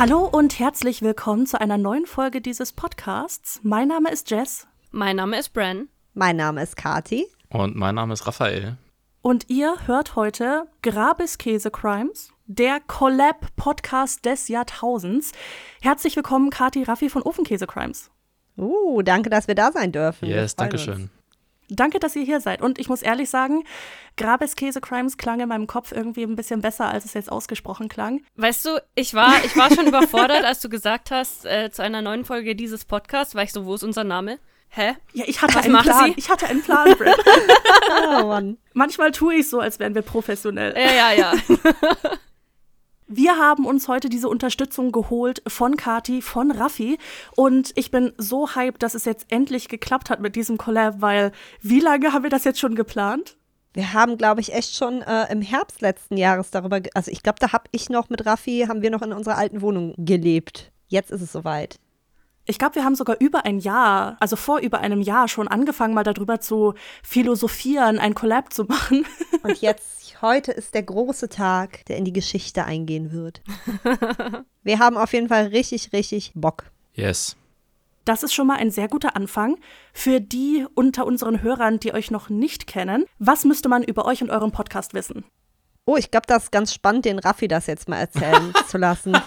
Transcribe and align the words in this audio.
Hallo 0.00 0.20
und 0.20 0.58
herzlich 0.58 1.02
willkommen 1.02 1.44
zu 1.44 1.60
einer 1.60 1.76
neuen 1.76 2.06
Folge 2.06 2.40
dieses 2.40 2.72
Podcasts. 2.72 3.60
Mein 3.62 3.88
Name 3.88 4.10
ist 4.10 4.30
Jess. 4.30 4.66
Mein 4.92 5.16
Name 5.16 5.38
ist 5.38 5.52
Bren. 5.52 5.90
Mein 6.14 6.36
Name 6.36 6.62
ist 6.62 6.74
Kati. 6.74 7.26
Und 7.50 7.76
mein 7.76 7.96
Name 7.96 8.14
ist 8.14 8.26
Raphael. 8.26 8.78
Und 9.20 9.50
ihr 9.50 9.76
hört 9.84 10.16
heute 10.16 10.64
Grabis 10.80 11.36
Käse 11.36 11.70
Crimes, 11.70 12.32
der 12.46 12.80
Collab-Podcast 12.80 14.24
des 14.24 14.48
Jahrtausends. 14.48 15.32
Herzlich 15.82 16.16
willkommen, 16.16 16.48
Kati 16.48 16.82
Raffi 16.82 17.10
von 17.10 17.20
Ofenkäse 17.20 17.66
Crimes. 17.66 18.10
Uh, 18.56 19.02
danke, 19.02 19.28
dass 19.28 19.48
wir 19.48 19.54
da 19.54 19.70
sein 19.70 19.92
dürfen. 19.92 20.26
Yes, 20.26 20.56
danke 20.56 20.78
schön. 20.78 21.10
Danke, 21.70 21.98
dass 22.00 22.16
ihr 22.16 22.22
hier 22.24 22.40
seid. 22.40 22.62
Und 22.62 22.78
ich 22.78 22.88
muss 22.88 23.02
ehrlich 23.02 23.30
sagen, 23.30 23.64
Grabes 24.16 24.56
Käse 24.56 24.80
Crimes 24.80 25.16
klang 25.16 25.40
in 25.40 25.48
meinem 25.48 25.66
Kopf 25.66 25.92
irgendwie 25.92 26.22
ein 26.24 26.36
bisschen 26.36 26.60
besser, 26.60 26.88
als 26.88 27.04
es 27.04 27.14
jetzt 27.14 27.30
ausgesprochen 27.30 27.88
klang. 27.88 28.20
Weißt 28.36 28.64
du, 28.64 28.82
ich 28.94 29.14
war, 29.14 29.32
ich 29.44 29.56
war 29.56 29.72
schon 29.72 29.86
überfordert, 29.86 30.44
als 30.44 30.60
du 30.60 30.68
gesagt 30.68 31.10
hast, 31.10 31.46
äh, 31.46 31.70
zu 31.70 31.82
einer 31.82 32.02
neuen 32.02 32.24
Folge 32.24 32.54
dieses 32.56 32.84
Podcasts, 32.84 33.34
war 33.34 33.42
ich 33.42 33.52
so, 33.52 33.64
wo 33.64 33.74
ist 33.74 33.84
unser 33.84 34.04
Name? 34.04 34.38
Hä? 34.72 34.94
Ja, 35.14 35.24
ich 35.26 35.42
hatte 35.42 35.54
Was 35.56 35.64
einen 35.64 35.72
macht 35.72 35.84
Plan. 35.86 36.04
sie? 36.06 36.14
Ich 36.16 36.30
hatte 36.30 36.46
einen 36.46 36.62
Plan, 36.62 36.94
Brett. 36.96 37.16
Oh 37.90 38.26
Mann. 38.26 38.56
Manchmal 38.72 39.10
tue 39.10 39.34
ich 39.36 39.48
so, 39.48 39.58
als 39.60 39.78
wären 39.80 39.94
wir 39.94 40.02
professionell. 40.02 40.74
Ja, 40.76 40.92
ja, 40.92 41.12
ja. 41.12 41.32
Wir 43.12 43.38
haben 43.38 43.66
uns 43.66 43.88
heute 43.88 44.08
diese 44.08 44.28
Unterstützung 44.28 44.92
geholt 44.92 45.42
von 45.48 45.76
Kati, 45.76 46.22
von 46.22 46.52
Raffi. 46.52 46.96
Und 47.34 47.72
ich 47.74 47.90
bin 47.90 48.12
so 48.18 48.54
hyped, 48.54 48.84
dass 48.84 48.94
es 48.94 49.04
jetzt 49.04 49.26
endlich 49.32 49.66
geklappt 49.66 50.10
hat 50.10 50.20
mit 50.20 50.36
diesem 50.36 50.58
Collab, 50.58 51.00
weil 51.00 51.32
wie 51.60 51.80
lange 51.80 52.12
haben 52.12 52.22
wir 52.22 52.30
das 52.30 52.44
jetzt 52.44 52.60
schon 52.60 52.76
geplant? 52.76 53.36
Wir 53.72 53.94
haben, 53.94 54.16
glaube 54.16 54.40
ich, 54.40 54.54
echt 54.54 54.76
schon 54.76 55.02
äh, 55.02 55.26
im 55.32 55.42
Herbst 55.42 55.80
letzten 55.80 56.16
Jahres 56.16 56.52
darüber, 56.52 56.80
also 56.94 57.10
ich 57.10 57.24
glaube, 57.24 57.40
da 57.40 57.50
habe 57.52 57.64
ich 57.72 57.90
noch 57.90 58.10
mit 58.10 58.26
Raffi, 58.26 58.66
haben 58.68 58.80
wir 58.80 58.92
noch 58.92 59.02
in 59.02 59.12
unserer 59.12 59.38
alten 59.38 59.60
Wohnung 59.60 59.92
gelebt. 59.98 60.70
Jetzt 60.86 61.10
ist 61.10 61.20
es 61.20 61.32
soweit. 61.32 61.80
Ich 62.46 62.58
glaube, 62.58 62.76
wir 62.76 62.84
haben 62.84 62.96
sogar 62.96 63.16
über 63.20 63.44
ein 63.44 63.58
Jahr, 63.58 64.16
also 64.18 64.34
vor 64.34 64.58
über 64.60 64.80
einem 64.80 65.02
Jahr 65.02 65.28
schon 65.28 65.46
angefangen, 65.46 65.94
mal 65.94 66.04
darüber 66.04 66.40
zu 66.40 66.74
philosophieren, 67.02 67.98
ein 67.98 68.14
Collab 68.14 68.52
zu 68.52 68.64
machen. 68.68 69.04
Und 69.42 69.60
jetzt, 69.60 69.99
heute 70.22 70.52
ist 70.52 70.74
der 70.74 70.82
große 70.82 71.28
Tag, 71.28 71.84
der 71.86 71.96
in 71.96 72.04
die 72.04 72.12
Geschichte 72.12 72.64
eingehen 72.64 73.12
wird. 73.12 73.42
Wir 74.62 74.78
haben 74.78 74.96
auf 74.96 75.12
jeden 75.12 75.28
Fall 75.28 75.46
richtig, 75.46 75.92
richtig 75.92 76.32
Bock. 76.34 76.64
Yes. 76.94 77.36
Das 78.04 78.22
ist 78.22 78.32
schon 78.32 78.46
mal 78.46 78.56
ein 78.56 78.70
sehr 78.70 78.88
guter 78.88 79.16
Anfang. 79.16 79.58
Für 79.92 80.20
die 80.20 80.66
unter 80.74 81.06
unseren 81.06 81.42
Hörern, 81.42 81.80
die 81.80 81.92
euch 81.92 82.10
noch 82.10 82.28
nicht 82.28 82.66
kennen, 82.66 83.04
was 83.18 83.44
müsste 83.44 83.68
man 83.68 83.82
über 83.82 84.04
euch 84.04 84.22
und 84.22 84.30
euren 84.30 84.52
Podcast 84.52 84.94
wissen? 84.94 85.24
Oh, 85.84 85.96
ich 85.96 86.10
glaube, 86.10 86.26
das 86.26 86.44
ist 86.44 86.52
ganz 86.52 86.72
spannend, 86.72 87.04
den 87.04 87.18
Raffi 87.18 87.48
das 87.48 87.66
jetzt 87.66 87.88
mal 87.88 87.98
erzählen 87.98 88.52
zu 88.68 88.78
lassen. 88.78 89.16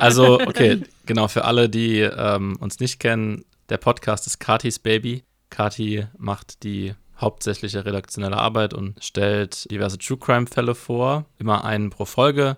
Also, 0.00 0.40
okay, 0.40 0.80
genau, 1.04 1.28
für 1.28 1.44
alle, 1.44 1.68
die 1.68 2.00
ähm, 2.00 2.56
uns 2.58 2.80
nicht 2.80 2.98
kennen, 2.98 3.44
der 3.68 3.76
Podcast 3.76 4.26
ist 4.26 4.38
Katis 4.38 4.78
Baby. 4.78 5.24
Kati 5.50 6.06
macht 6.16 6.62
die 6.62 6.94
hauptsächliche 7.20 7.84
redaktionelle 7.84 8.36
Arbeit 8.36 8.74
und 8.74 9.02
stellt 9.02 9.70
diverse 9.70 9.98
True 9.98 10.18
Crime-Fälle 10.18 10.74
vor, 10.74 11.24
immer 11.38 11.64
einen 11.64 11.90
pro 11.90 12.04
Folge. 12.04 12.56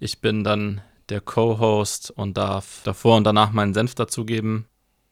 Ich 0.00 0.20
bin 0.20 0.44
dann 0.44 0.80
der 1.08 1.20
Co-Host 1.20 2.10
und 2.10 2.36
darf 2.36 2.80
davor 2.84 3.16
und 3.16 3.24
danach 3.24 3.52
meinen 3.52 3.74
Senf 3.74 3.94
dazugeben. 3.94 4.66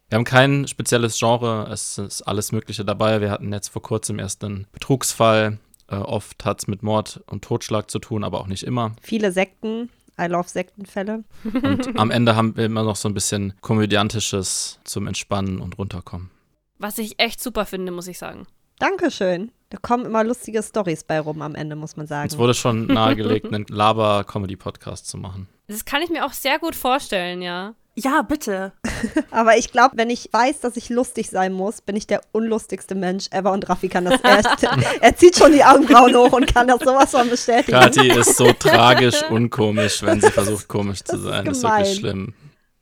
Wir 0.09 0.17
haben 0.17 0.25
kein 0.25 0.69
spezielles 0.69 1.19
Genre, 1.19 1.69
es 1.71 1.99
ist 1.99 2.23
alles 2.23 2.53
Mögliche 2.53 2.85
dabei. 2.85 3.21
Wir 3.21 3.31
hatten 3.31 3.53
jetzt 3.53 3.69
vor 3.69 3.83
kurzem 3.83 4.19
erst 4.19 4.45
einen 4.45 4.67
Betrugsfall. 4.73 5.59
Äh, 5.89 5.97
oft 5.97 6.45
hat 6.45 6.61
es 6.61 6.69
mit 6.69 6.83
Mord 6.83 7.23
und 7.27 7.45
Totschlag 7.45 7.91
zu 7.91 7.99
tun, 7.99 8.23
aber 8.23 8.41
auch 8.41 8.47
nicht 8.47 8.63
immer. 8.63 8.95
Viele 9.03 9.33
Sekten. 9.33 9.91
I 10.19 10.27
love 10.27 10.49
Sektenfälle. 10.49 11.25
Und 11.45 11.99
am 11.99 12.11
Ende 12.11 12.37
haben 12.37 12.57
wir 12.57 12.65
immer 12.65 12.85
noch 12.85 12.97
so 12.97 13.09
ein 13.09 13.15
bisschen 13.15 13.53
komödiantisches 13.61 14.79
zum 14.85 15.07
Entspannen 15.07 15.61
und 15.61 15.77
runterkommen. 15.77 16.31
Was 16.79 16.99
ich 16.99 17.19
echt 17.19 17.43
super 17.43 17.67
finde, 17.67 17.93
muss 17.93 18.09
ich 18.09 18.19
sagen. 18.19 18.47
Dankeschön. 18.79 19.53
Da 19.71 19.79
kommen 19.79 20.05
immer 20.05 20.23
lustige 20.23 20.63
Stories 20.63 21.03
bei 21.03 21.19
rum 21.19 21.43
am 21.43 21.55
Ende, 21.55 21.75
muss 21.77 21.97
man 21.97 22.07
sagen. 22.07 22.25
Uns 22.31 22.39
wurde 22.39 22.55
schon 22.55 22.87
nahegelegt, 22.87 23.47
einen 23.47 23.67
Laber-Comedy-Podcast 23.69 25.09
zu 25.09 25.17
machen. 25.17 25.49
Das 25.67 25.85
kann 25.85 26.03
ich 26.03 26.11
mir 26.11 26.25
auch 26.25 26.33
sehr 26.33 26.59
gut 26.59 26.77
vorstellen, 26.77 27.43
ja. 27.43 27.75
Ja, 27.99 28.21
bitte. 28.23 28.73
Aber 29.31 29.57
ich 29.57 29.73
glaube, 29.73 29.97
wenn 29.97 30.11
ich 30.11 30.29
weiß, 30.31 30.61
dass 30.61 30.77
ich 30.77 30.91
lustig 30.91 31.31
sein 31.31 31.53
muss, 31.55 31.81
bin 31.81 31.97
ich 31.97 32.07
der 32.07 32.21
unlustigste 32.33 32.95
Mensch 32.95 33.27
ever 33.31 33.53
und 33.53 33.69
Raffi 33.69 33.89
kann 33.89 34.05
das 34.05 34.21
erst. 34.23 34.63
er 35.01 35.17
zieht 35.17 35.37
schon 35.37 35.53
die 35.53 35.65
Augenbrauen 35.65 36.15
hoch 36.15 36.33
und 36.33 36.53
kann 36.55 36.69
das 36.69 36.81
sowas 36.81 37.11
von 37.11 37.29
bestätigen. 37.31 37.73
Kathi 37.73 38.09
ist 38.09 38.37
so 38.37 38.53
tragisch 38.59 39.23
unkomisch, 39.31 40.03
wenn 40.03 40.21
sie 40.21 40.31
versucht, 40.31 40.69
komisch 40.69 41.03
zu 41.03 41.13
Das 41.13 41.21
ist 41.23 41.27
sein. 41.27 41.45
Das 41.47 41.57
ist 41.57 41.65
wirklich 41.65 41.97
schlimm. 41.97 42.35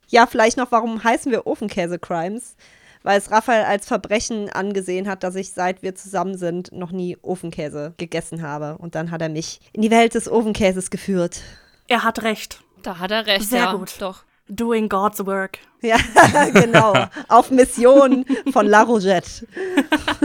Ja, 0.09 0.27
vielleicht 0.27 0.57
noch, 0.57 0.71
warum 0.71 1.03
heißen 1.03 1.31
wir 1.31 1.47
Ofenkäse-Crimes? 1.47 2.55
Weil 3.05 3.19
es 3.19 3.29
Raphael 3.29 3.65
als 3.65 3.85
Verbrechen 3.85 4.49
angesehen 4.49 5.07
hat, 5.07 5.21
dass 5.21 5.35
ich, 5.35 5.51
seit 5.51 5.83
wir 5.83 5.93
zusammen 5.93 6.39
sind, 6.39 6.71
noch 6.71 6.91
nie 6.91 7.17
Ofenkäse 7.21 7.93
gegessen 7.97 8.41
habe. 8.41 8.79
Und 8.79 8.95
dann 8.95 9.11
hat 9.11 9.21
er 9.21 9.29
mich 9.29 9.59
in 9.73 9.83
die 9.83 9.91
Welt 9.91 10.15
des 10.15 10.27
Ofenkäses 10.27 10.89
geführt. 10.89 11.41
Er 11.87 12.03
hat 12.03 12.23
recht. 12.23 12.61
Da 12.81 12.97
hat 12.97 13.11
er 13.11 13.27
recht, 13.27 13.47
Sehr 13.47 13.59
ja. 13.65 13.73
gut. 13.75 13.93
Doch. 13.99 14.23
Doing 14.47 14.89
God's 14.89 15.23
work. 15.23 15.59
Ja, 15.83 15.97
genau. 16.53 16.93
Auf 17.27 17.51
Mission 17.51 18.25
von 18.51 18.65
La 18.65 18.81
Rogette. 18.81 19.47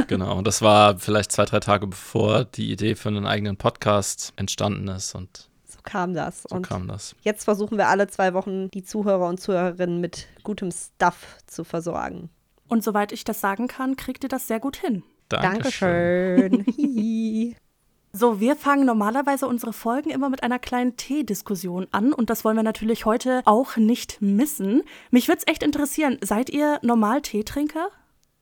Genau. 0.08 0.38
Und 0.38 0.46
das 0.46 0.62
war 0.62 0.98
vielleicht 0.98 1.32
zwei, 1.32 1.44
drei 1.44 1.60
Tage 1.60 1.86
bevor 1.86 2.44
die 2.44 2.72
Idee 2.72 2.94
für 2.94 3.10
einen 3.10 3.26
eigenen 3.26 3.58
Podcast 3.58 4.32
entstanden 4.36 4.88
ist. 4.88 5.14
Und 5.14 5.50
So 5.66 5.78
kam 5.82 6.14
das. 6.14 6.44
so 6.48 6.56
und 6.56 6.62
kam 6.66 6.88
das. 6.88 7.14
jetzt 7.22 7.44
versuchen 7.44 7.76
wir 7.76 7.88
alle 7.88 8.06
zwei 8.08 8.32
Wochen, 8.32 8.70
die 8.70 8.84
Zuhörer 8.84 9.26
und 9.28 9.38
Zuhörerinnen 9.38 10.00
mit 10.00 10.28
gutem 10.42 10.70
Stuff 10.70 11.36
zu 11.46 11.62
versorgen. 11.64 12.30
Und 12.70 12.82
soweit 12.82 13.12
ich 13.12 13.24
das 13.24 13.40
sagen 13.40 13.68
kann, 13.68 13.96
kriegt 13.96 14.22
ihr 14.22 14.28
das 14.30 14.46
sehr 14.46 14.60
gut 14.60 14.76
hin. 14.76 15.02
Dankeschön. 15.28 16.64
So, 18.12 18.40
wir 18.40 18.56
fangen 18.56 18.86
normalerweise 18.86 19.46
unsere 19.46 19.72
Folgen 19.72 20.10
immer 20.10 20.30
mit 20.30 20.42
einer 20.42 20.58
kleinen 20.58 20.96
Teediskussion 20.96 21.86
an 21.92 22.12
und 22.12 22.28
das 22.28 22.44
wollen 22.44 22.56
wir 22.56 22.64
natürlich 22.64 23.04
heute 23.04 23.42
auch 23.44 23.76
nicht 23.76 24.20
missen. 24.20 24.82
Mich 25.12 25.28
würde 25.28 25.42
es 25.46 25.46
echt 25.46 25.62
interessieren, 25.62 26.18
seid 26.20 26.50
ihr 26.50 26.80
normal 26.82 27.22
Teetrinker? 27.22 27.88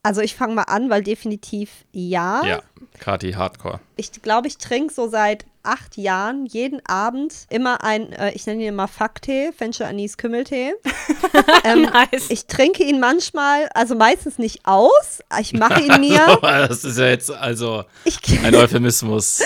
Also 0.03 0.23
ich 0.23 0.35
fange 0.35 0.55
mal 0.55 0.63
an, 0.63 0.89
weil 0.89 1.03
definitiv 1.03 1.85
ja. 1.93 2.43
Ja, 2.47 2.63
Kathi 2.99 3.33
Hardcore. 3.33 3.81
Ich 3.97 4.11
glaube, 4.23 4.49
ich 4.49 4.57
trinke 4.57 4.95
so 4.95 5.07
seit 5.07 5.45
acht 5.69 5.97
Jahren 5.97 6.47
jeden 6.47 6.85
Abend 6.87 7.35
immer 7.51 7.85
ein, 7.85 8.13
äh, 8.13 8.33
ich 8.33 8.47
nenne 8.47 8.63
ihn 8.63 8.69
immer 8.69 8.89
Facktee, 8.89 9.53
Fenchel 9.53 9.87
Anis 9.87 10.17
Kümmeltee. 10.17 10.73
ähm, 11.65 11.83
Nice. 11.83 12.27
Ich 12.31 12.47
trinke 12.47 12.83
ihn 12.83 12.99
manchmal, 13.01 13.69
also 13.75 13.95
meistens 13.95 14.39
nicht 14.39 14.61
aus. 14.65 15.21
Ich 15.41 15.53
mache 15.53 15.81
ihn 15.83 16.01
mir. 16.01 16.39
das 16.43 16.85
ist 16.85 16.99
ja 16.99 17.07
jetzt 17.07 17.31
also 17.31 17.85
Ich, 18.05 18.19
ein 18.43 18.55
Euphemismus. 18.55 19.43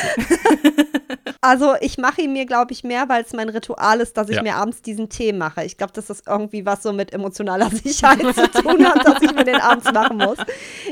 also 1.41 1.75
ich 1.81 1.99
mache 1.99 2.22
ihn 2.22 2.32
mir, 2.32 2.47
glaube 2.47 2.72
ich, 2.72 2.84
mehr, 2.84 3.09
weil 3.09 3.22
es 3.25 3.32
mein 3.32 3.49
Ritual 3.49 4.00
ist, 4.00 4.16
dass 4.16 4.28
ich 4.28 4.37
Ja. 4.37 4.43
mir 4.43 4.55
abends 4.56 4.82
diesen 4.82 5.09
Tee 5.09 5.32
mache. 5.32 5.65
Ich 5.65 5.77
glaube, 5.77 5.93
dass 5.93 6.06
das 6.06 6.22
irgendwie 6.27 6.65
was 6.65 6.82
so 6.82 6.93
mit 6.93 7.12
emotionaler 7.12 7.69
Sicherheit 7.71 8.21
zu 8.34 8.49
tun 8.62 8.87
hat, 8.87 9.06
dass 9.06 9.22
ich 9.22 9.34
mir 9.34 9.44
den 9.44 9.61
abends 9.61 9.91
machen 9.93 10.19
muss. 10.19 10.38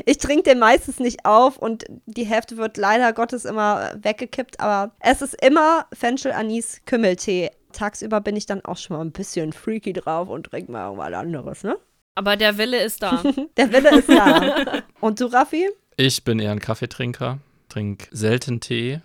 Ich 0.05 0.17
trinke 0.17 0.43
den 0.43 0.59
meistens 0.59 0.99
nicht 0.99 1.25
auf 1.25 1.57
und 1.57 1.85
die 2.05 2.25
Hälfte 2.25 2.57
wird 2.57 2.77
leider 2.77 3.13
Gottes 3.13 3.45
immer 3.45 3.91
weggekippt, 4.01 4.59
aber 4.59 4.91
es 4.99 5.20
ist 5.21 5.41
immer 5.43 5.85
Fenchel 5.93 6.31
Anis 6.31 6.81
Kümmeltee. 6.85 7.51
Tagsüber 7.71 8.21
bin 8.21 8.35
ich 8.35 8.45
dann 8.45 8.63
auch 8.65 8.77
schon 8.77 8.97
mal 8.97 9.03
ein 9.03 9.11
bisschen 9.11 9.53
freaky 9.53 9.93
drauf 9.93 10.29
und 10.29 10.47
trinke 10.47 10.71
mal 10.71 10.87
irgendwas 10.87 11.13
anderes, 11.13 11.63
ne? 11.63 11.77
Aber 12.15 12.35
der 12.35 12.57
Wille 12.57 12.83
ist 12.83 13.01
da. 13.01 13.23
Der 13.57 13.71
Wille 13.71 13.99
ist 13.99 14.09
da. 14.09 14.83
Und 14.99 15.21
du, 15.21 15.25
Raffi? 15.27 15.69
Ich 15.95 16.23
bin 16.23 16.39
eher 16.39 16.51
ein 16.51 16.59
Kaffeetrinker, 16.59 17.39
trinke 17.69 18.07
selten 18.11 18.59
Tee. 18.59 18.99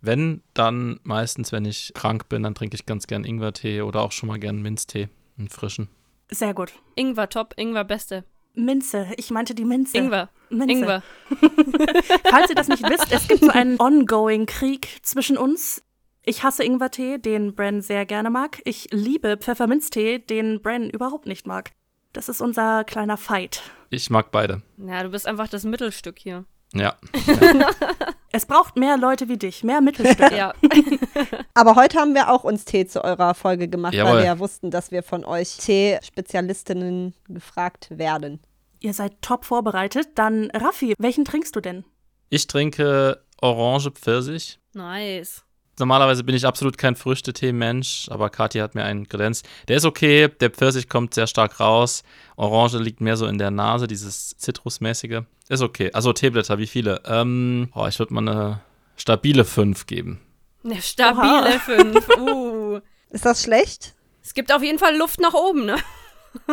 Wenn, 0.00 0.42
dann 0.54 0.98
meistens, 1.02 1.52
wenn 1.52 1.64
ich 1.64 1.92
krank 1.94 2.28
bin, 2.28 2.44
dann 2.44 2.54
trinke 2.54 2.76
ich 2.76 2.86
ganz 2.86 3.06
gern 3.06 3.24
Ingwertee 3.24 3.82
oder 3.82 4.00
auch 4.00 4.12
schon 4.12 4.28
mal 4.28 4.38
gern 4.38 4.62
Minztee, 4.62 5.08
einen 5.36 5.48
frischen. 5.48 5.88
Sehr 6.30 6.54
gut. 6.54 6.72
Ingwer 6.94 7.28
top, 7.28 7.54
Ingwer 7.56 7.84
beste. 7.84 8.24
Minze, 8.54 9.06
ich 9.16 9.30
meinte 9.30 9.54
die 9.54 9.64
Minze. 9.64 9.98
Ingwer. 9.98 10.30
Minze. 10.50 10.72
Ingwer. 10.72 11.02
Falls 12.30 12.50
ihr 12.50 12.56
das 12.56 12.68
nicht 12.68 12.82
wisst, 12.88 13.12
es 13.12 13.28
gibt 13.28 13.42
so 13.42 13.50
einen 13.50 13.78
ongoing 13.80 14.46
Krieg 14.46 14.88
zwischen 15.02 15.36
uns. 15.36 15.82
Ich 16.24 16.42
hasse 16.42 16.64
Ingwertee, 16.64 17.18
den 17.18 17.54
Bren 17.54 17.80
sehr 17.80 18.04
gerne 18.04 18.30
mag. 18.30 18.60
Ich 18.64 18.88
liebe 18.90 19.36
Pfefferminztee, 19.38 20.18
den 20.18 20.60
Bren 20.60 20.90
überhaupt 20.90 21.26
nicht 21.26 21.46
mag. 21.46 21.72
Das 22.12 22.28
ist 22.28 22.40
unser 22.40 22.84
kleiner 22.84 23.16
Fight. 23.16 23.62
Ich 23.90 24.10
mag 24.10 24.30
beide. 24.30 24.62
Ja, 24.76 25.02
du 25.02 25.10
bist 25.10 25.26
einfach 25.26 25.48
das 25.48 25.64
Mittelstück 25.64 26.18
hier. 26.18 26.44
Ja. 26.74 26.96
Es 28.30 28.44
braucht 28.44 28.76
mehr 28.76 28.96
Leute 28.98 29.28
wie 29.28 29.38
dich, 29.38 29.64
mehr 29.64 29.80
Mittelstücke. 29.80 30.28
Ja. 30.36 30.54
Aber 31.54 31.76
heute 31.76 31.98
haben 31.98 32.14
wir 32.14 32.30
auch 32.30 32.44
uns 32.44 32.64
Tee 32.64 32.86
zu 32.86 33.02
eurer 33.02 33.34
Folge 33.34 33.68
gemacht, 33.68 33.94
Jawohl. 33.94 34.12
weil 34.12 34.18
wir 34.18 34.26
ja 34.26 34.38
wussten, 34.38 34.70
dass 34.70 34.90
wir 34.90 35.02
von 35.02 35.24
euch 35.24 35.56
Tee-Spezialistinnen 35.56 37.14
gefragt 37.28 37.88
werden. 37.90 38.40
Ihr 38.80 38.92
seid 38.94 39.20
top 39.22 39.44
vorbereitet. 39.44 40.10
Dann, 40.14 40.50
Raffi, 40.52 40.94
welchen 40.98 41.24
trinkst 41.24 41.56
du 41.56 41.60
denn? 41.60 41.84
Ich 42.28 42.46
trinke 42.46 43.22
Orange 43.40 43.90
Pfirsich. 43.92 44.60
Nice. 44.74 45.44
Normalerweise 45.78 46.24
bin 46.24 46.34
ich 46.34 46.46
absolut 46.46 46.78
kein 46.78 46.96
Früchtetee-Mensch, 46.96 48.08
aber 48.10 48.30
Kathi 48.30 48.58
hat 48.58 48.74
mir 48.74 48.84
einen 48.84 49.08
kredenzt. 49.08 49.48
Der 49.68 49.76
ist 49.76 49.84
okay, 49.84 50.28
der 50.28 50.50
Pfirsich 50.50 50.88
kommt 50.88 51.14
sehr 51.14 51.26
stark 51.26 51.60
raus. 51.60 52.02
Orange 52.36 52.78
liegt 52.78 53.00
mehr 53.00 53.16
so 53.16 53.26
in 53.26 53.38
der 53.38 53.50
Nase, 53.50 53.86
dieses 53.86 54.36
Zitrusmäßige. 54.36 55.22
Ist 55.48 55.62
okay. 55.62 55.90
Also 55.92 56.12
Teeblätter, 56.12 56.58
wie 56.58 56.66
viele? 56.66 57.02
Ähm, 57.06 57.70
oh, 57.74 57.86
ich 57.86 57.98
würde 57.98 58.14
mal 58.14 58.28
eine 58.28 58.60
stabile 58.96 59.44
5 59.44 59.86
geben. 59.86 60.20
Eine 60.64 60.82
stabile 60.82 61.58
5. 61.60 62.08
Uh. 62.18 62.80
Ist 63.10 63.24
das 63.24 63.42
schlecht? 63.42 63.94
Es 64.22 64.34
gibt 64.34 64.52
auf 64.52 64.62
jeden 64.62 64.78
Fall 64.78 64.96
Luft 64.96 65.20
nach 65.20 65.32
oben, 65.32 65.64
ne? 65.64 65.76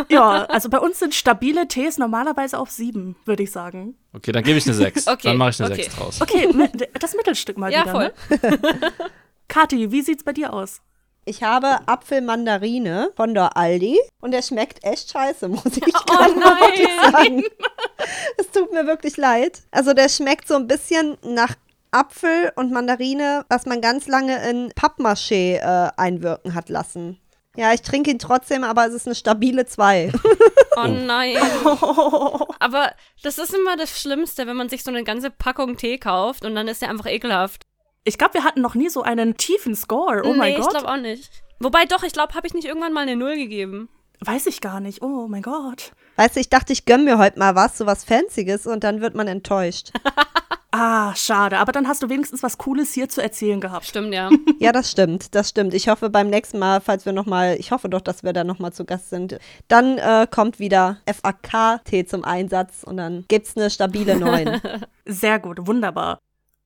Ja, 0.10 0.46
also 0.46 0.70
bei 0.70 0.80
uns 0.80 1.00
sind 1.00 1.14
stabile 1.14 1.68
Tees 1.68 1.98
normalerweise 1.98 2.58
auf 2.60 2.70
sieben, 2.72 3.16
würde 3.26 3.44
ich 3.44 3.52
sagen. 3.52 3.96
Okay, 4.14 4.32
dann 4.32 4.44
gebe 4.44 4.58
ich 4.58 4.66
eine 4.66 4.74
6. 4.76 5.08
Okay, 5.08 5.28
dann 5.28 5.38
mache 5.38 5.50
ich 5.52 5.62
eine 5.62 5.72
okay. 5.74 5.84
6 5.84 5.96
draus. 5.96 6.22
Okay, 6.22 6.50
das 7.00 7.14
Mittelstück 7.16 7.58
mal 7.58 7.72
Ja, 7.72 7.82
wieder. 7.82 7.92
voll. 7.92 8.14
Ne? 8.52 8.92
Kathi, 9.48 9.92
wie 9.92 10.02
sieht's 10.02 10.24
bei 10.24 10.34
dir 10.34 10.54
aus? 10.54 10.82
Ich 11.26 11.44
habe 11.44 11.80
Apfelmandarine 11.88 13.12
von 13.16 13.34
der 13.34 13.58
Aldi 13.58 13.98
und 14.22 14.32
der 14.32 14.42
schmeckt 14.42 14.84
echt 14.84 15.12
scheiße, 15.12 15.48
muss 15.48 15.66
ich 15.66 15.84
Oh 15.84 16.20
wirklich 16.20 16.88
nein. 17.02 17.12
sagen. 17.12 17.44
Es 18.38 18.50
tut 18.52 18.72
mir 18.72 18.86
wirklich 18.86 19.18
leid. 19.18 19.64
Also 19.72 19.94
der 19.94 20.10
schmeckt 20.10 20.48
so 20.48 20.56
ein 20.56 20.68
bisschen 20.68 21.18
nach 21.24 21.56
Apfel 21.92 22.52
und 22.56 22.72
Mandarine, 22.72 23.46
was 23.50 23.66
man 23.66 23.82
ganz 23.82 24.08
lange 24.08 24.48
in 24.50 24.72
Pappmaché 24.74 25.58
äh, 25.58 25.92
einwirken 25.98 26.54
hat 26.54 26.70
lassen. 26.70 27.20
Ja, 27.56 27.74
ich 27.74 27.82
trinke 27.82 28.12
ihn 28.12 28.20
trotzdem, 28.20 28.64
aber 28.64 28.86
es 28.86 28.94
ist 28.94 29.08
eine 29.08 29.16
stabile 29.16 29.66
2. 29.66 30.12
Oh 30.78 30.88
nein. 30.88 31.38
Aber 32.60 32.92
das 33.24 33.38
ist 33.38 33.54
immer 33.54 33.78
das 33.78 34.00
Schlimmste, 34.00 34.46
wenn 34.46 34.58
man 34.58 34.68
sich 34.68 34.84
so 34.84 34.92
eine 34.92 35.04
ganze 35.04 35.30
Packung 35.30 35.78
Tee 35.78 35.98
kauft 35.98 36.44
und 36.44 36.54
dann 36.54 36.68
ist 36.68 36.82
der 36.82 36.90
einfach 36.90 37.06
ekelhaft. 37.06 37.64
Ich 38.04 38.18
glaube, 38.18 38.36
wir 38.36 38.44
hatten 38.44 38.62
noch 38.62 38.76
nie 38.76 38.90
so 38.90 39.02
einen 39.02 39.38
tiefen 39.38 39.76
Score. 39.76 40.24
Oh 40.26 40.34
mein 40.34 40.52
nee, 40.52 40.58
Gott. 40.58 40.66
ich 40.66 40.78
glaube 40.78 40.92
auch 40.92 41.02
nicht. 41.02 41.30
Wobei 41.60 41.86
doch, 41.86 42.04
ich 42.04 42.14
glaube, 42.14 42.34
habe 42.34 42.46
ich 42.46 42.54
nicht 42.54 42.66
irgendwann 42.66 42.94
mal 42.94 43.02
eine 43.02 43.16
Null 43.16 43.36
gegeben. 43.36 43.90
Weiß 44.20 44.48
ich 44.48 44.62
gar 44.62 44.80
nicht. 44.80 45.02
Oh 45.02 45.28
mein 45.28 45.42
Gott. 45.42 45.94
Weißt 46.18 46.36
du, 46.36 46.40
ich 46.40 46.50
dachte, 46.50 46.74
ich 46.74 46.86
gönn 46.86 47.06
mir 47.06 47.18
heute 47.18 47.40
mal 47.40 47.56
was, 47.56 47.78
so 47.78 47.86
was 47.86 48.04
Fancyes 48.04 48.68
und 48.68 48.84
dann 48.84 49.02
wird 49.02 49.16
man 49.16 49.28
enttäuscht. 49.28 49.92
Ah, 50.78 51.16
schade. 51.16 51.58
Aber 51.60 51.72
dann 51.72 51.88
hast 51.88 52.04
du 52.04 52.10
wenigstens 52.10 52.44
was 52.44 52.58
Cooles 52.58 52.94
hier 52.94 53.08
zu 53.08 53.22
erzählen 53.22 53.62
gehabt. 53.62 53.86
Stimmt, 53.86 54.14
ja. 54.14 54.30
Ja, 54.60 54.74
das 54.74 54.92
stimmt, 54.92 55.34
das 55.34 55.50
stimmt. 55.50 55.74
Ich 55.74 55.88
hoffe 55.88 56.10
beim 56.10 56.30
nächsten 56.30 56.60
Mal, 56.60 56.82
falls 56.82 57.06
wir 57.06 57.14
noch 57.14 57.26
mal, 57.26 57.56
ich 57.60 57.72
hoffe 57.72 57.88
doch, 57.88 58.02
dass 58.02 58.24
wir 58.24 58.34
da 58.34 58.44
noch 58.44 58.60
mal 58.60 58.72
zu 58.72 58.84
Gast 58.84 59.10
sind, 59.10 59.38
dann 59.70 59.98
äh, 59.98 60.28
kommt 60.30 60.60
wieder 60.60 60.98
FAK-Tee 61.06 62.06
zum 62.06 62.26
Einsatz 62.26 62.84
und 62.84 62.98
dann 62.98 63.24
gibt's 63.30 63.56
eine 63.56 63.70
stabile 63.70 64.18
9. 64.18 64.62
Sehr 65.06 65.40
gut, 65.40 65.66
wunderbar. 65.66 66.20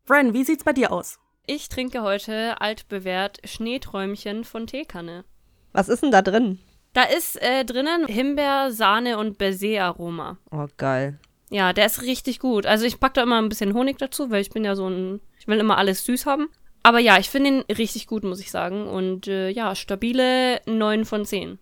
Bren, 0.07 0.33
wie 0.33 0.43
sieht's 0.43 0.63
bei 0.63 0.73
dir 0.73 0.91
aus? 0.91 1.19
Ich 1.45 1.69
trinke 1.69 2.01
heute 2.01 2.61
altbewährt 2.61 3.37
Schneeträumchen 3.43 4.43
von 4.43 4.65
Teekanne. 4.65 5.23
Was 5.71 5.87
ist 5.87 6.01
denn 6.01 6.11
da 6.11 6.23
drin? 6.23 6.57
Da 6.93 7.03
ist 7.03 7.39
äh, 7.41 7.63
drinnen 7.63 8.07
Himbeer, 8.07 8.71
Sahne 8.71 9.19
und 9.19 9.37
Baiser-Aroma. 9.37 10.37
Oh, 10.49 10.67
geil. 10.77 11.19
Ja, 11.49 11.73
der 11.73 11.87
ist 11.87 12.01
richtig 12.03 12.39
gut. 12.39 12.65
Also 12.65 12.85
ich 12.85 12.99
packe 12.99 13.13
da 13.15 13.23
immer 13.23 13.41
ein 13.41 13.49
bisschen 13.49 13.73
Honig 13.73 13.97
dazu, 13.97 14.29
weil 14.29 14.41
ich 14.41 14.51
bin 14.51 14.63
ja 14.63 14.75
so 14.75 14.87
ein, 14.87 15.19
ich 15.39 15.47
will 15.47 15.57
immer 15.57 15.77
alles 15.77 16.05
süß 16.05 16.25
haben. 16.25 16.49
Aber 16.83 16.99
ja, 16.99 17.17
ich 17.17 17.29
finde 17.29 17.49
ihn 17.49 17.75
richtig 17.75 18.07
gut, 18.07 18.23
muss 18.23 18.39
ich 18.39 18.51
sagen. 18.51 18.87
Und 18.87 19.27
äh, 19.27 19.49
ja, 19.49 19.75
stabile 19.75 20.61
9 20.65 21.05
von 21.05 21.25
10. 21.25 21.59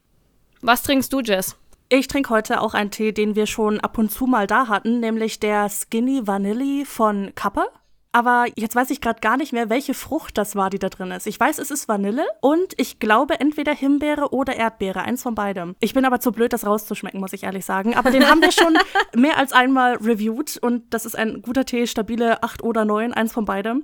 Was 0.62 0.84
trinkst 0.84 1.12
du, 1.12 1.22
Jess? 1.22 1.56
Ich 1.90 2.08
trinke 2.08 2.32
heute 2.32 2.62
auch 2.62 2.74
einen 2.74 2.92
Tee, 2.92 3.14
den 3.14 3.36
wir 3.36 3.48
schon 3.48 3.80
ab 3.80 3.98
und 3.98 4.12
zu 4.12 4.28
mal 4.28 4.46
da 4.46 4.68
hatten, 4.68 5.00
nämlich 5.00 5.40
der 5.40 5.70
Skinny 5.70 6.28
Vanilli 6.28 6.84
von 6.86 7.32
Kappa. 7.34 7.66
Aber 8.12 8.46
jetzt 8.56 8.76
weiß 8.76 8.90
ich 8.90 9.02
gerade 9.02 9.20
gar 9.20 9.38
nicht 9.38 9.54
mehr, 9.54 9.70
welche 9.70 9.94
Frucht 9.94 10.38
das 10.38 10.56
war, 10.56 10.70
die 10.70 10.80
da 10.80 10.90
drin 10.90 11.12
ist. 11.12 11.28
Ich 11.28 11.40
weiß, 11.40 11.60
es 11.60 11.72
ist 11.72 11.88
Vanille 11.88 12.26
und 12.42 12.74
ich 12.78 13.00
glaube 13.00 13.40
entweder 13.40 13.74
Himbeere 13.74 14.34
oder 14.34 14.56
Erdbeere, 14.56 15.02
eins 15.02 15.24
von 15.24 15.36
beidem. 15.36 15.76
Ich 15.80 15.94
bin 15.94 16.06
aber 16.06 16.20
zu 16.20 16.32
blöd, 16.32 16.54
das 16.54 16.66
rauszuschmecken, 16.66 17.20
muss 17.20 17.34
ich 17.34 17.44
ehrlich 17.44 17.66
sagen. 17.66 17.96
Aber 17.96 18.12
den 18.12 18.28
haben 18.28 18.42
wir 18.42 18.52
schon 18.52 18.78
mehr 19.16 19.38
als 19.38 19.54
einmal 19.54 19.96
reviewed 19.98 20.58
und 20.58 20.94
das 20.94 21.06
ist 21.06 21.16
ein 21.16 21.42
guter 21.42 21.66
Tee, 21.66 21.88
stabile 21.88 22.44
8 22.44 22.64
oder 22.64 22.86
9, 22.86 23.14
eins 23.14 23.34
von 23.34 23.46
beidem. 23.46 23.84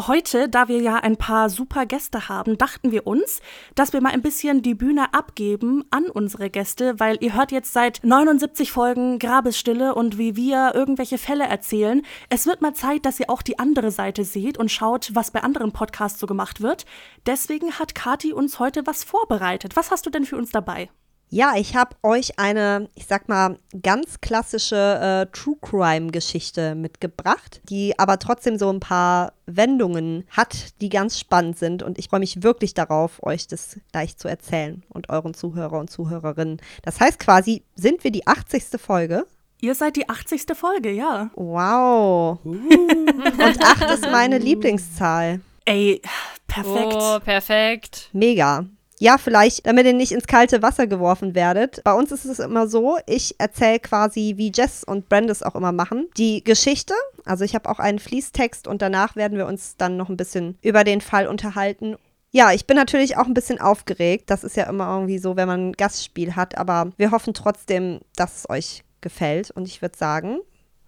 Heute, 0.00 0.48
da 0.48 0.68
wir 0.68 0.80
ja 0.80 0.96
ein 0.96 1.18
paar 1.18 1.50
super 1.50 1.84
Gäste 1.84 2.30
haben, 2.30 2.56
dachten 2.56 2.92
wir 2.92 3.06
uns, 3.06 3.42
dass 3.74 3.92
wir 3.92 4.00
mal 4.00 4.12
ein 4.12 4.22
bisschen 4.22 4.62
die 4.62 4.74
Bühne 4.74 5.12
abgeben 5.12 5.84
an 5.90 6.06
unsere 6.06 6.48
Gäste, 6.48 6.98
weil 6.98 7.18
ihr 7.20 7.34
hört 7.34 7.52
jetzt 7.52 7.74
seit 7.74 8.00
79 8.02 8.72
Folgen 8.72 9.18
Grabesstille 9.18 9.94
und 9.94 10.16
wie 10.16 10.34
wir 10.34 10.72
irgendwelche 10.74 11.18
Fälle 11.18 11.44
erzählen. 11.44 12.00
Es 12.30 12.46
wird 12.46 12.62
mal 12.62 12.74
Zeit, 12.74 13.04
dass 13.04 13.20
ihr 13.20 13.28
auch 13.28 13.42
die 13.42 13.58
andere 13.58 13.90
Seite 13.90 14.24
seht 14.24 14.56
und 14.56 14.70
schaut, 14.70 15.10
was 15.12 15.30
bei 15.30 15.42
anderen 15.42 15.72
Podcasts 15.72 16.18
so 16.18 16.26
gemacht 16.26 16.62
wird. 16.62 16.86
Deswegen 17.26 17.78
hat 17.78 17.94
Kati 17.94 18.32
uns 18.32 18.58
heute 18.58 18.86
was 18.86 19.04
vorbereitet. 19.04 19.76
Was 19.76 19.90
hast 19.90 20.06
du 20.06 20.10
denn 20.10 20.24
für 20.24 20.38
uns 20.38 20.50
dabei? 20.52 20.88
Ja, 21.34 21.54
ich 21.56 21.74
habe 21.74 21.96
euch 22.02 22.38
eine, 22.38 22.90
ich 22.94 23.06
sag 23.06 23.26
mal, 23.26 23.56
ganz 23.82 24.20
klassische 24.20 24.76
äh, 24.76 25.32
True 25.34 25.56
Crime-Geschichte 25.62 26.74
mitgebracht, 26.74 27.62
die 27.70 27.98
aber 27.98 28.18
trotzdem 28.18 28.58
so 28.58 28.70
ein 28.70 28.80
paar 28.80 29.32
Wendungen 29.46 30.24
hat, 30.28 30.78
die 30.82 30.90
ganz 30.90 31.18
spannend 31.18 31.58
sind. 31.58 31.82
Und 31.82 31.98
ich 31.98 32.10
freue 32.10 32.20
mich 32.20 32.42
wirklich 32.42 32.74
darauf, 32.74 33.22
euch 33.22 33.46
das 33.46 33.80
gleich 33.92 34.18
zu 34.18 34.28
erzählen 34.28 34.82
und 34.90 35.08
euren 35.08 35.32
Zuhörer 35.32 35.78
und 35.78 35.88
Zuhörerinnen. 35.88 36.60
Das 36.82 37.00
heißt 37.00 37.18
quasi, 37.18 37.62
sind 37.76 38.04
wir 38.04 38.10
die 38.10 38.26
80. 38.26 38.78
Folge? 38.78 39.24
Ihr 39.62 39.74
seid 39.74 39.96
die 39.96 40.10
80. 40.10 40.54
Folge, 40.54 40.90
ja. 40.90 41.30
Wow. 41.34 42.40
Und 42.44 43.64
8 43.64 43.90
ist 43.90 44.10
meine 44.10 44.36
Lieblingszahl. 44.36 45.40
Ey, 45.64 46.02
perfekt. 46.46 46.94
Oh, 46.94 47.20
perfekt. 47.20 48.10
Mega. 48.12 48.66
Ja, 49.02 49.18
vielleicht, 49.18 49.66
damit 49.66 49.84
ihr 49.84 49.94
nicht 49.94 50.12
ins 50.12 50.28
kalte 50.28 50.62
Wasser 50.62 50.86
geworfen 50.86 51.34
werdet. 51.34 51.82
Bei 51.82 51.92
uns 51.92 52.12
ist 52.12 52.24
es 52.24 52.38
immer 52.38 52.68
so, 52.68 52.98
ich 53.08 53.34
erzähle 53.40 53.80
quasi, 53.80 54.34
wie 54.36 54.52
Jess 54.54 54.84
und 54.84 55.08
Brandis 55.08 55.42
auch 55.42 55.56
immer 55.56 55.72
machen, 55.72 56.06
die 56.16 56.44
Geschichte. 56.44 56.94
Also 57.24 57.42
ich 57.44 57.56
habe 57.56 57.68
auch 57.68 57.80
einen 57.80 57.98
Fließtext 57.98 58.68
und 58.68 58.80
danach 58.80 59.16
werden 59.16 59.36
wir 59.36 59.48
uns 59.48 59.76
dann 59.76 59.96
noch 59.96 60.08
ein 60.08 60.16
bisschen 60.16 60.56
über 60.62 60.84
den 60.84 61.00
Fall 61.00 61.26
unterhalten. 61.26 61.96
Ja, 62.30 62.52
ich 62.52 62.68
bin 62.68 62.76
natürlich 62.76 63.16
auch 63.16 63.26
ein 63.26 63.34
bisschen 63.34 63.60
aufgeregt. 63.60 64.30
Das 64.30 64.44
ist 64.44 64.56
ja 64.56 64.70
immer 64.70 64.94
irgendwie 64.94 65.18
so, 65.18 65.34
wenn 65.34 65.48
man 65.48 65.70
ein 65.70 65.72
Gastspiel 65.72 66.36
hat. 66.36 66.56
Aber 66.56 66.92
wir 66.96 67.10
hoffen 67.10 67.34
trotzdem, 67.34 68.02
dass 68.14 68.36
es 68.36 68.50
euch 68.50 68.84
gefällt. 69.00 69.50
Und 69.50 69.66
ich 69.66 69.82
würde 69.82 69.98
sagen, 69.98 70.38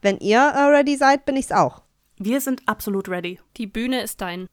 wenn 0.03 0.19
ihr 0.19 0.39
äh, 0.39 0.63
ready 0.67 0.97
seid, 0.97 1.25
bin 1.25 1.35
ich's 1.35 1.51
auch. 1.51 1.83
Wir 2.17 2.41
sind 2.41 2.63
absolut 2.67 3.09
ready. 3.09 3.41
Die 3.57 3.67
Bühne 3.67 4.03
ist 4.03 4.21
dein. 4.21 4.47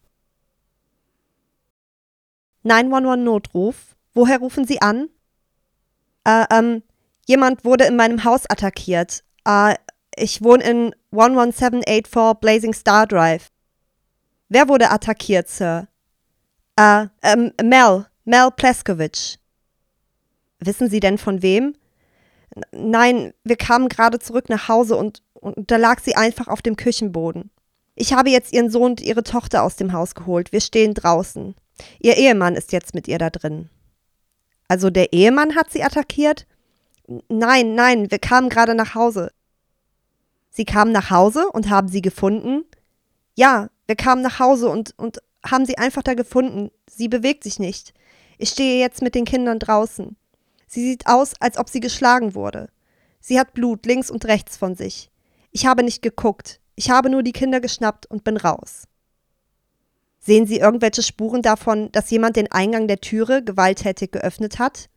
911-Notruf. 2.63 3.95
Woher 4.13 4.39
rufen 4.39 4.65
Sie 4.65 4.81
an? 4.81 5.09
Äh, 6.25 6.45
ähm, 6.51 6.83
jemand 7.25 7.65
wurde 7.65 7.85
in 7.85 7.95
meinem 7.95 8.23
Haus 8.23 8.49
attackiert. 8.49 9.23
Äh, 9.45 9.75
ich 10.15 10.43
wohne 10.43 10.63
in 10.63 10.95
11784 11.11 12.39
Blazing 12.39 12.73
Star 12.73 13.07
Drive. 13.07 13.49
Wer 14.49 14.67
wurde 14.67 14.91
attackiert, 14.91 15.47
Sir? 15.47 15.87
Äh, 16.75 17.07
ähm, 17.23 17.53
Mel. 17.63 18.05
Mel 18.25 18.51
Pleskowitsch. 18.55 19.37
Wissen 20.59 20.89
Sie 20.89 20.99
denn 20.99 21.17
von 21.17 21.41
wem? 21.41 21.75
Nein, 22.71 23.33
wir 23.43 23.55
kamen 23.55 23.87
gerade 23.87 24.19
zurück 24.19 24.49
nach 24.49 24.67
Hause 24.67 24.95
und, 24.95 25.23
und 25.33 25.71
da 25.71 25.77
lag 25.77 26.01
sie 26.01 26.15
einfach 26.15 26.47
auf 26.47 26.61
dem 26.61 26.75
Küchenboden. 26.75 27.49
Ich 27.95 28.13
habe 28.13 28.29
jetzt 28.29 28.53
Ihren 28.53 28.69
Sohn 28.69 28.91
und 28.91 29.01
Ihre 29.01 29.23
Tochter 29.23 29.63
aus 29.63 29.75
dem 29.75 29.93
Haus 29.93 30.15
geholt. 30.15 30.51
Wir 30.51 30.61
stehen 30.61 30.93
draußen. 30.93 31.55
Ihr 31.99 32.17
Ehemann 32.17 32.55
ist 32.55 32.71
jetzt 32.71 32.93
mit 32.93 33.07
ihr 33.07 33.17
da 33.17 33.29
drin. 33.29 33.69
Also 34.67 34.89
der 34.89 35.13
Ehemann 35.13 35.55
hat 35.55 35.71
sie 35.71 35.83
attackiert? 35.83 36.47
Nein, 37.27 37.75
nein, 37.75 38.09
wir 38.09 38.19
kamen 38.19 38.49
gerade 38.49 38.75
nach 38.75 38.95
Hause. 38.95 39.31
Sie 40.49 40.65
kamen 40.65 40.91
nach 40.91 41.09
Hause 41.09 41.49
und 41.49 41.69
haben 41.69 41.87
sie 41.87 42.01
gefunden? 42.01 42.65
Ja, 43.35 43.69
wir 43.87 43.95
kamen 43.95 44.21
nach 44.21 44.39
Hause 44.39 44.69
und, 44.69 44.93
und 44.97 45.19
haben 45.45 45.65
sie 45.65 45.77
einfach 45.77 46.03
da 46.03 46.13
gefunden. 46.13 46.71
Sie 46.89 47.07
bewegt 47.07 47.43
sich 47.43 47.59
nicht. 47.59 47.93
Ich 48.37 48.49
stehe 48.49 48.79
jetzt 48.79 49.01
mit 49.01 49.15
den 49.15 49.25
Kindern 49.25 49.59
draußen. 49.59 50.15
Sie 50.67 50.83
sieht 50.83 51.07
aus, 51.07 51.33
als 51.39 51.57
ob 51.57 51.69
sie 51.69 51.79
geschlagen 51.79 52.33
wurde. 52.33 52.69
Sie 53.19 53.39
hat 53.39 53.53
Blut 53.53 53.85
links 53.85 54.09
und 54.09 54.25
rechts 54.25 54.57
von 54.57 54.75
sich. 54.75 55.11
Ich 55.51 55.65
habe 55.65 55.83
nicht 55.83 56.01
geguckt. 56.01 56.59
Ich 56.75 56.89
habe 56.89 57.09
nur 57.09 57.23
die 57.23 57.33
Kinder 57.33 57.59
geschnappt 57.59 58.05
und 58.05 58.23
bin 58.23 58.37
raus. 58.37 58.87
Sehen 60.23 60.45
Sie 60.45 60.59
irgendwelche 60.59 61.01
Spuren 61.01 61.41
davon, 61.41 61.91
dass 61.91 62.11
jemand 62.11 62.35
den 62.35 62.51
Eingang 62.51 62.87
der 62.87 63.01
Türe 63.01 63.43
gewalttätig 63.43 64.11
geöffnet 64.11 64.59
hat? 64.59 64.87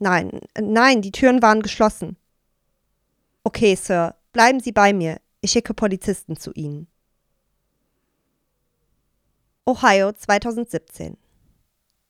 Nein, 0.00 0.40
nein, 0.60 1.02
die 1.02 1.12
Türen 1.12 1.40
waren 1.40 1.62
geschlossen. 1.62 2.16
Okay, 3.44 3.76
Sir, 3.76 4.16
bleiben 4.32 4.58
Sie 4.58 4.72
bei 4.72 4.92
mir. 4.92 5.20
Ich 5.40 5.52
schicke 5.52 5.72
Polizisten 5.72 6.36
zu 6.36 6.50
Ihnen. 6.52 6.88
Ohio 9.66 10.12
2017 10.12 11.16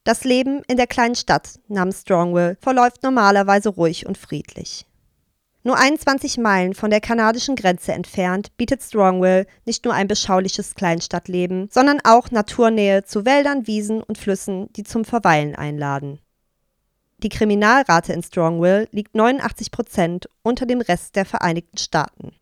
Das 0.02 0.24
Leben 0.24 0.62
in 0.66 0.78
der 0.78 0.86
kleinen 0.86 1.14
Stadt 1.14 1.60
namens 1.68 2.00
Strongville 2.00 2.56
verläuft 2.60 3.02
normalerweise 3.02 3.68
ruhig 3.68 4.06
und 4.06 4.16
friedlich. 4.16 4.86
Nur 5.66 5.78
21 5.78 6.36
Meilen 6.36 6.74
von 6.74 6.90
der 6.90 7.00
kanadischen 7.00 7.56
Grenze 7.56 7.92
entfernt 7.92 8.54
bietet 8.58 8.82
Strongville 8.82 9.46
nicht 9.64 9.86
nur 9.86 9.94
ein 9.94 10.06
beschauliches 10.06 10.74
Kleinstadtleben, 10.74 11.70
sondern 11.72 12.00
auch 12.04 12.30
Naturnähe 12.30 13.04
zu 13.04 13.24
Wäldern, 13.24 13.66
Wiesen 13.66 14.02
und 14.02 14.18
Flüssen, 14.18 14.70
die 14.74 14.84
zum 14.84 15.06
Verweilen 15.06 15.56
einladen. 15.56 16.20
Die 17.22 17.30
Kriminalrate 17.30 18.12
in 18.12 18.22
Strongville 18.22 18.88
liegt 18.90 19.14
89 19.14 19.70
Prozent 19.70 20.28
unter 20.42 20.66
dem 20.66 20.82
Rest 20.82 21.16
der 21.16 21.24
Vereinigten 21.24 21.78
Staaten. 21.78 22.32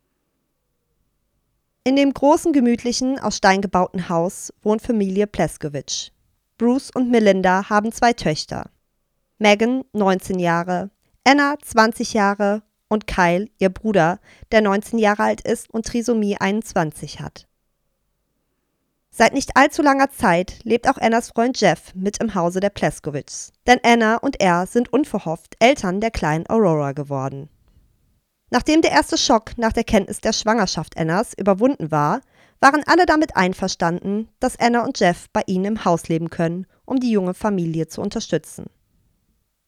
In 1.85 1.95
dem 1.95 2.13
großen, 2.13 2.53
gemütlichen, 2.53 3.21
aus 3.21 3.37
Stein 3.37 3.61
gebauten 3.61 4.09
Haus 4.09 4.53
wohnt 4.63 4.83
Familie 4.83 5.29
Pleskowitsch. 5.29 6.11
Bruce 6.59 6.91
und 6.93 7.09
Melinda 7.09 7.69
haben 7.71 7.93
zwei 7.93 8.15
Töchter. 8.15 8.71
Megan, 9.39 9.85
19 9.93 10.41
Jahre, 10.41 10.91
Anna, 11.23 11.55
20 11.61 12.15
Jahre 12.15 12.63
und 12.93 13.07
Kyle, 13.07 13.49
ihr 13.59 13.71
Bruder, 13.71 14.21
der 14.53 14.61
19 14.61 14.99
Jahre 14.99 15.25
alt 15.25 15.41
ist 15.41 15.71
und 15.71 15.87
Trisomie 15.87 16.37
21 16.39 17.21
hat. 17.21 17.49
Seit 19.11 19.35
nicht 19.35 19.57
allzu 19.57 19.83
langer 19.83 20.11
Zeit 20.11 20.61
lebt 20.63 20.89
auch 20.89 20.97
Annas 20.97 21.31
Freund 21.31 21.61
Jeff 21.61 21.95
mit 21.95 22.19
im 22.19 22.35
Hause 22.35 22.61
der 22.61 22.71
Pleskowitz. 22.71 23.53
Denn 23.67 23.79
Anna 23.83 24.17
und 24.17 24.41
er 24.41 24.67
sind 24.67 24.93
unverhofft 24.93 25.57
Eltern 25.59 26.01
der 26.01 26.11
kleinen 26.11 26.49
Aurora 26.49 26.93
geworden. 26.93 27.51
Nachdem 28.51 28.81
der 28.83 28.93
erste 28.93 29.19
Schock 29.19 29.57
nach 29.59 29.73
der 29.73 29.85
Kenntnis 29.85 30.21
der 30.21 30.33
Schwangerschaft 30.33 30.97
Annas 30.97 31.33
überwunden 31.37 31.91
war, 31.91 32.21
waren 32.61 32.83
alle 32.87 33.07
damit 33.07 33.37
einverstanden, 33.37 34.29
dass 34.41 34.59
Anna 34.59 34.85
und 34.85 35.01
Jeff 35.01 35.29
bei 35.33 35.43
ihnen 35.47 35.65
im 35.65 35.85
Haus 35.85 36.09
leben 36.09 36.31
können, 36.31 36.67
um 36.85 37.01
die 37.01 37.11
junge 37.11 37.35
Familie 37.35 37.89
zu 37.89 38.01
unterstützen. 38.01 38.67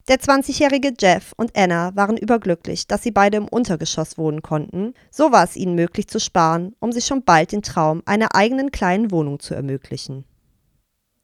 Der 0.07 0.19
20-jährige 0.19 0.93
Jeff 1.01 1.33
und 1.39 1.57
Anna 1.57 1.97
waren 1.97 2.19
überglücklich, 2.19 2.87
dass 2.87 3.03
sie 3.03 3.11
beide 3.11 3.39
im 3.39 3.49
Untergeschoss 3.49 4.19
wohnen 4.19 4.43
konnten. 4.43 4.93
So 5.11 5.33
war 5.33 5.45
es 5.45 5.57
ihnen 5.57 5.75
möglich 5.75 6.09
zu 6.09 6.21
sparen, 6.21 6.77
um 6.79 6.93
sich 6.93 7.07
schon 7.07 7.25
bald 7.25 7.53
den 7.53 7.63
Traum 7.63 8.03
einer 8.05 8.35
eigenen 8.35 8.71
kleinen 8.71 9.11
Wohnung 9.11 9.41
zu 9.41 9.55
ermöglichen. 9.55 10.27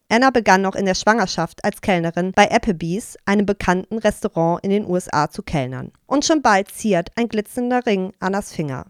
Anna 0.09 0.31
begann 0.31 0.63
noch 0.63 0.77
in 0.77 0.87
der 0.87 0.95
Schwangerschaft 0.95 1.63
als 1.63 1.83
Kellnerin 1.83 2.33
bei 2.33 2.47
Applebee's, 2.47 3.19
einem 3.27 3.45
bekannten 3.45 3.99
Restaurant 3.99 4.65
in 4.65 4.71
den 4.71 4.87
USA, 4.87 5.31
zu 5.31 5.43
kellnern. 5.43 5.93
Und 6.07 6.25
schon 6.25 6.41
bald 6.41 6.71
ziert 6.71 7.11
ein 7.17 7.29
glitzernder 7.29 7.85
Ring 7.85 8.15
Annas 8.19 8.51
Finger. 8.51 8.87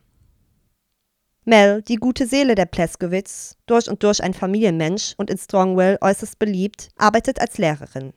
Mel, 1.45 1.83
die 1.83 1.97
gute 1.97 2.29
Seele 2.29 2.55
der 2.55 2.67
Pleskowitz, 2.67 3.57
durch 3.67 3.91
und 3.91 4.05
durch 4.05 4.23
ein 4.23 4.35
Familienmensch 4.35 5.15
und 5.17 5.31
in 5.31 5.39
Strongwell 5.39 5.99
äußerst 6.01 6.39
beliebt, 6.39 6.91
arbeitet 6.97 7.41
als 7.41 7.59
Lehrerin. 7.59 8.13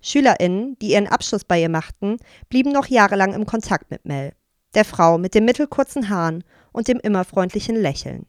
SchülerInnen, 0.00 0.78
die 0.78 0.92
ihren 0.92 1.08
Abschluss 1.08 1.44
bei 1.44 1.60
ihr 1.60 1.68
machten, 1.68 2.18
blieben 2.48 2.72
noch 2.72 2.86
jahrelang 2.86 3.34
im 3.34 3.46
Kontakt 3.46 3.90
mit 3.90 4.04
Mel, 4.04 4.32
der 4.74 4.84
Frau 4.84 5.18
mit 5.18 5.34
den 5.34 5.44
mittelkurzen 5.44 6.08
Haaren 6.08 6.44
und 6.72 6.88
dem 6.88 7.00
immer 7.00 7.24
freundlichen 7.24 7.76
Lächeln. 7.76 8.26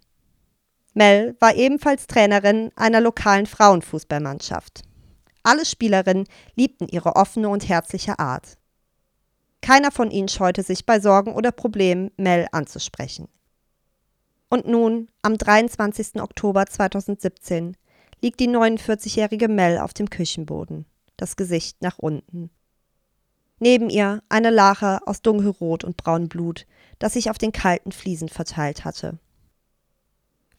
Mel 0.94 1.36
war 1.40 1.56
ebenfalls 1.56 2.08
Trainerin 2.08 2.72
einer 2.76 3.02
lokalen 3.02 3.46
Frauenfußballmannschaft. 3.46 4.82
Alle 5.44 5.66
Spielerinnen 5.66 6.28
liebten 6.56 6.88
ihre 6.88 7.16
offene 7.16 7.50
und 7.50 7.70
herzliche 7.70 8.20
Art. 8.20 8.58
Keiner 9.62 9.92
von 9.92 10.10
ihnen 10.10 10.28
scheute 10.28 10.64
sich 10.64 10.86
bei 10.86 11.00
Sorgen 11.00 11.34
oder 11.34 11.52
Problemen, 11.52 12.12
Mel 12.18 12.48
anzusprechen. 12.52 13.28
Und 14.50 14.68
nun, 14.68 15.10
am 15.22 15.38
23. 15.38 16.22
Oktober 16.22 16.66
2017, 16.66 17.78
liegt 18.22 18.40
die 18.40 18.50
49-jährige 18.50 19.48
Mel 19.48 19.78
auf 19.78 19.94
dem 19.94 20.10
Küchenboden 20.10 20.86
das 21.22 21.36
Gesicht 21.36 21.82
nach 21.82 22.00
unten. 22.00 22.50
Neben 23.60 23.90
ihr 23.90 24.24
eine 24.30 24.50
Lache 24.50 25.00
aus 25.06 25.22
dunkelrot 25.22 25.84
und 25.84 25.98
braunem 25.98 26.30
Blut, 26.30 26.66
das 26.98 27.14
sich 27.14 27.30
auf 27.30 27.38
den 27.38 27.52
kalten 27.52 27.92
Fliesen 27.92 28.30
verteilt 28.30 28.86
hatte. 28.86 29.20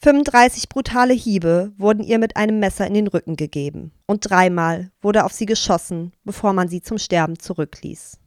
35 0.02 0.71
brutale 0.71 1.12
Hiebe 1.12 1.73
wurden 1.76 2.02
ihr 2.02 2.19
mit 2.19 2.37
einem 2.37 2.59
Messer 2.59 2.87
in 2.87 2.95
den 2.95 3.07
Rücken 3.07 3.37
gegeben, 3.37 3.93
und 4.07 4.31
dreimal 4.31 4.90
wurde 5.02 5.25
auf 5.25 5.33
sie 5.33 5.45
geschossen, 5.45 6.12
bevor 6.25 6.55
man 6.55 6.69
sie 6.69 6.81
zum 6.81 6.97
Sterben 6.97 7.38
zurückließ. 7.38 8.19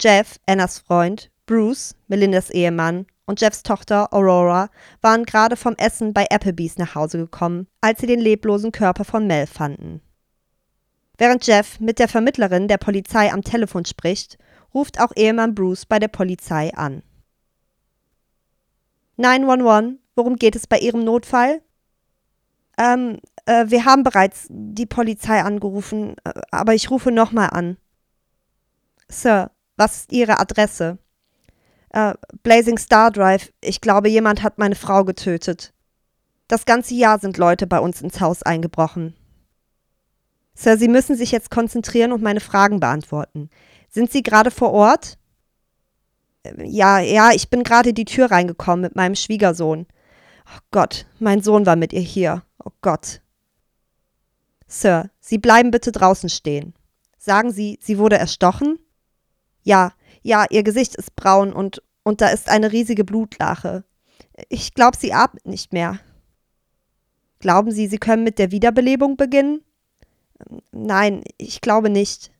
Jeff, 0.00 0.40
Annas 0.46 0.78
Freund, 0.78 1.30
Bruce, 1.44 1.94
Melindas 2.08 2.48
Ehemann 2.48 3.06
und 3.26 3.42
Jeffs 3.42 3.62
Tochter 3.62 4.14
Aurora 4.14 4.70
waren 5.02 5.24
gerade 5.24 5.56
vom 5.56 5.74
Essen 5.76 6.14
bei 6.14 6.26
Applebee's 6.30 6.78
nach 6.78 6.94
Hause 6.94 7.18
gekommen, 7.18 7.66
als 7.82 8.00
sie 8.00 8.06
den 8.06 8.20
leblosen 8.20 8.72
Körper 8.72 9.04
von 9.04 9.26
Mel 9.26 9.46
fanden. 9.46 10.00
Während 11.20 11.46
Jeff 11.46 11.80
mit 11.80 11.98
der 11.98 12.08
Vermittlerin 12.08 12.66
der 12.66 12.78
Polizei 12.78 13.30
am 13.30 13.42
Telefon 13.42 13.84
spricht, 13.84 14.38
ruft 14.72 14.98
auch 14.98 15.12
Ehemann 15.14 15.54
Bruce 15.54 15.84
bei 15.84 15.98
der 15.98 16.08
Polizei 16.08 16.72
an. 16.72 17.02
911, 19.18 19.98
worum 20.16 20.36
geht 20.36 20.56
es 20.56 20.66
bei 20.66 20.78
Ihrem 20.78 21.04
Notfall? 21.04 21.60
Ähm, 22.78 23.18
äh, 23.44 23.66
wir 23.68 23.84
haben 23.84 24.02
bereits 24.02 24.46
die 24.48 24.86
Polizei 24.86 25.42
angerufen, 25.42 26.16
äh, 26.24 26.40
aber 26.50 26.72
ich 26.72 26.90
rufe 26.90 27.12
nochmal 27.12 27.50
an. 27.50 27.76
Sir, 29.10 29.50
was 29.76 29.98
ist 29.98 30.12
Ihre 30.12 30.38
Adresse? 30.38 30.96
Äh, 31.90 32.14
Blazing 32.42 32.78
Star 32.78 33.10
Drive. 33.10 33.52
Ich 33.60 33.82
glaube, 33.82 34.08
jemand 34.08 34.42
hat 34.42 34.56
meine 34.56 34.74
Frau 34.74 35.04
getötet. 35.04 35.74
Das 36.48 36.64
ganze 36.64 36.94
Jahr 36.94 37.18
sind 37.18 37.36
Leute 37.36 37.66
bei 37.66 37.78
uns 37.78 38.00
ins 38.00 38.22
Haus 38.22 38.42
eingebrochen. 38.42 39.19
Sir, 40.54 40.76
Sie 40.76 40.88
müssen 40.88 41.16
sich 41.16 41.30
jetzt 41.32 41.50
konzentrieren 41.50 42.12
und 42.12 42.22
meine 42.22 42.40
Fragen 42.40 42.80
beantworten. 42.80 43.50
Sind 43.88 44.10
Sie 44.10 44.22
gerade 44.22 44.50
vor 44.50 44.72
Ort? 44.72 45.18
Äh, 46.42 46.64
ja, 46.66 46.98
ja, 47.00 47.30
ich 47.32 47.50
bin 47.50 47.62
gerade 47.62 47.92
die 47.92 48.04
Tür 48.04 48.30
reingekommen 48.30 48.82
mit 48.82 48.96
meinem 48.96 49.14
Schwiegersohn. 49.14 49.86
Oh 50.46 50.60
Gott, 50.70 51.06
mein 51.18 51.42
Sohn 51.42 51.66
war 51.66 51.76
mit 51.76 51.92
ihr 51.92 52.00
hier. 52.00 52.42
Oh 52.64 52.72
Gott. 52.80 53.22
Sir, 54.66 55.10
Sie 55.20 55.38
bleiben 55.38 55.70
bitte 55.70 55.92
draußen 55.92 56.28
stehen. 56.28 56.74
Sagen 57.18 57.52
Sie, 57.52 57.78
sie 57.82 57.98
wurde 57.98 58.16
erstochen? 58.16 58.78
Ja, 59.62 59.92
ja, 60.22 60.46
ihr 60.50 60.62
Gesicht 60.62 60.96
ist 60.96 61.16
braun 61.16 61.52
und, 61.52 61.82
und 62.02 62.20
da 62.20 62.28
ist 62.28 62.48
eine 62.48 62.72
riesige 62.72 63.04
Blutlache. 63.04 63.84
Ich 64.48 64.74
glaube, 64.74 64.96
sie 64.96 65.12
atmet 65.12 65.46
nicht 65.46 65.72
mehr. 65.72 65.98
Glauben 67.40 67.70
Sie, 67.72 67.86
Sie 67.86 67.98
können 67.98 68.22
mit 68.22 68.38
der 68.38 68.50
Wiederbelebung 68.50 69.16
beginnen? 69.16 69.62
Nein, 70.72 71.22
ich 71.38 71.60
glaube 71.60 71.90
nicht. 71.90 72.30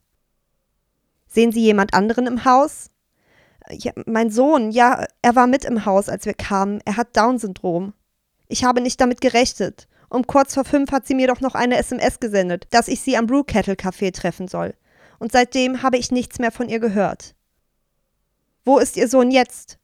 Sehen 1.26 1.52
Sie 1.52 1.60
jemand 1.60 1.94
anderen 1.94 2.26
im 2.26 2.44
Haus? 2.44 2.90
Ja, 3.70 3.92
mein 4.06 4.30
Sohn, 4.30 4.72
ja, 4.72 5.06
er 5.22 5.36
war 5.36 5.46
mit 5.46 5.64
im 5.64 5.84
Haus, 5.84 6.08
als 6.08 6.26
wir 6.26 6.34
kamen. 6.34 6.80
Er 6.84 6.96
hat 6.96 7.16
Down-Syndrom. 7.16 7.92
Ich 8.48 8.64
habe 8.64 8.80
nicht 8.80 9.00
damit 9.00 9.20
gerechnet. 9.20 9.86
Um 10.08 10.26
kurz 10.26 10.54
vor 10.54 10.64
fünf 10.64 10.90
hat 10.90 11.06
sie 11.06 11.14
mir 11.14 11.28
doch 11.28 11.40
noch 11.40 11.54
eine 11.54 11.76
SMS 11.76 12.18
gesendet, 12.18 12.66
dass 12.70 12.88
ich 12.88 13.00
sie 13.00 13.16
am 13.16 13.28
Brew 13.28 13.44
Kettle 13.44 13.74
Café 13.74 14.12
treffen 14.12 14.48
soll. 14.48 14.74
Und 15.20 15.30
seitdem 15.30 15.82
habe 15.82 15.98
ich 15.98 16.10
nichts 16.10 16.40
mehr 16.40 16.50
von 16.50 16.68
ihr 16.68 16.80
gehört. 16.80 17.36
Wo 18.64 18.78
ist 18.78 18.96
Ihr 18.96 19.08
Sohn 19.08 19.30
jetzt? 19.30 19.78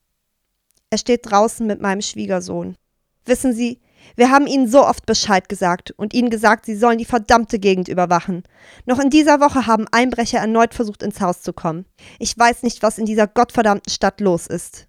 Er 0.91 0.99
steht 0.99 1.31
draußen 1.31 1.67
mit 1.67 1.81
meinem 1.81 2.03
Schwiegersohn. 2.03 2.77
Wissen 3.25 3.53
Sie, 3.53 3.81
wir 4.15 4.31
haben 4.31 4.47
ihnen 4.47 4.69
so 4.69 4.85
oft 4.87 5.07
Bescheid 5.07 5.49
gesagt 5.49 5.91
und 5.97 6.15
ihnen 6.15 6.31
gesagt, 6.31 6.67
sie 6.67 6.77
sollen 6.77 6.99
die 6.99 7.05
verdammte 7.05 7.59
Gegend 7.59 7.89
überwachen. 7.89 8.45
Noch 8.85 8.99
in 8.99 9.11
dieser 9.11 9.41
Woche 9.41 9.67
haben 9.67 9.87
Einbrecher 9.91 10.39
erneut 10.39 10.75
versucht, 10.75 11.03
ins 11.03 11.21
Haus 11.21 11.43
zu 11.43 11.53
kommen. 11.53 11.87
Ich 12.19 12.39
weiß 12.39 12.63
nicht, 12.63 12.83
was 12.83 12.99
in 12.99 13.07
dieser 13.07 13.27
gottverdammten 13.27 13.93
Stadt 13.93 14.21
los 14.21 14.47
ist. 14.47 14.89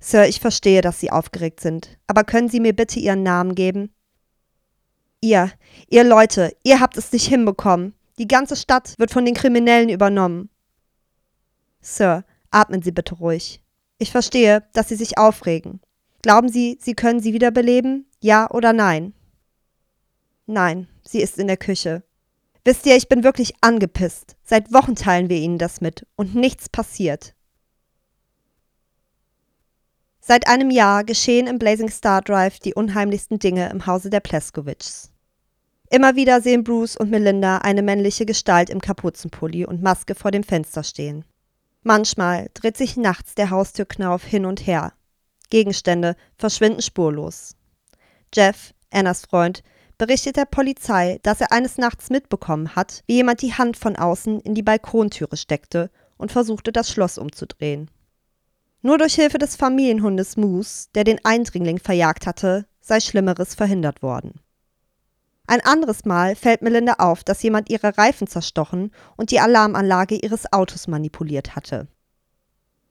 Sir, 0.00 0.26
ich 0.26 0.40
verstehe, 0.40 0.82
dass 0.82 1.00
Sie 1.00 1.10
aufgeregt 1.10 1.60
sind, 1.60 1.98
aber 2.06 2.24
können 2.24 2.48
Sie 2.48 2.60
mir 2.60 2.74
bitte 2.74 2.98
Ihren 2.98 3.22
Namen 3.22 3.54
geben? 3.54 3.94
Ihr, 5.20 5.50
ihr 5.88 6.04
Leute, 6.04 6.54
ihr 6.62 6.80
habt 6.80 6.96
es 6.96 7.12
nicht 7.12 7.26
hinbekommen. 7.26 7.94
Die 8.18 8.28
ganze 8.28 8.56
Stadt 8.56 8.94
wird 8.98 9.10
von 9.10 9.24
den 9.24 9.34
Kriminellen 9.34 9.88
übernommen. 9.88 10.50
Sir, 11.80 12.24
atmen 12.50 12.82
Sie 12.82 12.92
bitte 12.92 13.14
ruhig. 13.14 13.62
Ich 13.98 14.10
verstehe, 14.10 14.64
dass 14.72 14.88
Sie 14.88 14.96
sich 14.96 15.18
aufregen. 15.18 15.80
Glauben 16.26 16.48
Sie, 16.48 16.76
Sie 16.80 16.94
können 16.94 17.20
sie 17.20 17.34
wiederbeleben? 17.34 18.04
Ja 18.20 18.50
oder 18.50 18.72
nein? 18.72 19.14
Nein, 20.46 20.88
sie 21.04 21.20
ist 21.20 21.38
in 21.38 21.46
der 21.46 21.56
Küche. 21.56 22.02
Wisst 22.64 22.84
ihr, 22.84 22.96
ich 22.96 23.08
bin 23.08 23.22
wirklich 23.22 23.52
angepisst. 23.60 24.34
Seit 24.42 24.72
Wochen 24.72 24.96
teilen 24.96 25.28
wir 25.28 25.36
Ihnen 25.36 25.58
das 25.58 25.80
mit 25.80 26.04
und 26.16 26.34
nichts 26.34 26.68
passiert. 26.68 27.36
Seit 30.18 30.48
einem 30.48 30.72
Jahr 30.72 31.04
geschehen 31.04 31.46
im 31.46 31.60
Blazing 31.60 31.90
Star 31.90 32.22
Drive 32.22 32.58
die 32.58 32.74
unheimlichsten 32.74 33.38
Dinge 33.38 33.70
im 33.70 33.86
Hause 33.86 34.10
der 34.10 34.18
Pleskowitschs. 34.18 35.12
Immer 35.90 36.16
wieder 36.16 36.40
sehen 36.40 36.64
Bruce 36.64 36.96
und 36.96 37.08
Melinda 37.08 37.58
eine 37.58 37.82
männliche 37.82 38.26
Gestalt 38.26 38.68
im 38.68 38.80
Kapuzenpulli 38.80 39.64
und 39.64 39.80
Maske 39.80 40.16
vor 40.16 40.32
dem 40.32 40.42
Fenster 40.42 40.82
stehen. 40.82 41.24
Manchmal 41.84 42.48
dreht 42.52 42.76
sich 42.76 42.96
nachts 42.96 43.36
der 43.36 43.50
Haustürknauf 43.50 44.24
hin 44.24 44.44
und 44.44 44.66
her, 44.66 44.92
Gegenstände 45.50 46.16
verschwinden 46.36 46.82
spurlos. 46.82 47.56
Jeff, 48.34 48.74
Annas 48.90 49.26
Freund, 49.26 49.62
berichtet 49.98 50.36
der 50.36 50.44
Polizei, 50.44 51.18
dass 51.22 51.40
er 51.40 51.52
eines 51.52 51.78
Nachts 51.78 52.10
mitbekommen 52.10 52.76
hat, 52.76 53.02
wie 53.06 53.14
jemand 53.14 53.42
die 53.42 53.54
Hand 53.54 53.76
von 53.76 53.96
außen 53.96 54.40
in 54.40 54.54
die 54.54 54.62
Balkontüre 54.62 55.36
steckte 55.36 55.90
und 56.16 56.32
versuchte, 56.32 56.72
das 56.72 56.90
Schloss 56.90 57.18
umzudrehen. 57.18 57.90
Nur 58.82 58.98
durch 58.98 59.14
Hilfe 59.14 59.38
des 59.38 59.56
Familienhundes 59.56 60.36
Moose, 60.36 60.88
der 60.94 61.04
den 61.04 61.24
Eindringling 61.24 61.78
verjagt 61.78 62.26
hatte, 62.26 62.66
sei 62.80 63.00
Schlimmeres 63.00 63.54
verhindert 63.54 64.02
worden. 64.02 64.40
Ein 65.48 65.60
anderes 65.60 66.04
Mal 66.04 66.34
fällt 66.34 66.62
Melinda 66.62 66.94
auf, 66.98 67.22
dass 67.22 67.42
jemand 67.42 67.70
ihre 67.70 67.96
Reifen 67.96 68.26
zerstochen 68.26 68.90
und 69.16 69.30
die 69.30 69.40
Alarmanlage 69.40 70.16
ihres 70.16 70.52
Autos 70.52 70.88
manipuliert 70.88 71.54
hatte. 71.54 71.88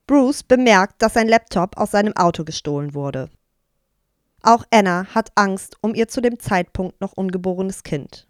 Bruce 0.08 0.44
bemerkt, 0.44 1.02
dass 1.02 1.14
sein 1.14 1.28
Laptop 1.28 1.78
aus 1.78 1.92
seinem 1.92 2.16
Auto 2.16 2.44
gestohlen 2.44 2.94
wurde. 2.94 3.30
Auch 4.44 4.64
Anna 4.70 5.08
hat 5.16 5.32
Angst 5.36 5.78
um 5.82 5.96
ihr 5.96 6.08
zu 6.08 6.22
dem 6.22 6.40
Zeitpunkt 6.40 7.02
noch 7.02 7.14
ungeborenes 7.14 7.82
Kind. 7.82 8.28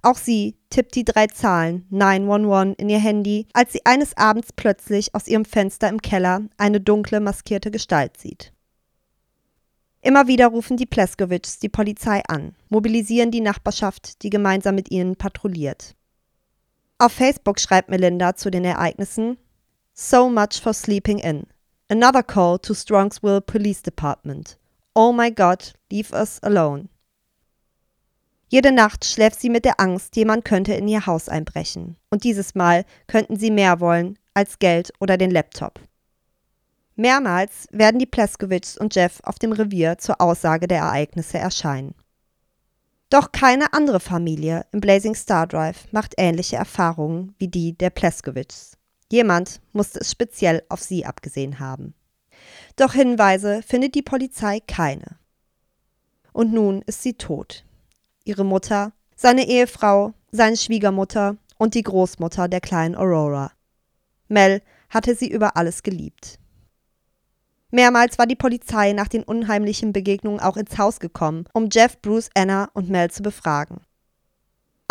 Auch 0.00 0.16
sie 0.16 0.56
tippt 0.70 0.94
die 0.96 1.04
drei 1.04 1.26
Zahlen 1.26 1.86
911 1.90 2.74
in 2.78 2.88
ihr 2.88 2.98
Handy, 2.98 3.46
als 3.52 3.72
sie 3.72 3.84
eines 3.84 4.16
Abends 4.16 4.52
plötzlich 4.52 5.14
aus 5.14 5.28
ihrem 5.28 5.44
Fenster 5.44 5.88
im 5.88 6.00
Keller 6.00 6.42
eine 6.56 6.80
dunkle, 6.80 7.20
maskierte 7.20 7.70
Gestalt 7.70 8.16
sieht. 8.16 8.52
Immer 10.00 10.26
wieder 10.26 10.48
rufen 10.48 10.76
die 10.76 10.86
Pleskovics 10.86 11.60
die 11.60 11.68
Polizei 11.68 12.22
an, 12.26 12.56
mobilisieren 12.68 13.30
die 13.30 13.40
Nachbarschaft, 13.40 14.22
die 14.22 14.30
gemeinsam 14.30 14.74
mit 14.74 14.90
ihnen 14.90 15.14
patrouilliert. 15.14 15.94
Auf 16.98 17.12
Facebook 17.12 17.60
schreibt 17.60 17.88
Melinda 17.88 18.34
zu 18.34 18.50
den 18.50 18.64
Ereignissen 18.64 19.36
So 19.94 20.30
much 20.30 20.58
for 20.60 20.72
sleeping 20.72 21.18
in. 21.18 21.46
Another 21.90 22.22
call 22.22 22.58
to 22.60 22.72
Strongsville 22.72 23.42
Police 23.42 23.82
Department. 23.82 24.56
Oh 24.96 25.12
my 25.12 25.30
God, 25.30 25.72
leave 25.90 26.12
us 26.12 26.38
alone. 26.42 26.88
Jede 28.48 28.72
Nacht 28.72 29.04
schläft 29.04 29.40
sie 29.40 29.50
mit 29.50 29.64
der 29.64 29.80
Angst, 29.80 30.16
jemand 30.16 30.44
könnte 30.44 30.74
in 30.74 30.88
ihr 30.88 31.06
Haus 31.06 31.28
einbrechen. 31.28 31.96
Und 32.10 32.24
dieses 32.24 32.54
Mal 32.54 32.84
könnten 33.06 33.36
sie 33.36 33.50
mehr 33.50 33.80
wollen 33.80 34.18
als 34.34 34.58
Geld 34.58 34.92
oder 35.00 35.18
den 35.18 35.30
Laptop. 35.30 35.80
Mehrmals 36.96 37.66
werden 37.70 37.98
die 37.98 38.06
Pleskovics 38.06 38.76
und 38.78 38.94
Jeff 38.94 39.20
auf 39.24 39.38
dem 39.38 39.52
Revier 39.52 39.98
zur 39.98 40.20
Aussage 40.20 40.68
der 40.68 40.78
Ereignisse 40.78 41.38
erscheinen. 41.38 41.94
Doch 43.10 43.32
keine 43.32 43.72
andere 43.74 44.00
Familie 44.00 44.64
im 44.72 44.80
Blazing 44.80 45.14
Star 45.14 45.46
Drive 45.46 45.86
macht 45.92 46.14
ähnliche 46.16 46.56
Erfahrungen 46.56 47.34
wie 47.38 47.48
die 47.48 47.76
der 47.76 47.90
Pleskovics. 47.90 48.78
Jemand 49.12 49.60
musste 49.74 50.00
es 50.00 50.10
speziell 50.10 50.62
auf 50.70 50.80
sie 50.80 51.04
abgesehen 51.04 51.60
haben. 51.60 51.92
Doch 52.76 52.94
Hinweise 52.94 53.60
findet 53.62 53.94
die 53.94 54.00
Polizei 54.00 54.60
keine. 54.60 55.18
Und 56.32 56.54
nun 56.54 56.80
ist 56.86 57.02
sie 57.02 57.12
tot. 57.12 57.62
Ihre 58.24 58.46
Mutter, 58.46 58.94
seine 59.14 59.46
Ehefrau, 59.46 60.14
seine 60.30 60.56
Schwiegermutter 60.56 61.36
und 61.58 61.74
die 61.74 61.82
Großmutter 61.82 62.48
der 62.48 62.62
kleinen 62.62 62.94
Aurora. 62.94 63.52
Mel 64.28 64.62
hatte 64.88 65.14
sie 65.14 65.28
über 65.28 65.58
alles 65.58 65.82
geliebt. 65.82 66.38
Mehrmals 67.70 68.18
war 68.18 68.26
die 68.26 68.34
Polizei 68.34 68.94
nach 68.94 69.08
den 69.08 69.24
unheimlichen 69.24 69.92
Begegnungen 69.92 70.40
auch 70.40 70.56
ins 70.56 70.78
Haus 70.78 71.00
gekommen, 71.00 71.44
um 71.52 71.68
Jeff, 71.70 72.00
Bruce, 72.00 72.30
Anna 72.34 72.70
und 72.72 72.88
Mel 72.88 73.10
zu 73.10 73.22
befragen. 73.22 73.82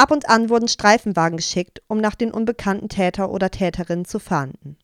Ab 0.01 0.09
und 0.09 0.29
an 0.29 0.49
wurden 0.49 0.67
Streifenwagen 0.67 1.37
geschickt, 1.37 1.83
um 1.87 1.99
nach 1.99 2.15
den 2.15 2.31
unbekannten 2.31 2.89
Täter 2.89 3.29
oder 3.29 3.51
Täterinnen 3.51 4.03
zu 4.03 4.17
fahnden. 4.17 4.75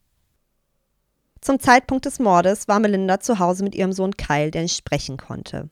Zum 1.41 1.59
Zeitpunkt 1.59 2.05
des 2.05 2.19
Mordes 2.19 2.67
war 2.67 2.79
Melinda 2.79 3.19
zu 3.19 3.39
Hause 3.39 3.63
mit 3.63 3.73
ihrem 3.73 3.93
Sohn 3.93 4.15
Kyle, 4.15 4.51
der 4.51 4.61
nicht 4.61 4.77
sprechen 4.77 5.17
konnte. 5.17 5.71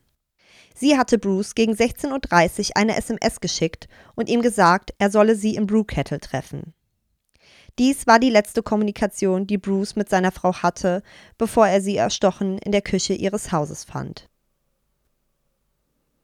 Sie 0.74 0.98
hatte 0.98 1.16
Bruce 1.16 1.54
gegen 1.54 1.74
16.30 1.74 2.70
Uhr 2.70 2.76
eine 2.76 2.96
SMS 2.96 3.38
geschickt 3.38 3.86
und 4.16 4.28
ihm 4.28 4.42
gesagt, 4.42 4.94
er 4.98 5.12
solle 5.12 5.36
sie 5.36 5.54
im 5.54 5.68
Brewkettle 5.68 6.18
treffen. 6.18 6.74
Dies 7.78 8.08
war 8.08 8.18
die 8.18 8.30
letzte 8.30 8.64
Kommunikation, 8.64 9.46
die 9.46 9.58
Bruce 9.58 9.94
mit 9.94 10.08
seiner 10.08 10.32
Frau 10.32 10.54
hatte, 10.54 11.04
bevor 11.38 11.68
er 11.68 11.80
sie 11.80 11.96
erstochen 11.96 12.58
in 12.58 12.72
der 12.72 12.82
Küche 12.82 13.12
ihres 13.12 13.52
Hauses 13.52 13.84
fand. 13.84 14.28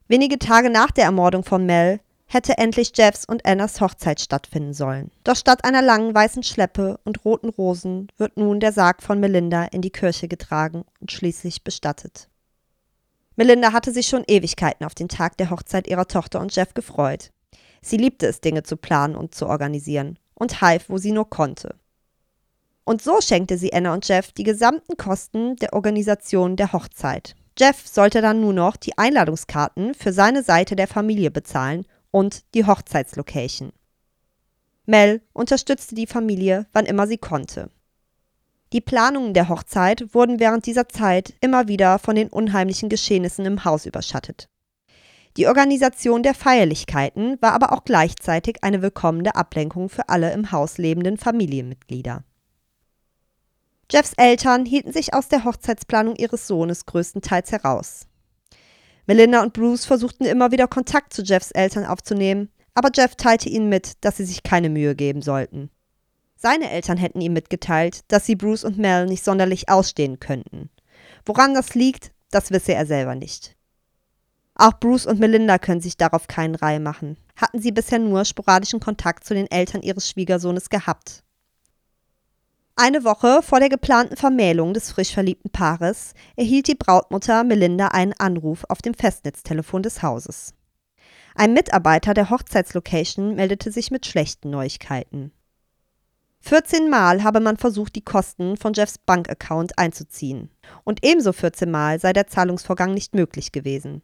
Wenige 0.09 0.41
Tage 0.41 0.71
nach 0.71 0.91
der 0.91 1.05
Ermordung 1.05 1.45
von 1.45 1.65
Mel 1.65 2.01
hätte 2.33 2.57
endlich 2.59 2.93
Jeffs 2.95 3.25
und 3.25 3.45
Annas 3.45 3.81
Hochzeit 3.81 4.21
stattfinden 4.21 4.73
sollen. 4.73 5.11
Doch 5.25 5.37
statt 5.37 5.65
einer 5.65 5.83
langen 5.83 6.15
weißen 6.15 6.43
Schleppe 6.43 6.99
und 7.05 7.25
roten 7.25 7.51
Rosen 7.51 8.09
wird 8.17 8.37
nun 8.37 8.61
der 8.61 8.73
Sarg 8.73 9.03
von 9.03 9.21
Melinda 9.21 9.65
in 9.65 9.83
die 9.83 9.91
Kirche 9.91 10.29
getragen 10.29 10.85
und 11.01 11.13
schließlich 11.13 11.63
bestattet. 11.63 12.29
Melinda 13.37 13.73
hatte 13.73 13.93
sich 13.93 14.07
schon 14.07 14.25
Ewigkeiten 14.27 14.85
auf 14.85 14.95
den 14.95 15.09
Tag 15.09 15.37
der 15.37 15.51
Hochzeit 15.51 15.87
ihrer 15.87 16.07
Tochter 16.07 16.41
und 16.41 16.55
Jeff 16.55 16.75
gefreut. 16.75 17.31
Sie 17.83 17.97
liebte 17.97 18.27
es, 18.27 18.41
Dinge 18.41 18.63
zu 18.63 18.77
planen 18.77 19.17
und 19.17 19.35
zu 19.35 19.47
organisieren 19.47 20.19
und 20.35 20.61
half, 20.61 20.89
wo 20.89 20.99
sie 20.99 21.13
nur 21.13 21.29
konnte. 21.29 21.77
Und 22.85 23.03
so 23.03 23.21
schenkte 23.21 23.59
sie 23.59 23.73
Anna 23.73 23.95
und 23.95 24.07
Jeff 24.07 24.33
die 24.33 24.43
gesamten 24.43 24.97
Kosten 24.97 25.57
der 25.57 25.73
Organisation 25.73 26.57
der 26.57 26.73
Hochzeit. 26.73 27.35
Jeff 27.59 27.87
sollte 27.87 28.23
dann 28.23 28.41
nur 28.41 28.53
noch 28.53 28.77
die 28.77 28.97
Einladungskarten 28.97 29.95
für 29.95 30.13
seine 30.13 30.43
Seite 30.43 30.75
der 30.75 30.89
Familie 30.89 31.31
bezahlen 31.31 31.87
und 32.13 32.45
die 32.55 32.65
Hochzeitslocation. 32.65 33.73
Mel 34.87 35.23
unterstützte 35.33 35.97
die 35.97 36.07
Familie, 36.07 36.67
wann 36.73 36.87
immer 36.87 37.09
sie 37.09 37.19
konnte. 37.19 37.71
Die 38.73 38.81
Planungen 38.81 39.35
der 39.35 39.49
Hochzeit 39.49 40.15
wurden 40.15 40.39
während 40.39 40.67
dieser 40.67 40.89
Zeit 40.89 41.35
immer 41.41 41.69
wieder 41.69 41.99
von 41.99 42.15
den 42.15 42.29
unheimlichen 42.29 42.89
Geschehnissen 42.89 43.45
im 43.45 43.65
Haus 43.65 43.85
überschattet. 43.85 44.49
Die 45.37 45.47
Organisation 45.47 46.23
der 46.23 46.35
Feierlichkeiten 46.35 47.41
war 47.41 47.53
aber 47.53 47.73
auch 47.73 47.85
gleichzeitig 47.85 48.63
eine 48.63 48.83
willkommene 48.83 49.35
Ablenkung 49.35 49.89
für 49.89 50.09
alle 50.09 50.33
im 50.33 50.53
Haus 50.53 50.79
lebenden 50.79 51.17
Familienmitglieder. 51.17 52.25
Jeffs 53.91 54.15
Eltern 54.17 54.65
hielten 54.65 54.93
sich 54.93 55.13
aus 55.13 55.29
der 55.29 55.45
Hochzeitsplanung 55.45 56.17
ihres 56.17 56.47
Sohnes 56.47 56.87
größtenteils 56.87 57.53
heraus. 57.53 58.07
Melinda 59.07 59.43
und 59.43 59.53
Bruce 59.53 59.85
versuchten 59.85 60.25
immer 60.25 60.53
wieder 60.53 60.69
Kontakt 60.69 61.13
zu 61.13 61.23
Jeffs 61.23 61.51
Eltern 61.51 61.85
aufzunehmen, 61.85 62.51
aber 62.75 62.91
Jeff 62.95 63.17
teilte 63.17 63.49
ihnen 63.49 63.69
mit, 63.69 64.05
dass 64.05 64.17
sie 64.17 64.25
sich 64.25 64.43
keine 64.43 64.71
Mühe 64.71 64.95
geben 64.95 65.23
sollten. 65.23 65.71
Seine 66.37 66.71
Eltern 66.71 66.99
hätten 66.99 67.21
ihm 67.21 67.33
mitgeteilt, 67.33 68.01
dass 68.09 68.27
sie 68.27 68.37
Bruce 68.37 68.65
und 68.65 68.79
Mel 68.79 69.07
nicht 69.07 69.25
sonderlich 69.25 69.69
ausstehen 69.69 70.19
könnten. 70.19 70.71
Woran 71.25 71.55
das 71.55 71.75
liegt, 71.75 72.13
das 72.31 72.51
wisse 72.51 72.75
er 72.75 72.87
selber 72.87 73.15
nicht. 73.15 73.57
Auch 74.55 74.79
Bruce 74.79 75.07
und 75.07 75.19
Melinda 75.19 75.59
können 75.59 75.81
sich 75.81 75.97
darauf 75.97 76.27
keinen 76.27 76.55
Reih 76.55 76.79
machen. 76.79 77.17
Hatten 77.37 77.61
sie 77.61 77.73
bisher 77.73 77.99
nur 77.99 78.25
sporadischen 78.25 78.81
Kontakt 78.81 79.25
zu 79.25 79.35
den 79.35 79.51
Eltern 79.51 79.83
ihres 79.83 80.09
Schwiegersohnes 80.09 80.69
gehabt. 80.69 81.23
Eine 82.75 83.05
Woche 83.05 83.43
vor 83.43 83.61
der 83.61 83.69
geplanten 83.69 84.17
Vermählung 84.17 84.73
des 84.73 84.91
frisch 84.91 85.13
verliebten 85.13 85.51
Paares 85.51 86.15
erhielt 86.37 86.69
die 86.69 86.75
Brautmutter 86.75 87.45
Melinda 87.45 87.89
einen 87.89 88.15
Anruf 88.15 88.65
auf 88.69 88.81
dem 88.81 88.95
Festnetztelefon 88.95 89.83
des 89.83 90.03
Hauses. 90.03 90.55
Ein 91.35 91.53
Mitarbeiter 91.53 92.15
der 92.15 92.31
Hochzeitslocation 92.31 93.35
meldete 93.35 93.71
sich 93.71 93.91
mit 93.91 94.07
schlechten 94.07 94.49
Neuigkeiten. 94.51 95.33
14 96.41 96.89
Mal 96.89 97.23
habe 97.23 97.41
man 97.41 97.59
versucht, 97.59 97.95
die 97.95 98.05
Kosten 98.05 98.57
von 98.57 98.73
Jeffs 98.73 98.99
Bankaccount 98.99 99.79
einzuziehen. 99.79 100.51
Und 100.83 101.05
ebenso 101.05 101.33
14 101.33 101.71
Mal 101.71 102.01
sei 102.01 102.15
der 102.15 102.27
Zahlungsvorgang 102.27 102.95
nicht 102.95 103.15
möglich 103.15 103.53
gewesen. 103.53 104.03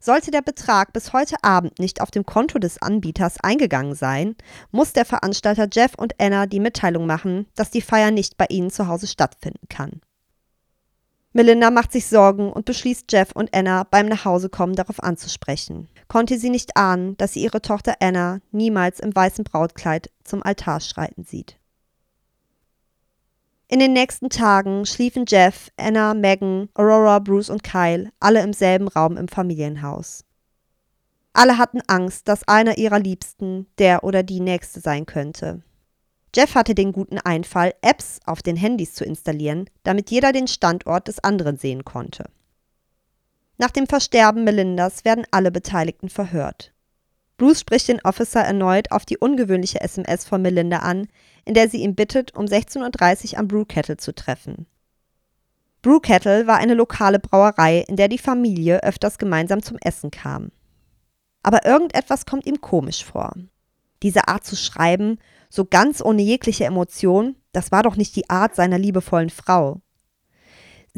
Sollte 0.00 0.30
der 0.30 0.42
Betrag 0.42 0.92
bis 0.92 1.12
heute 1.12 1.36
Abend 1.42 1.78
nicht 1.78 2.00
auf 2.00 2.10
dem 2.10 2.24
Konto 2.24 2.58
des 2.58 2.80
Anbieters 2.80 3.40
eingegangen 3.42 3.94
sein, 3.94 4.36
muss 4.70 4.92
der 4.92 5.04
Veranstalter 5.04 5.68
Jeff 5.70 5.94
und 5.96 6.14
Anna 6.20 6.46
die 6.46 6.60
Mitteilung 6.60 7.06
machen, 7.06 7.46
dass 7.56 7.70
die 7.70 7.82
Feier 7.82 8.10
nicht 8.10 8.36
bei 8.36 8.46
ihnen 8.48 8.70
zu 8.70 8.86
Hause 8.86 9.08
stattfinden 9.08 9.68
kann. 9.68 10.00
Melinda 11.32 11.70
macht 11.70 11.92
sich 11.92 12.06
Sorgen 12.06 12.50
und 12.52 12.64
beschließt 12.64 13.12
Jeff 13.12 13.32
und 13.32 13.54
Anna 13.54 13.84
beim 13.84 14.06
Nachhausekommen 14.06 14.74
darauf 14.74 15.02
anzusprechen. 15.02 15.88
Konnte 16.08 16.38
sie 16.38 16.50
nicht 16.50 16.76
ahnen, 16.76 17.16
dass 17.18 17.34
sie 17.34 17.42
ihre 17.42 17.60
Tochter 17.60 17.96
Anna 18.00 18.40
niemals 18.50 18.98
im 18.98 19.14
weißen 19.14 19.44
Brautkleid 19.44 20.10
zum 20.24 20.42
Altar 20.42 20.80
schreiten 20.80 21.24
sieht. 21.24 21.57
In 23.70 23.80
den 23.80 23.92
nächsten 23.92 24.30
Tagen 24.30 24.86
schliefen 24.86 25.26
Jeff, 25.28 25.70
Anna, 25.76 26.14
Megan, 26.14 26.70
Aurora, 26.72 27.18
Bruce 27.18 27.50
und 27.50 27.62
Kyle 27.62 28.10
alle 28.18 28.42
im 28.42 28.54
selben 28.54 28.88
Raum 28.88 29.18
im 29.18 29.28
Familienhaus. 29.28 30.24
Alle 31.34 31.58
hatten 31.58 31.82
Angst, 31.86 32.28
dass 32.28 32.48
einer 32.48 32.78
ihrer 32.78 32.98
Liebsten 32.98 33.66
der 33.76 34.04
oder 34.04 34.22
die 34.22 34.40
Nächste 34.40 34.80
sein 34.80 35.04
könnte. 35.04 35.62
Jeff 36.34 36.54
hatte 36.54 36.74
den 36.74 36.92
guten 36.92 37.18
Einfall, 37.18 37.74
Apps 37.82 38.20
auf 38.24 38.42
den 38.42 38.56
Handys 38.56 38.94
zu 38.94 39.04
installieren, 39.04 39.68
damit 39.82 40.10
jeder 40.10 40.32
den 40.32 40.48
Standort 40.48 41.06
des 41.06 41.22
anderen 41.22 41.58
sehen 41.58 41.84
konnte. 41.84 42.30
Nach 43.58 43.70
dem 43.70 43.86
Versterben 43.86 44.44
Melindas 44.44 45.04
werden 45.04 45.26
alle 45.30 45.50
Beteiligten 45.50 46.08
verhört. 46.08 46.72
Bruce 47.38 47.60
spricht 47.60 47.88
den 47.88 48.00
Officer 48.02 48.40
erneut 48.40 48.90
auf 48.90 49.06
die 49.06 49.16
ungewöhnliche 49.16 49.80
SMS 49.80 50.26
von 50.26 50.42
Melinda 50.42 50.78
an, 50.78 51.06
in 51.44 51.54
der 51.54 51.70
sie 51.70 51.78
ihn 51.78 51.94
bittet, 51.94 52.34
um 52.34 52.44
16.30 52.44 53.32
Uhr 53.32 53.38
am 53.38 53.48
Brewkettle 53.48 53.96
zu 53.96 54.12
treffen. 54.12 54.66
Brewkettle 55.80 56.48
war 56.48 56.56
eine 56.56 56.74
lokale 56.74 57.20
Brauerei, 57.20 57.84
in 57.88 57.94
der 57.94 58.08
die 58.08 58.18
Familie 58.18 58.82
öfters 58.82 59.18
gemeinsam 59.18 59.62
zum 59.62 59.78
Essen 59.80 60.10
kam. 60.10 60.50
Aber 61.42 61.64
irgendetwas 61.64 62.26
kommt 62.26 62.46
ihm 62.46 62.60
komisch 62.60 63.04
vor. 63.04 63.32
Diese 64.02 64.26
Art 64.28 64.44
zu 64.44 64.56
schreiben, 64.56 65.18
So 65.48 65.64
ganz 65.64 66.04
ohne 66.04 66.20
jegliche 66.20 66.64
Emotion, 66.64 67.36
das 67.52 67.72
war 67.72 67.82
doch 67.82 67.96
nicht 67.96 68.14
die 68.16 68.28
Art 68.28 68.54
seiner 68.54 68.78
liebevollen 68.78 69.30
Frau. 69.30 69.80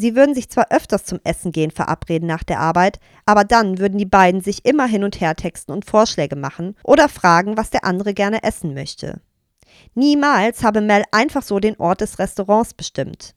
Sie 0.01 0.17
würden 0.17 0.35
sich 0.35 0.49
zwar 0.49 0.71
öfters 0.71 1.05
zum 1.05 1.21
Essen 1.25 1.53
gehen 1.53 1.71
verabreden 1.71 2.27
nach 2.27 2.43
der 2.43 2.59
Arbeit, 2.59 3.01
aber 3.27 3.45
dann 3.45 3.77
würden 3.77 3.99
die 3.99 4.07
beiden 4.07 4.41
sich 4.41 4.65
immer 4.65 4.87
hin 4.87 5.05
und 5.05 5.21
her 5.21 5.37
texten 5.37 5.73
und 5.73 5.85
Vorschläge 5.85 6.37
machen 6.37 6.75
oder 6.83 7.07
fragen, 7.11 7.59
was 7.59 7.69
der 7.69 7.85
andere 7.85 8.15
gerne 8.15 8.43
essen 8.43 8.73
möchte. 8.73 9.21
Niemals 9.95 10.63
habe 10.63 10.81
Mel 10.81 11.05
einfach 11.13 11.43
so 11.43 11.61
den 11.61 11.79
Ort 11.79 12.01
des 12.01 12.19
Restaurants 12.19 12.73
bestimmt. 12.73 13.35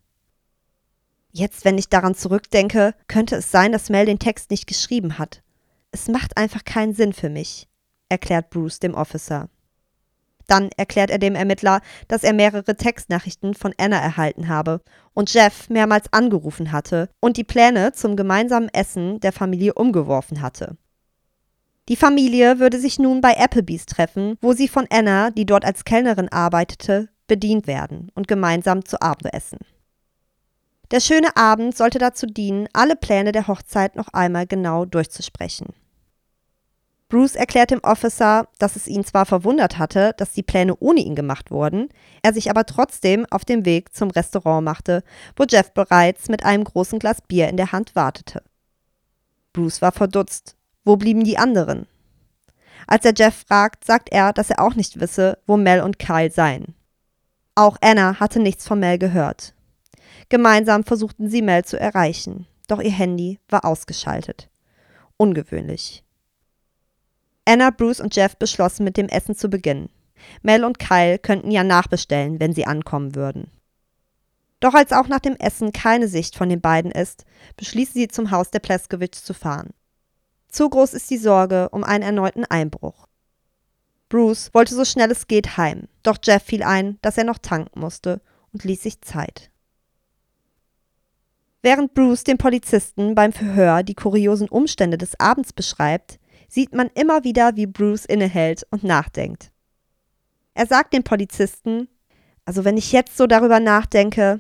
Jetzt, 1.34 1.66
wenn 1.66 1.78
ich 1.78 1.90
daran 1.90 2.16
zurückdenke, 2.16 2.96
könnte 3.10 3.36
es 3.36 3.52
sein, 3.52 3.74
dass 3.74 3.90
Mel 3.90 4.06
den 4.06 4.20
Text 4.20 4.50
nicht 4.50 4.66
geschrieben 4.66 5.18
hat. 5.20 5.44
Es 5.92 6.08
macht 6.08 6.38
einfach 6.38 6.64
keinen 6.64 6.94
Sinn 6.94 7.12
für 7.12 7.30
mich, 7.30 7.68
erklärt 8.08 8.52
Bruce 8.52 8.80
dem 8.80 8.94
Officer. 8.94 9.50
Dann 10.48 10.70
erklärt 10.78 11.10
er 11.10 11.20
dem 11.20 11.36
Ermittler, 11.36 11.82
dass 12.08 12.24
er 12.24 12.34
mehrere 12.34 12.76
Textnachrichten 12.76 13.54
von 13.54 13.74
Anna 13.78 13.98
erhalten 13.98 14.48
habe 14.48 14.82
und 15.14 15.34
Jeff 15.34 15.70
mehrmals 15.70 16.12
angerufen 16.12 16.72
hatte 16.72 17.10
und 17.20 17.38
die 17.38 17.44
Pläne 17.44 17.94
zum 17.94 18.16
gemeinsamen 18.16 18.70
Essen 18.70 19.20
der 19.20 19.32
Familie 19.32 19.74
umgeworfen 19.74 20.42
hatte. 20.42 20.78
Die 21.90 21.98
Familie 21.98 22.60
würde 22.60 22.80
sich 22.80 22.98
nun 22.98 23.20
bei 23.20 23.34
Applebee's 23.34 23.86
treffen, 23.86 24.38
wo 24.42 24.54
sie 24.54 24.70
von 24.70 24.88
Anna, 24.90 25.32
die 25.32 25.46
dort 25.46 25.66
als 25.66 25.84
Kellnerin 25.84 26.30
arbeitete, 26.30 27.10
bedient 27.28 27.68
werden 27.68 28.10
und 28.16 28.28
gemeinsam 28.28 28.86
zu 28.86 29.02
Abend 29.02 29.34
essen. 29.34 29.60
Der 30.92 31.00
schöne 31.00 31.36
Abend 31.36 31.76
sollte 31.76 31.98
dazu 31.98 32.26
dienen, 32.26 32.68
alle 32.72 32.96
Pläne 32.96 33.32
der 33.32 33.48
Hochzeit 33.48 33.96
noch 33.96 34.10
einmal 34.14 34.46
genau 34.46 34.86
durchzusprechen. 34.86 35.74
Bruce 37.14 37.36
erklärt 37.36 37.70
dem 37.70 37.84
Officer, 37.84 38.48
dass 38.58 38.76
es 38.76 38.88
ihn 38.88 39.04
zwar 39.04 39.28
verwundert 39.28 39.78
hatte, 39.78 40.16
dass 40.18 40.32
die 40.32 40.42
Pläne 40.42 40.76
ohne 40.80 41.02
ihn 41.02 41.14
gemacht 41.14 41.52
wurden, 41.52 41.90
er 42.24 42.34
sich 42.34 42.50
aber 42.50 42.66
trotzdem 42.66 43.28
auf 43.30 43.46
dem 43.46 43.66
Weg 43.66 43.94
zum 43.94 44.10
Restaurant 44.10 44.66
machte, 44.66 45.04
wo 45.36 45.44
Jeff 45.48 45.72
bereits 45.74 46.28
mit 46.28 46.44
einem 46.44 46.64
großen 46.64 46.98
Glas 46.98 47.22
Bier 47.22 47.50
in 47.50 47.58
der 47.58 47.72
Hand 47.72 47.96
wartete. 47.96 48.42
Bruce 49.54 49.80
war 49.84 49.92
verdutzt. 49.92 50.56
Wo 50.86 50.98
blieben 50.98 51.24
die 51.24 51.38
anderen? 51.38 51.86
Als 52.88 53.06
er 53.06 53.14
Jeff 53.16 53.46
fragt, 53.48 53.86
sagt 53.86 54.12
er, 54.12 54.34
dass 54.34 54.50
er 54.50 54.60
auch 54.60 54.74
nicht 54.74 55.00
wisse, 55.00 55.38
wo 55.46 55.56
Mel 55.56 55.82
und 55.82 56.00
Kyle 56.00 56.32
seien. 56.32 56.74
Auch 57.54 57.78
Anna 57.82 58.20
hatte 58.20 58.40
nichts 58.40 58.68
von 58.68 58.80
Mel 58.80 58.98
gehört. 58.98 59.54
Gemeinsam 60.30 60.84
versuchten 60.84 61.30
sie 61.30 61.44
Mel 61.44 61.64
zu 61.64 61.80
erreichen, 61.80 62.48
doch 62.68 62.82
ihr 62.82 62.90
Handy 62.90 63.40
war 63.50 63.66
ausgeschaltet. 63.66 64.50
Ungewöhnlich. 65.18 66.03
Anna, 67.46 67.72
Bruce 67.72 68.00
und 68.00 68.16
Jeff 68.16 68.38
beschlossen, 68.38 68.84
mit 68.84 68.98
dem 68.98 69.10
Essen 69.10 69.36
zu 69.36 69.50
beginnen. 69.50 69.90
Mel 70.42 70.64
und 70.64 70.80
Kyle 70.80 71.20
könnten 71.20 71.52
ja 71.52 71.64
nachbestellen, 71.64 72.40
wenn 72.40 72.54
sie 72.54 72.66
ankommen 72.66 73.16
würden. 73.16 73.52
Doch 74.60 74.74
als 74.74 74.94
auch 74.94 75.10
nach 75.10 75.20
dem 75.20 75.36
Essen 75.36 75.74
keine 75.74 76.08
Sicht 76.08 76.38
von 76.38 76.48
den 76.48 76.62
beiden 76.62 76.92
ist, 76.92 77.26
beschließen 77.58 77.96
sie 77.96 78.08
zum 78.08 78.32
Haus 78.32 78.50
der 78.50 78.60
Pleskowitsch 78.60 79.18
zu 79.18 79.34
fahren. 79.34 79.72
Zu 80.48 80.70
groß 80.70 80.94
ist 80.94 81.10
die 81.10 81.18
Sorge 81.18 81.68
um 81.70 81.84
einen 81.84 82.04
erneuten 82.04 82.46
Einbruch. 82.46 83.08
Bruce 84.08 84.54
wollte 84.54 84.76
so 84.76 84.86
schnell 84.86 85.12
es 85.12 85.28
geht 85.28 85.58
heim, 85.58 85.90
doch 86.04 86.18
Jeff 86.24 86.44
fiel 86.44 86.64
ein, 86.64 86.98
dass 87.02 87.18
er 87.18 87.24
noch 87.24 87.40
tanken 87.40 87.80
musste 87.80 88.22
und 88.54 88.64
ließ 88.64 88.84
sich 88.84 89.02
Zeit. 89.02 89.50
Während 91.62 91.94
Bruce 91.94 92.24
dem 92.24 92.38
Polizisten 92.38 93.16
beim 93.16 93.34
Verhör 93.34 93.84
die 93.84 93.96
kuriosen 93.96 94.48
Umstände 94.48 94.98
des 94.98 95.20
Abends 95.20 95.52
beschreibt, 95.52 96.20
sieht 96.54 96.76
man 96.76 96.90
immer 96.94 97.24
wieder, 97.24 97.56
wie 97.56 97.66
Bruce 97.66 98.06
innehält 98.06 98.68
und 98.70 98.84
nachdenkt. 98.84 99.52
Er 100.54 100.68
sagt 100.68 100.94
dem 100.94 101.04
Polizisten, 101.04 101.88
also 102.46 102.64
wenn 102.64 102.78
ich 102.78 102.92
jetzt 102.92 103.18
so 103.18 103.26
darüber 103.26 103.60
nachdenke, 103.60 104.40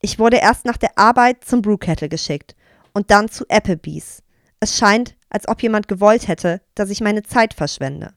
ich 0.00 0.18
wurde 0.18 0.38
erst 0.38 0.64
nach 0.64 0.76
der 0.76 0.98
Arbeit 0.98 1.44
zum 1.44 1.62
Brewkettle 1.62 2.08
geschickt 2.08 2.56
und 2.92 3.12
dann 3.12 3.28
zu 3.28 3.46
Applebee's. 3.48 4.24
Es 4.58 4.76
scheint, 4.76 5.14
als 5.30 5.46
ob 5.46 5.62
jemand 5.62 5.86
gewollt 5.86 6.26
hätte, 6.26 6.62
dass 6.74 6.90
ich 6.90 7.00
meine 7.00 7.22
Zeit 7.22 7.54
verschwende. 7.54 8.14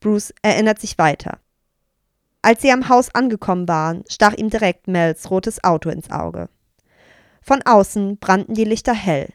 Bruce 0.00 0.32
erinnert 0.40 0.80
sich 0.80 0.96
weiter. 0.96 1.40
Als 2.40 2.62
sie 2.62 2.72
am 2.72 2.88
Haus 2.88 3.14
angekommen 3.14 3.68
waren, 3.68 4.02
stach 4.08 4.32
ihm 4.32 4.48
direkt 4.48 4.88
Mels 4.88 5.30
rotes 5.30 5.62
Auto 5.62 5.90
ins 5.90 6.10
Auge. 6.10 6.48
Von 7.42 7.60
außen 7.62 8.16
brannten 8.16 8.54
die 8.54 8.64
Lichter 8.64 8.94
hell, 8.94 9.28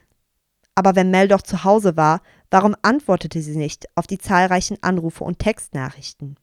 aber 0.75 0.95
wenn 0.95 1.09
Mel 1.09 1.29
doch 1.29 1.41
zu 1.41 1.63
Hause 1.63 1.95
war, 1.95 2.21
warum 2.51 2.75
antwortete 2.81 3.41
sie 3.41 3.55
nicht 3.55 3.87
auf 3.95 4.07
die 4.07 4.17
zahlreichen 4.17 4.77
Anrufe 4.81 5.23
und 5.23 5.39
Textnachrichten? 5.39 6.37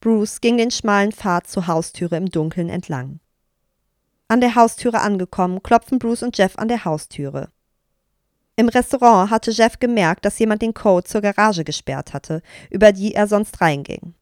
Bruce 0.00 0.40
ging 0.40 0.56
den 0.56 0.70
schmalen 0.70 1.12
Pfad 1.12 1.46
zur 1.46 1.66
Haustüre 1.66 2.16
im 2.16 2.30
Dunkeln 2.30 2.70
entlang. 2.70 3.20
An 4.28 4.40
der 4.40 4.54
Haustüre 4.54 5.00
angekommen, 5.00 5.62
klopfen 5.62 5.98
Bruce 5.98 6.22
und 6.22 6.38
Jeff 6.38 6.56
an 6.56 6.68
der 6.68 6.84
Haustüre. 6.84 7.50
Im 8.56 8.68
Restaurant 8.68 9.30
hatte 9.30 9.50
Jeff 9.50 9.78
gemerkt, 9.78 10.24
dass 10.24 10.38
jemand 10.38 10.62
den 10.62 10.72
Code 10.72 11.04
zur 11.04 11.20
Garage 11.20 11.64
gesperrt 11.64 12.14
hatte, 12.14 12.42
über 12.70 12.92
die 12.92 13.14
er 13.14 13.26
sonst 13.26 13.60
reinging. 13.60 14.14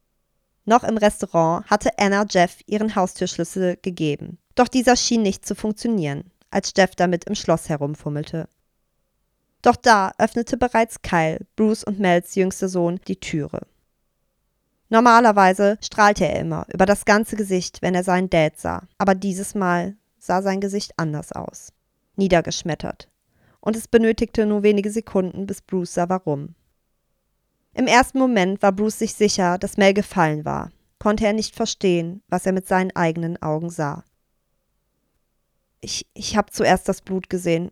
Noch 0.64 0.83
im 0.83 0.96
Restaurant 0.96 1.66
hatte 1.70 1.90
Anna 1.98 2.27
Jeff 2.29 2.59
ihren 2.66 2.94
Haustürschlüssel 2.94 3.79
gegeben, 3.83 4.38
doch 4.55 4.68
dieser 4.68 4.96
schien 4.96 5.22
nicht 5.22 5.46
zu 5.46 5.55
funktionieren, 5.55 6.31
als 6.51 6.72
Jeff 6.77 6.94
damit 6.94 7.24
im 7.24 7.35
Schloss 7.35 7.68
herumfummelte. 7.68 8.48
Doch 9.62 9.77
da 9.77 10.12
öffnete 10.18 10.57
bereits 10.57 11.03
Kyle, 11.03 11.40
Bruce 11.57 11.85
und 11.85 11.99
Mels 11.99 12.35
jüngster 12.35 12.68
Sohn, 12.68 13.01
die 13.09 13.18
Türe. 13.18 13.66
Normalerweise 14.90 15.79
strahlte 15.83 16.27
er 16.27 16.40
immer 16.40 16.66
über 16.73 16.87
das 16.87 17.05
ganze 17.05 17.37
Gesicht, 17.37 17.83
wenn 17.83 17.94
er 17.94 18.05
seinen 18.05 18.31
Dad 18.31 18.59
sah, 18.59 18.87
aber 18.97 19.14
dieses 19.14 19.55
Mal 19.55 19.97
sah 20.18 20.40
sein 20.42 20.61
Gesicht 20.61 20.92
anders 20.97 21.33
aus. 21.33 21.73
Niedergeschmettert. 22.16 23.09
Und 23.61 23.77
es 23.77 23.88
benötigte 23.88 24.47
nur 24.47 24.62
wenige 24.62 24.90
Sekunden, 24.90 25.47
bis 25.47 25.61
Bruce 25.61 25.94
sah 25.94 26.09
warum. 26.09 26.55
Im 27.75 27.87
ersten 27.87 28.18
Moment 28.18 28.62
war 28.62 28.73
Bruce 28.73 28.99
sich 28.99 29.14
sicher, 29.14 29.59
dass 29.59 29.77
Mel 29.77 29.92
gefallen 29.92 30.44
war, 30.44 30.71
konnte 30.99 31.27
er 31.27 31.33
nicht 31.33 31.55
verstehen, 31.55 32.23
was 32.29 32.47
er 32.47 32.53
mit 32.53 32.66
seinen 32.66 32.94
eigenen 32.97 33.40
Augen 33.42 33.71
sah. 33.71 34.05
Ich, 35.81 36.07
ich 36.14 36.37
habe 36.37 36.51
zuerst 36.51 36.88
das 36.88 37.03
Blut 37.03 37.31
gesehen 37.31 37.71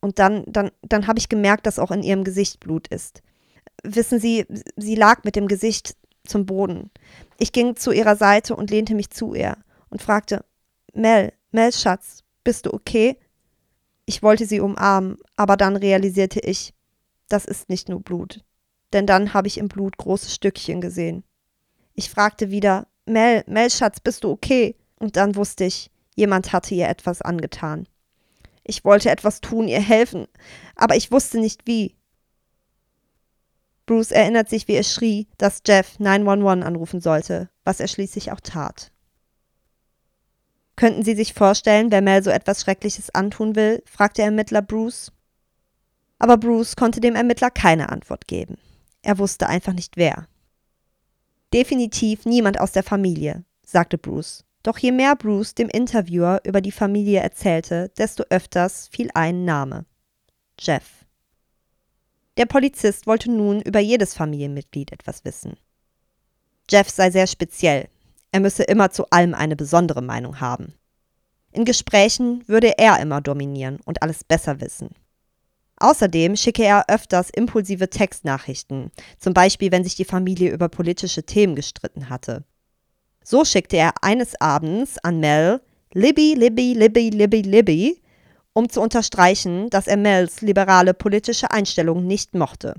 und 0.00 0.18
dann, 0.18 0.44
dann, 0.46 0.70
dann 0.82 1.06
habe 1.06 1.18
ich 1.18 1.28
gemerkt, 1.28 1.66
dass 1.66 1.78
auch 1.78 1.90
in 1.90 2.02
ihrem 2.02 2.24
Gesicht 2.24 2.60
Blut 2.60 2.88
ist. 2.88 3.22
Wissen 3.82 4.18
Sie, 4.18 4.46
sie 4.76 4.94
lag 4.94 5.24
mit 5.24 5.36
dem 5.36 5.48
Gesicht 5.48 5.96
zum 6.24 6.46
Boden. 6.46 6.90
Ich 7.38 7.52
ging 7.52 7.76
zu 7.76 7.92
ihrer 7.92 8.16
Seite 8.16 8.56
und 8.56 8.70
lehnte 8.70 8.94
mich 8.94 9.10
zu 9.10 9.34
ihr 9.34 9.56
und 9.90 10.02
fragte, 10.02 10.44
Mel, 10.92 11.32
Mel, 11.50 11.72
Schatz, 11.72 12.24
bist 12.44 12.66
du 12.66 12.72
okay? 12.72 13.16
Ich 14.06 14.22
wollte 14.22 14.46
sie 14.46 14.60
umarmen, 14.60 15.18
aber 15.36 15.56
dann 15.56 15.76
realisierte 15.76 16.40
ich, 16.40 16.72
das 17.28 17.44
ist 17.44 17.68
nicht 17.68 17.88
nur 17.88 18.00
Blut. 18.00 18.44
Denn 18.92 19.06
dann 19.06 19.34
habe 19.34 19.48
ich 19.48 19.58
im 19.58 19.68
Blut 19.68 19.96
große 19.96 20.30
Stückchen 20.30 20.80
gesehen. 20.80 21.24
Ich 21.94 22.10
fragte 22.10 22.50
wieder, 22.50 22.86
Mel, 23.04 23.42
Mel, 23.46 23.70
Schatz, 23.70 24.00
bist 24.00 24.24
du 24.24 24.30
okay? 24.30 24.76
Und 24.98 25.16
dann 25.16 25.34
wusste 25.34 25.64
ich, 25.64 25.90
jemand 26.14 26.52
hatte 26.52 26.74
ihr 26.74 26.88
etwas 26.88 27.20
angetan. 27.20 27.88
Ich 28.68 28.84
wollte 28.84 29.10
etwas 29.10 29.40
tun, 29.40 29.68
ihr 29.68 29.80
helfen, 29.80 30.26
aber 30.74 30.96
ich 30.96 31.12
wusste 31.12 31.38
nicht 31.38 31.68
wie. 31.68 31.94
Bruce 33.86 34.10
erinnert 34.10 34.48
sich, 34.48 34.66
wie 34.66 34.74
er 34.74 34.82
schrie, 34.82 35.28
dass 35.38 35.62
Jeff 35.64 36.00
911 36.00 36.66
anrufen 36.66 37.00
sollte, 37.00 37.48
was 37.62 37.78
er 37.78 37.86
schließlich 37.86 38.32
auch 38.32 38.40
tat. 38.40 38.90
Könnten 40.74 41.04
Sie 41.04 41.14
sich 41.14 41.32
vorstellen, 41.32 41.92
wer 41.92 42.02
Mel 42.02 42.24
so 42.24 42.30
etwas 42.30 42.62
Schreckliches 42.62 43.14
antun 43.14 43.54
will? 43.54 43.84
fragte 43.86 44.16
der 44.16 44.26
Ermittler 44.26 44.62
Bruce. 44.62 45.12
Aber 46.18 46.36
Bruce 46.36 46.74
konnte 46.74 47.00
dem 47.00 47.14
Ermittler 47.14 47.52
keine 47.52 47.90
Antwort 47.90 48.26
geben. 48.26 48.58
Er 49.02 49.18
wusste 49.18 49.48
einfach 49.48 49.74
nicht 49.74 49.96
wer. 49.96 50.26
Definitiv 51.54 52.26
niemand 52.26 52.58
aus 52.58 52.72
der 52.72 52.82
Familie, 52.82 53.44
sagte 53.64 53.96
Bruce. 53.96 54.45
Doch 54.66 54.78
je 54.78 54.90
mehr 54.90 55.14
Bruce 55.14 55.54
dem 55.54 55.68
Interviewer 55.68 56.40
über 56.42 56.60
die 56.60 56.72
Familie 56.72 57.20
erzählte, 57.20 57.92
desto 57.98 58.24
öfters 58.30 58.88
fiel 58.88 59.10
ein 59.14 59.44
Name. 59.44 59.86
Jeff. 60.58 61.04
Der 62.36 62.46
Polizist 62.46 63.06
wollte 63.06 63.30
nun 63.30 63.60
über 63.60 63.78
jedes 63.78 64.14
Familienmitglied 64.14 64.90
etwas 64.90 65.24
wissen. 65.24 65.54
Jeff 66.68 66.90
sei 66.90 67.12
sehr 67.12 67.28
speziell. 67.28 67.88
Er 68.32 68.40
müsse 68.40 68.64
immer 68.64 68.90
zu 68.90 69.08
allem 69.10 69.34
eine 69.34 69.54
besondere 69.54 70.02
Meinung 70.02 70.40
haben. 70.40 70.74
In 71.52 71.64
Gesprächen 71.64 72.42
würde 72.48 72.76
er 72.76 72.98
immer 72.98 73.20
dominieren 73.20 73.78
und 73.84 74.02
alles 74.02 74.24
besser 74.24 74.60
wissen. 74.60 74.90
Außerdem 75.76 76.34
schicke 76.34 76.64
er 76.64 76.88
öfters 76.88 77.30
impulsive 77.30 77.88
Textnachrichten, 77.88 78.90
zum 79.20 79.32
Beispiel 79.32 79.70
wenn 79.70 79.84
sich 79.84 79.94
die 79.94 80.04
Familie 80.04 80.50
über 80.50 80.68
politische 80.68 81.22
Themen 81.22 81.54
gestritten 81.54 82.08
hatte. 82.10 82.44
So 83.28 83.44
schickte 83.44 83.76
er 83.76 83.92
eines 84.02 84.40
Abends 84.40 84.98
an 84.98 85.18
Mel 85.18 85.60
Libby, 85.92 86.34
Libby, 86.34 86.74
Libby, 86.74 87.10
Libby, 87.10 87.42
Libby, 87.42 88.00
um 88.52 88.68
zu 88.68 88.80
unterstreichen, 88.80 89.68
dass 89.68 89.88
er 89.88 89.96
Mels 89.96 90.42
liberale 90.42 90.94
politische 90.94 91.50
Einstellung 91.50 92.06
nicht 92.06 92.34
mochte. 92.34 92.74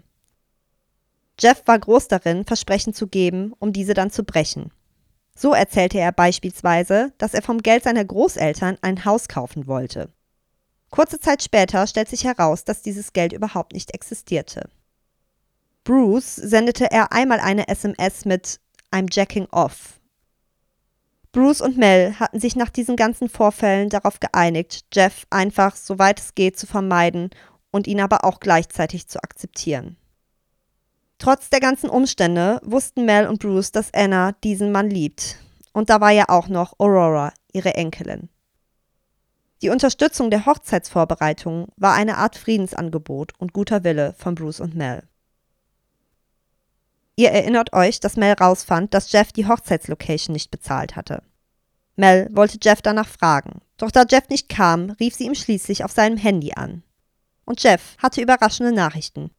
Jeff 1.37 1.63
war 1.65 1.77
groß 1.77 2.07
darin, 2.07 2.45
Versprechen 2.45 2.93
zu 2.93 3.07
geben, 3.07 3.51
um 3.59 3.73
diese 3.73 3.93
dann 3.93 4.09
zu 4.09 4.23
brechen. 4.23 4.71
So 5.35 5.53
erzählte 5.53 5.99
er 5.99 6.13
beispielsweise, 6.13 7.11
dass 7.17 7.33
er 7.33 7.41
vom 7.41 7.61
Geld 7.61 7.83
seiner 7.83 8.05
Großeltern 8.05 8.77
ein 8.81 9.03
Haus 9.03 9.27
kaufen 9.27 9.67
wollte. 9.67 10.13
Kurze 10.91 11.19
Zeit 11.19 11.43
später 11.43 11.87
stellt 11.87 12.07
sich 12.07 12.23
heraus, 12.23 12.63
dass 12.63 12.81
dieses 12.81 13.11
Geld 13.11 13.33
überhaupt 13.33 13.73
nicht 13.73 13.93
existierte. 13.93 14.69
Bruce 15.83 16.35
sendete 16.35 16.89
er 16.89 17.11
einmal 17.11 17.41
eine 17.41 17.67
SMS 17.67 18.23
mit 18.23 18.61
I'm 18.93 19.07
jacking 19.11 19.47
off. 19.51 19.96
Bruce 21.37 21.61
und 21.61 21.77
Mel 21.77 22.19
hatten 22.19 22.39
sich 22.39 22.55
nach 22.55 22.71
diesen 22.71 22.95
ganzen 22.95 23.29
Vorfällen 23.29 23.89
darauf 23.89 24.19
geeinigt, 24.19 24.85
Jeff 24.91 25.27
einfach, 25.29 25.75
soweit 25.75 26.19
es 26.19 26.33
geht, 26.33 26.57
zu 26.57 26.65
vermeiden 26.65 27.29
und 27.69 27.85
ihn 27.85 28.01
aber 28.01 28.25
auch 28.25 28.39
gleichzeitig 28.39 29.07
zu 29.07 29.21
akzeptieren. 29.21 29.97
Trotz 31.19 31.51
der 31.51 31.59
ganzen 31.59 31.91
Umstände 31.91 32.59
wussten 32.63 33.05
Mel 33.05 33.27
und 33.27 33.39
Bruce, 33.39 33.71
dass 33.71 33.93
Anna 33.93 34.31
diesen 34.43 34.71
Mann 34.71 34.89
liebt. 34.89 35.37
Und 35.73 35.91
da 35.91 36.01
war 36.01 36.09
ja 36.09 36.25
auch 36.27 36.47
noch 36.47 36.73
Aurora, 36.79 37.31
ihre 37.53 37.75
Enkelin. 37.75 38.29
Die 39.61 39.69
Unterstützung 39.69 40.31
der 40.31 40.47
Hochzeitsvorbereitungen 40.47 41.67
war 41.77 41.93
eine 41.93 42.17
Art 42.17 42.35
Friedensangebot 42.35 43.33
und 43.37 43.53
guter 43.53 43.83
Wille 43.83 44.15
von 44.17 44.33
Bruce 44.33 44.59
und 44.59 44.73
Mel. 44.73 45.03
Ihr 47.19 47.31
erinnert 47.31 47.73
euch, 47.73 47.99
dass 47.99 48.15
Mel 48.15 48.33
rausfand, 48.33 48.93
dass 48.93 49.11
Jeff 49.11 49.31
die 49.31 49.47
Hochzeitslocation 49.47 50.33
nicht 50.33 50.51
bezahlt 50.51 50.95
hatte. 50.95 51.23
Mel 51.95 52.29
wollte 52.31 52.59
Jeff 52.61 52.83
danach 52.83 53.07
fragen, 53.07 53.61
doch 53.77 53.89
da 53.89 54.05
Jeff 54.07 54.29
nicht 54.29 54.49
kam, 54.49 54.91
rief 54.91 55.15
sie 55.15 55.25
ihm 55.25 55.33
schließlich 55.33 55.83
auf 55.83 55.91
seinem 55.91 56.17
Handy 56.17 56.53
an. 56.53 56.83
Und 57.43 57.63
Jeff 57.63 57.97
hatte 57.97 58.21
überraschende 58.21 58.71
Nachrichten. 58.71 59.31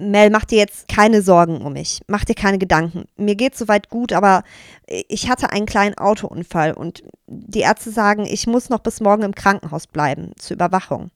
Mel, 0.00 0.30
mach 0.30 0.46
dir 0.46 0.56
jetzt 0.56 0.88
keine 0.88 1.20
Sorgen 1.20 1.60
um 1.60 1.74
mich. 1.74 2.00
Mach 2.06 2.24
dir 2.24 2.34
keine 2.34 2.56
Gedanken. 2.56 3.04
Mir 3.16 3.34
geht's 3.34 3.58
soweit 3.58 3.90
gut, 3.90 4.14
aber 4.14 4.42
ich 4.86 5.28
hatte 5.28 5.50
einen 5.50 5.66
kleinen 5.66 5.98
Autounfall 5.98 6.72
und 6.72 7.02
die 7.26 7.60
Ärzte 7.60 7.90
sagen, 7.90 8.24
ich 8.24 8.46
muss 8.46 8.70
noch 8.70 8.78
bis 8.78 9.00
morgen 9.00 9.24
im 9.24 9.34
Krankenhaus 9.34 9.86
bleiben, 9.86 10.32
zur 10.38 10.54
Überwachung. 10.54 11.10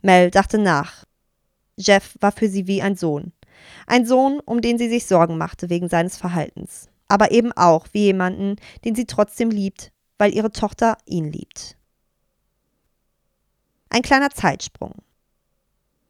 Mel 0.00 0.32
dachte 0.32 0.58
nach. 0.58 1.04
Jeff 1.78 2.16
war 2.20 2.32
für 2.32 2.48
sie 2.48 2.66
wie 2.66 2.82
ein 2.82 2.96
Sohn. 2.96 3.32
Ein 3.86 4.06
Sohn, 4.06 4.40
um 4.40 4.60
den 4.60 4.78
sie 4.78 4.88
sich 4.88 5.06
Sorgen 5.06 5.38
machte 5.38 5.70
wegen 5.70 5.88
seines 5.88 6.16
Verhaltens. 6.16 6.88
Aber 7.08 7.30
eben 7.30 7.52
auch 7.52 7.86
wie 7.92 8.04
jemanden, 8.04 8.56
den 8.84 8.94
sie 8.94 9.06
trotzdem 9.06 9.50
liebt, 9.50 9.92
weil 10.18 10.34
ihre 10.34 10.52
Tochter 10.52 10.96
ihn 11.06 11.30
liebt. 11.30 11.76
Ein 13.90 14.02
kleiner 14.02 14.30
Zeitsprung. 14.30 14.94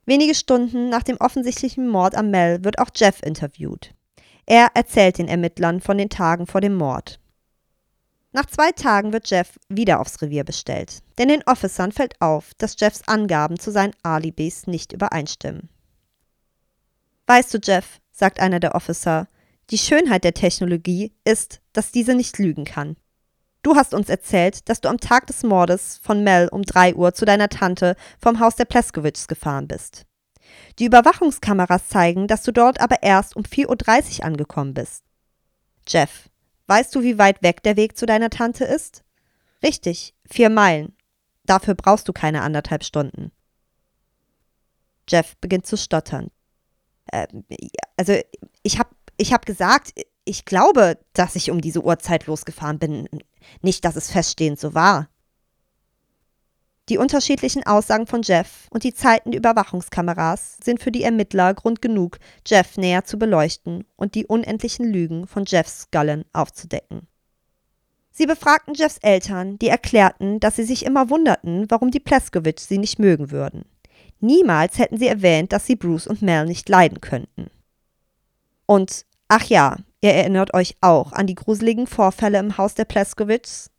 Wenige 0.04 0.34
Stunden 0.34 0.88
nach 0.88 1.02
dem 1.02 1.16
offensichtlichen 1.18 1.88
Mord 1.88 2.14
am 2.14 2.30
Mel 2.30 2.64
wird 2.64 2.78
auch 2.78 2.90
Jeff 2.94 3.22
interviewt. 3.22 3.94
Er 4.46 4.68
erzählt 4.74 5.18
den 5.18 5.28
Ermittlern 5.28 5.80
von 5.80 5.98
den 5.98 6.08
Tagen 6.08 6.46
vor 6.46 6.60
dem 6.60 6.74
Mord. 6.74 7.20
Nach 8.32 8.46
zwei 8.46 8.72
Tagen 8.72 9.12
wird 9.12 9.30
Jeff 9.30 9.58
wieder 9.68 10.00
aufs 10.00 10.22
Revier 10.22 10.42
bestellt, 10.42 11.02
denn 11.18 11.28
den 11.28 11.42
Officern 11.44 11.92
fällt 11.92 12.20
auf, 12.20 12.54
dass 12.58 12.80
Jeffs 12.80 13.02
Angaben 13.06 13.58
zu 13.58 13.70
seinen 13.70 13.94
Alibis 14.02 14.66
nicht 14.66 14.92
übereinstimmen. 14.92 15.68
Weißt 17.34 17.54
du, 17.54 17.58
Jeff, 17.64 17.98
sagt 18.10 18.40
einer 18.40 18.60
der 18.60 18.74
Officer, 18.74 19.26
die 19.70 19.78
Schönheit 19.78 20.22
der 20.22 20.34
Technologie 20.34 21.14
ist, 21.24 21.62
dass 21.72 21.90
diese 21.90 22.14
nicht 22.14 22.38
lügen 22.38 22.66
kann. 22.66 22.98
Du 23.62 23.74
hast 23.74 23.94
uns 23.94 24.10
erzählt, 24.10 24.68
dass 24.68 24.82
du 24.82 24.90
am 24.90 24.98
Tag 24.98 25.28
des 25.28 25.42
Mordes 25.42 25.98
von 26.02 26.22
Mel 26.22 26.48
um 26.48 26.60
3 26.60 26.94
Uhr 26.94 27.14
zu 27.14 27.24
deiner 27.24 27.48
Tante 27.48 27.96
vom 28.20 28.38
Haus 28.38 28.56
der 28.56 28.66
Pleskowitschs 28.66 29.28
gefahren 29.28 29.66
bist. 29.66 30.04
Die 30.78 30.84
Überwachungskameras 30.84 31.88
zeigen, 31.88 32.26
dass 32.26 32.42
du 32.42 32.52
dort 32.52 32.82
aber 32.82 33.02
erst 33.02 33.34
um 33.34 33.44
4.30 33.44 34.18
Uhr 34.18 34.24
angekommen 34.26 34.74
bist. 34.74 35.02
Jeff, 35.88 36.28
weißt 36.66 36.94
du, 36.94 37.00
wie 37.00 37.16
weit 37.16 37.42
weg 37.42 37.62
der 37.62 37.78
Weg 37.78 37.96
zu 37.96 38.04
deiner 38.04 38.28
Tante 38.28 38.66
ist? 38.66 39.04
Richtig, 39.62 40.14
vier 40.30 40.50
Meilen. 40.50 40.94
Dafür 41.46 41.76
brauchst 41.76 42.06
du 42.06 42.12
keine 42.12 42.42
anderthalb 42.42 42.84
Stunden. 42.84 43.32
Jeff 45.08 45.34
beginnt 45.38 45.64
zu 45.64 45.78
stottern. 45.78 46.30
Äh, 47.12 47.28
also, 47.96 48.14
ich 48.64 48.78
hab, 48.78 48.90
ich 49.16 49.32
hab 49.32 49.46
gesagt, 49.46 49.92
ich 50.24 50.44
glaube, 50.44 50.98
dass 51.12 51.36
ich 51.36 51.50
um 51.50 51.60
diese 51.60 51.82
Uhrzeit 51.82 52.26
losgefahren 52.26 52.78
bin. 52.78 53.08
Nicht, 53.60 53.84
dass 53.84 53.96
es 53.96 54.10
feststehend 54.10 54.58
so 54.58 54.74
war. 54.74 55.08
Die 56.88 56.98
unterschiedlichen 56.98 57.64
Aussagen 57.64 58.08
von 58.08 58.22
Jeff 58.22 58.66
und 58.70 58.82
die 58.82 58.92
Zeiten 58.92 59.30
der 59.30 59.38
Überwachungskameras 59.38 60.58
sind 60.62 60.82
für 60.82 60.90
die 60.90 61.04
Ermittler 61.04 61.54
Grund 61.54 61.80
genug, 61.80 62.18
Jeff 62.46 62.76
näher 62.76 63.04
zu 63.04 63.18
beleuchten 63.18 63.84
und 63.96 64.16
die 64.16 64.26
unendlichen 64.26 64.92
Lügen 64.92 65.28
von 65.28 65.44
Jeffs 65.46 65.82
Scullen 65.82 66.24
aufzudecken. 66.32 67.06
Sie 68.10 68.26
befragten 68.26 68.74
Jeffs 68.74 68.98
Eltern, 68.98 69.58
die 69.58 69.68
erklärten, 69.68 70.40
dass 70.40 70.56
sie 70.56 70.64
sich 70.64 70.84
immer 70.84 71.08
wunderten, 71.08 71.70
warum 71.70 71.90
die 71.90 72.00
Pleskowitsch 72.00 72.60
sie 72.60 72.78
nicht 72.78 72.98
mögen 72.98 73.30
würden. 73.30 73.64
Niemals 74.22 74.78
hätten 74.78 74.96
sie 74.96 75.08
erwähnt, 75.08 75.52
dass 75.52 75.66
sie 75.66 75.76
Bruce 75.76 76.06
und 76.06 76.22
Mel 76.22 76.46
nicht 76.46 76.68
leiden 76.68 77.02
könnten. 77.02 77.50
Und, 78.64 79.04
ach 79.28 79.44
ja, 79.44 79.76
Ihr 80.04 80.14
erinnert 80.14 80.52
euch 80.52 80.76
auch 80.80 81.12
an 81.12 81.28
die 81.28 81.36
gruseligen 81.36 81.86
Vorfälle 81.86 82.38
im 82.38 82.58
Haus 82.58 82.74
der 82.74 82.84
Pleskowitschs? 82.84 83.70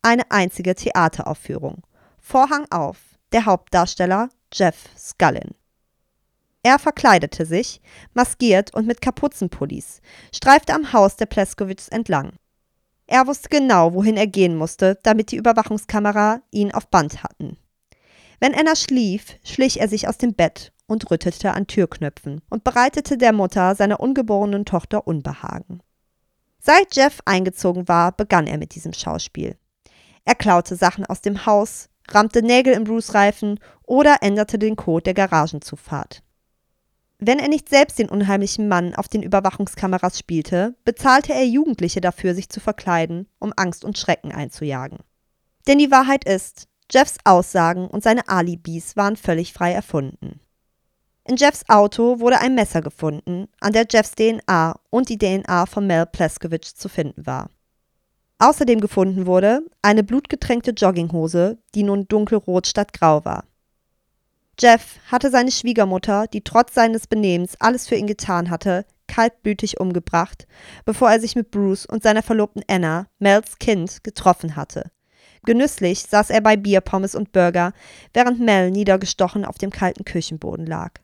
Eine 0.00 0.30
einzige 0.30 0.74
Theateraufführung. 0.74 1.82
Vorhang 2.18 2.66
auf. 2.70 2.96
Der 3.32 3.44
Hauptdarsteller 3.44 4.30
Jeff 4.52 4.88
Scullin. 4.96 5.54
Er 6.62 6.78
verkleidete 6.78 7.44
sich, 7.44 7.82
maskiert 8.14 8.74
und 8.74 8.86
mit 8.86 9.00
Kapuzenpullis, 9.00 10.00
streifte 10.34 10.72
am 10.72 10.92
Haus 10.92 11.16
der 11.16 11.26
Pleskowitschs 11.26 11.88
entlang. 11.88 12.32
Er 13.06 13.26
wusste 13.26 13.48
genau, 13.50 13.92
wohin 13.92 14.16
er 14.16 14.26
gehen 14.26 14.56
musste, 14.56 14.98
damit 15.02 15.30
die 15.30 15.36
Überwachungskamera 15.36 16.40
ihn 16.50 16.72
auf 16.72 16.88
Band 16.88 17.22
hatten. 17.22 17.58
Wenn 18.40 18.54
Anna 18.54 18.76
schlief, 18.76 19.38
schlich 19.44 19.80
er 19.80 19.88
sich 19.88 20.08
aus 20.08 20.18
dem 20.18 20.34
Bett 20.34 20.72
und 20.86 21.10
rüttelte 21.10 21.52
an 21.52 21.66
Türknöpfen 21.66 22.42
und 22.50 22.64
bereitete 22.64 23.18
der 23.18 23.32
Mutter 23.32 23.74
seiner 23.74 24.00
ungeborenen 24.00 24.64
Tochter 24.64 25.06
Unbehagen. 25.06 25.80
Seit 26.58 26.96
Jeff 26.96 27.20
eingezogen 27.24 27.88
war, 27.88 28.12
begann 28.12 28.46
er 28.46 28.58
mit 28.58 28.74
diesem 28.74 28.92
Schauspiel. 28.92 29.56
Er 30.24 30.34
klaute 30.34 30.76
Sachen 30.76 31.06
aus 31.06 31.20
dem 31.20 31.46
Haus, 31.46 31.88
rammte 32.10 32.42
Nägel 32.42 32.74
in 32.74 32.84
Bruce 32.84 33.14
Reifen 33.14 33.60
oder 33.84 34.16
änderte 34.20 34.58
den 34.58 34.76
Code 34.76 35.04
der 35.04 35.14
Garagenzufahrt. 35.14 36.22
Wenn 37.18 37.38
er 37.38 37.48
nicht 37.48 37.68
selbst 37.68 37.98
den 37.98 38.10
unheimlichen 38.10 38.68
Mann 38.68 38.94
auf 38.94 39.08
den 39.08 39.22
Überwachungskameras 39.22 40.18
spielte, 40.18 40.76
bezahlte 40.84 41.32
er 41.32 41.46
Jugendliche 41.46 42.00
dafür, 42.02 42.34
sich 42.34 42.50
zu 42.50 42.60
verkleiden, 42.60 43.28
um 43.38 43.54
Angst 43.56 43.84
und 43.84 43.96
Schrecken 43.96 44.32
einzujagen. 44.32 44.98
Denn 45.66 45.78
die 45.78 45.90
Wahrheit 45.90 46.24
ist, 46.24 46.68
Jeffs 46.90 47.18
Aussagen 47.24 47.86
und 47.86 48.02
seine 48.02 48.28
Alibis 48.28 48.96
waren 48.96 49.16
völlig 49.16 49.52
frei 49.52 49.72
erfunden. 49.72 50.40
In 51.24 51.36
Jeffs 51.36 51.68
Auto 51.68 52.20
wurde 52.20 52.40
ein 52.40 52.54
Messer 52.54 52.82
gefunden, 52.82 53.48
an 53.60 53.72
der 53.72 53.86
Jeffs 53.90 54.12
DNA 54.12 54.78
und 54.90 55.08
die 55.08 55.18
DNA 55.18 55.66
von 55.66 55.86
Mel 55.86 56.06
Pleskowitsch 56.06 56.74
zu 56.74 56.88
finden 56.88 57.26
war. 57.26 57.50
Außerdem 58.38 58.80
gefunden 58.80 59.26
wurde 59.26 59.62
eine 59.82 60.04
blutgetränkte 60.04 60.70
Jogginghose, 60.70 61.58
die 61.74 61.82
nun 61.82 62.06
dunkelrot 62.06 62.66
statt 62.66 62.92
grau 62.92 63.24
war. 63.24 63.44
Jeff 64.58 64.98
hatte 65.10 65.30
seine 65.30 65.50
Schwiegermutter, 65.50 66.26
die 66.28 66.42
trotz 66.42 66.74
seines 66.74 67.06
Benehmens 67.06 67.56
alles 67.60 67.88
für 67.88 67.96
ihn 67.96 68.06
getan 68.06 68.48
hatte, 68.48 68.86
kaltblütig 69.08 69.80
umgebracht, 69.80 70.46
bevor 70.84 71.10
er 71.10 71.20
sich 71.20 71.34
mit 71.36 71.50
Bruce 71.50 71.86
und 71.86 72.02
seiner 72.02 72.22
Verlobten 72.22 72.62
Anna, 72.68 73.06
Mels 73.18 73.58
Kind, 73.58 74.04
getroffen 74.04 74.56
hatte. 74.56 74.90
Genüsslich 75.46 76.02
saß 76.02 76.30
er 76.30 76.42
bei 76.42 76.56
Bier, 76.56 76.82
Pommes 76.82 77.14
und 77.14 77.32
Burger, 77.32 77.72
während 78.12 78.40
Mel 78.40 78.70
niedergestochen 78.70 79.46
auf 79.46 79.56
dem 79.56 79.70
kalten 79.70 80.04
Küchenboden 80.04 80.66
lag. 80.66 81.00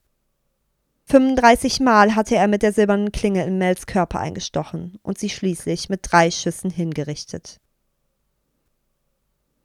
35 1.06 1.80
Mal 1.80 2.14
hatte 2.14 2.36
er 2.36 2.48
mit 2.48 2.62
der 2.62 2.72
silbernen 2.72 3.12
Klinge 3.12 3.44
in 3.44 3.58
Mels 3.58 3.86
Körper 3.86 4.20
eingestochen 4.20 4.98
und 5.02 5.18
sie 5.18 5.30
schließlich 5.30 5.88
mit 5.88 6.00
drei 6.02 6.30
Schüssen 6.30 6.70
hingerichtet. 6.70 7.60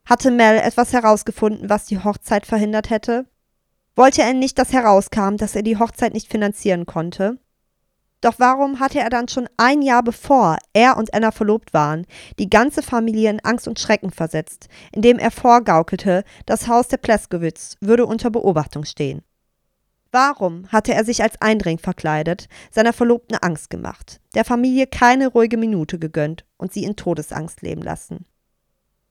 Hatte 0.04 0.30
Mel 0.30 0.58
etwas 0.58 0.92
herausgefunden, 0.92 1.68
was 1.68 1.86
die 1.86 2.02
Hochzeit 2.02 2.46
verhindert 2.46 2.90
hätte? 2.90 3.26
Wollte 3.96 4.22
er 4.22 4.32
nicht, 4.32 4.58
dass 4.58 4.72
herauskam, 4.72 5.36
dass 5.36 5.56
er 5.56 5.62
die 5.62 5.76
Hochzeit 5.76 6.14
nicht 6.14 6.30
finanzieren 6.30 6.86
konnte? 6.86 7.38
Doch 8.20 8.34
warum 8.38 8.80
hatte 8.80 8.98
er 8.98 9.10
dann 9.10 9.28
schon 9.28 9.48
ein 9.56 9.80
Jahr 9.80 10.02
bevor 10.02 10.58
er 10.72 10.96
und 10.96 11.14
Anna 11.14 11.30
verlobt 11.30 11.72
waren, 11.72 12.04
die 12.38 12.50
ganze 12.50 12.82
Familie 12.82 13.30
in 13.30 13.40
Angst 13.44 13.68
und 13.68 13.78
Schrecken 13.78 14.10
versetzt, 14.10 14.68
indem 14.92 15.18
er 15.18 15.30
vorgaukelte, 15.30 16.24
das 16.44 16.66
Haus 16.66 16.88
der 16.88 16.96
Pleskowitz 16.96 17.76
würde 17.80 18.06
unter 18.06 18.30
Beobachtung 18.30 18.84
stehen? 18.84 19.22
Warum 20.10 20.66
hatte 20.72 20.94
er 20.94 21.04
sich 21.04 21.22
als 21.22 21.40
Eindring 21.40 21.78
verkleidet, 21.78 22.48
seiner 22.70 22.92
Verlobten 22.92 23.36
Angst 23.36 23.70
gemacht, 23.70 24.20
der 24.34 24.44
Familie 24.44 24.86
keine 24.86 25.28
ruhige 25.28 25.58
Minute 25.58 25.98
gegönnt 25.98 26.44
und 26.56 26.72
sie 26.72 26.84
in 26.84 26.96
Todesangst 26.96 27.62
leben 27.62 27.82
lassen? 27.82 28.24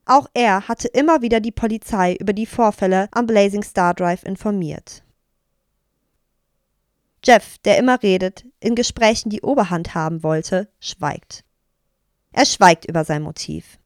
Auch 0.05 0.27
er 0.33 0.67
hatte 0.67 0.87
immer 0.87 1.21
wieder 1.21 1.39
die 1.39 1.51
Polizei 1.51 2.15
über 2.15 2.33
die 2.33 2.45
Vorfälle 2.45 3.09
am 3.11 3.27
Blazing 3.27 3.63
Star 3.63 3.93
Drive 3.93 4.23
informiert. 4.23 5.03
Jeff, 7.23 7.57
der 7.59 7.77
immer 7.77 8.01
redet, 8.01 8.45
in 8.59 8.75
Gesprächen 8.75 9.29
die 9.29 9.41
Oberhand 9.41 9.95
haben 9.95 10.23
wollte, 10.23 10.69
schweigt. 10.79 11.43
Er 12.31 12.45
schweigt 12.45 12.85
über 12.85 13.03
sein 13.03 13.23
Motiv. 13.23 13.79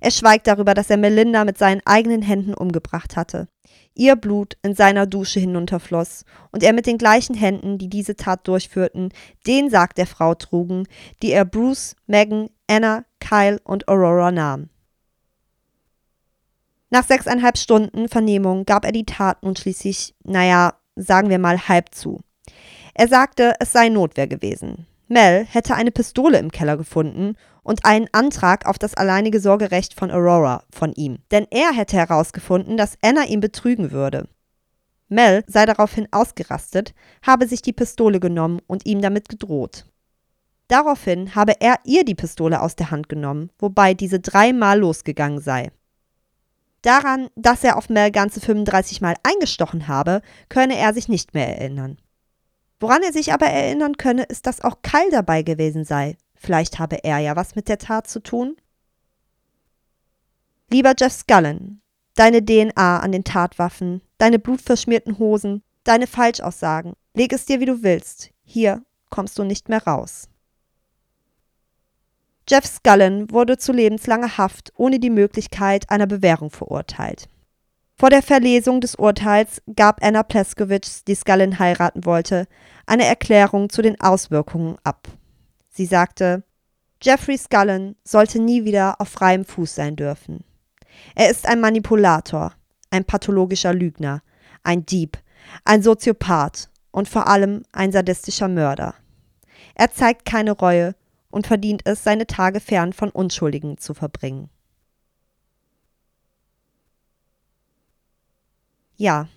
Er 0.00 0.10
schweigt 0.10 0.46
darüber, 0.46 0.72
dass 0.72 0.88
er 0.88 0.96
Melinda 0.96 1.44
mit 1.44 1.58
seinen 1.58 1.82
eigenen 1.84 2.22
Händen 2.22 2.54
umgebracht 2.54 3.16
hatte, 3.16 3.48
ihr 3.94 4.16
Blut 4.16 4.56
in 4.62 4.74
seiner 4.74 5.06
Dusche 5.06 5.40
hinunterfloss 5.40 6.24
und 6.52 6.62
er 6.62 6.72
mit 6.72 6.86
den 6.86 6.96
gleichen 6.96 7.34
Händen, 7.34 7.76
die 7.76 7.88
diese 7.88 8.16
Tat 8.16 8.48
durchführten, 8.48 9.12
den 9.46 9.68
Sarg 9.68 9.94
der 9.94 10.06
Frau 10.06 10.34
trugen, 10.34 10.86
die 11.22 11.32
er 11.32 11.44
Bruce, 11.44 11.96
Megan, 12.06 12.48
Anna, 12.66 13.04
Kyle 13.20 13.60
und 13.64 13.88
Aurora 13.88 14.32
nahm. 14.32 14.70
Nach 16.88 17.04
sechseinhalb 17.04 17.58
Stunden 17.58 18.08
Vernehmung 18.08 18.64
gab 18.64 18.84
er 18.84 18.92
die 18.92 19.04
Tat 19.04 19.42
nun 19.42 19.54
schließlich, 19.54 20.14
naja, 20.24 20.74
sagen 20.96 21.28
wir 21.28 21.38
mal 21.38 21.68
halb 21.68 21.94
zu. 21.94 22.20
Er 23.00 23.08
sagte, 23.08 23.54
es 23.60 23.72
sei 23.72 23.88
Notwehr 23.88 24.26
gewesen. 24.26 24.86
Mel 25.08 25.46
hätte 25.46 25.74
eine 25.74 25.90
Pistole 25.90 26.36
im 26.36 26.52
Keller 26.52 26.76
gefunden 26.76 27.34
und 27.62 27.86
einen 27.86 28.08
Antrag 28.12 28.66
auf 28.66 28.78
das 28.78 28.92
alleinige 28.92 29.40
Sorgerecht 29.40 29.94
von 29.94 30.10
Aurora 30.10 30.64
von 30.70 30.92
ihm, 30.92 31.16
denn 31.30 31.46
er 31.50 31.72
hätte 31.72 31.96
herausgefunden, 31.96 32.76
dass 32.76 32.98
Anna 33.00 33.24
ihn 33.24 33.40
betrügen 33.40 33.90
würde. 33.90 34.28
Mel 35.08 35.44
sei 35.46 35.64
daraufhin 35.64 36.08
ausgerastet, 36.10 36.92
habe 37.22 37.48
sich 37.48 37.62
die 37.62 37.72
Pistole 37.72 38.20
genommen 38.20 38.60
und 38.66 38.84
ihm 38.84 39.00
damit 39.00 39.30
gedroht. 39.30 39.86
Daraufhin 40.68 41.34
habe 41.34 41.58
er 41.58 41.76
ihr 41.84 42.04
die 42.04 42.14
Pistole 42.14 42.60
aus 42.60 42.76
der 42.76 42.90
Hand 42.90 43.08
genommen, 43.08 43.48
wobei 43.58 43.94
diese 43.94 44.20
dreimal 44.20 44.78
losgegangen 44.78 45.40
sei. 45.40 45.72
Daran, 46.82 47.28
dass 47.34 47.64
er 47.64 47.78
auf 47.78 47.88
Mel 47.88 48.10
ganze 48.10 48.42
35 48.42 49.00
Mal 49.00 49.14
eingestochen 49.22 49.88
habe, 49.88 50.20
könne 50.50 50.76
er 50.76 50.92
sich 50.92 51.08
nicht 51.08 51.32
mehr 51.32 51.58
erinnern. 51.58 51.96
Woran 52.80 53.02
er 53.02 53.12
sich 53.12 53.32
aber 53.32 53.46
erinnern 53.46 53.98
könne, 53.98 54.24
ist, 54.24 54.46
dass 54.46 54.62
auch 54.62 54.80
Kyle 54.82 55.10
dabei 55.10 55.42
gewesen 55.42 55.84
sei. 55.84 56.16
Vielleicht 56.34 56.78
habe 56.78 57.04
er 57.04 57.18
ja 57.18 57.36
was 57.36 57.54
mit 57.54 57.68
der 57.68 57.78
Tat 57.78 58.08
zu 58.08 58.20
tun. 58.20 58.56
Lieber 60.70 60.94
Jeff 60.98 61.12
Scullen, 61.12 61.82
deine 62.14 62.42
DNA 62.42 63.00
an 63.00 63.12
den 63.12 63.24
Tatwaffen, 63.24 64.00
deine 64.16 64.38
blutverschmierten 64.38 65.18
Hosen, 65.18 65.62
deine 65.84 66.06
Falschaussagen, 66.06 66.94
leg 67.14 67.32
es 67.32 67.44
dir 67.44 67.60
wie 67.60 67.66
du 67.66 67.82
willst. 67.82 68.30
Hier 68.44 68.82
kommst 69.10 69.38
du 69.38 69.44
nicht 69.44 69.68
mehr 69.68 69.84
raus. 69.84 70.28
Jeff 72.48 72.64
Scullen 72.64 73.30
wurde 73.30 73.58
zu 73.58 73.72
lebenslanger 73.72 74.38
Haft 74.38 74.72
ohne 74.76 74.98
die 74.98 75.10
Möglichkeit 75.10 75.90
einer 75.90 76.06
Bewährung 76.06 76.50
verurteilt. 76.50 77.28
Vor 78.00 78.08
der 78.08 78.22
Verlesung 78.22 78.80
des 78.80 78.94
Urteils 78.94 79.60
gab 79.76 80.02
Anna 80.02 80.22
Pleskowitz, 80.22 81.04
die 81.04 81.14
Scullin 81.14 81.58
heiraten 81.58 82.06
wollte, 82.06 82.46
eine 82.86 83.04
Erklärung 83.04 83.68
zu 83.68 83.82
den 83.82 84.00
Auswirkungen 84.00 84.78
ab. 84.84 85.06
Sie 85.68 85.84
sagte, 85.84 86.42
Jeffrey 87.02 87.36
Scullin 87.36 87.96
sollte 88.02 88.40
nie 88.40 88.64
wieder 88.64 88.98
auf 89.02 89.10
freiem 89.10 89.44
Fuß 89.44 89.74
sein 89.74 89.96
dürfen. 89.96 90.44
Er 91.14 91.28
ist 91.28 91.46
ein 91.46 91.60
Manipulator, 91.60 92.54
ein 92.88 93.04
pathologischer 93.04 93.74
Lügner, 93.74 94.22
ein 94.62 94.86
Dieb, 94.86 95.18
ein 95.66 95.82
Soziopath 95.82 96.70
und 96.92 97.06
vor 97.06 97.28
allem 97.28 97.64
ein 97.70 97.92
sadistischer 97.92 98.48
Mörder. 98.48 98.94
Er 99.74 99.90
zeigt 99.90 100.24
keine 100.24 100.52
Reue 100.52 100.94
und 101.30 101.46
verdient 101.46 101.82
es, 101.84 102.02
seine 102.02 102.26
Tage 102.26 102.60
fern 102.60 102.94
von 102.94 103.10
Unschuldigen 103.10 103.76
zu 103.76 103.92
verbringen. 103.92 104.48
Ja, 109.00 109.28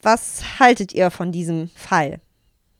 was 0.00 0.58
haltet 0.58 0.94
ihr 0.94 1.10
von 1.10 1.30
diesem 1.30 1.68
Fall? 1.76 2.22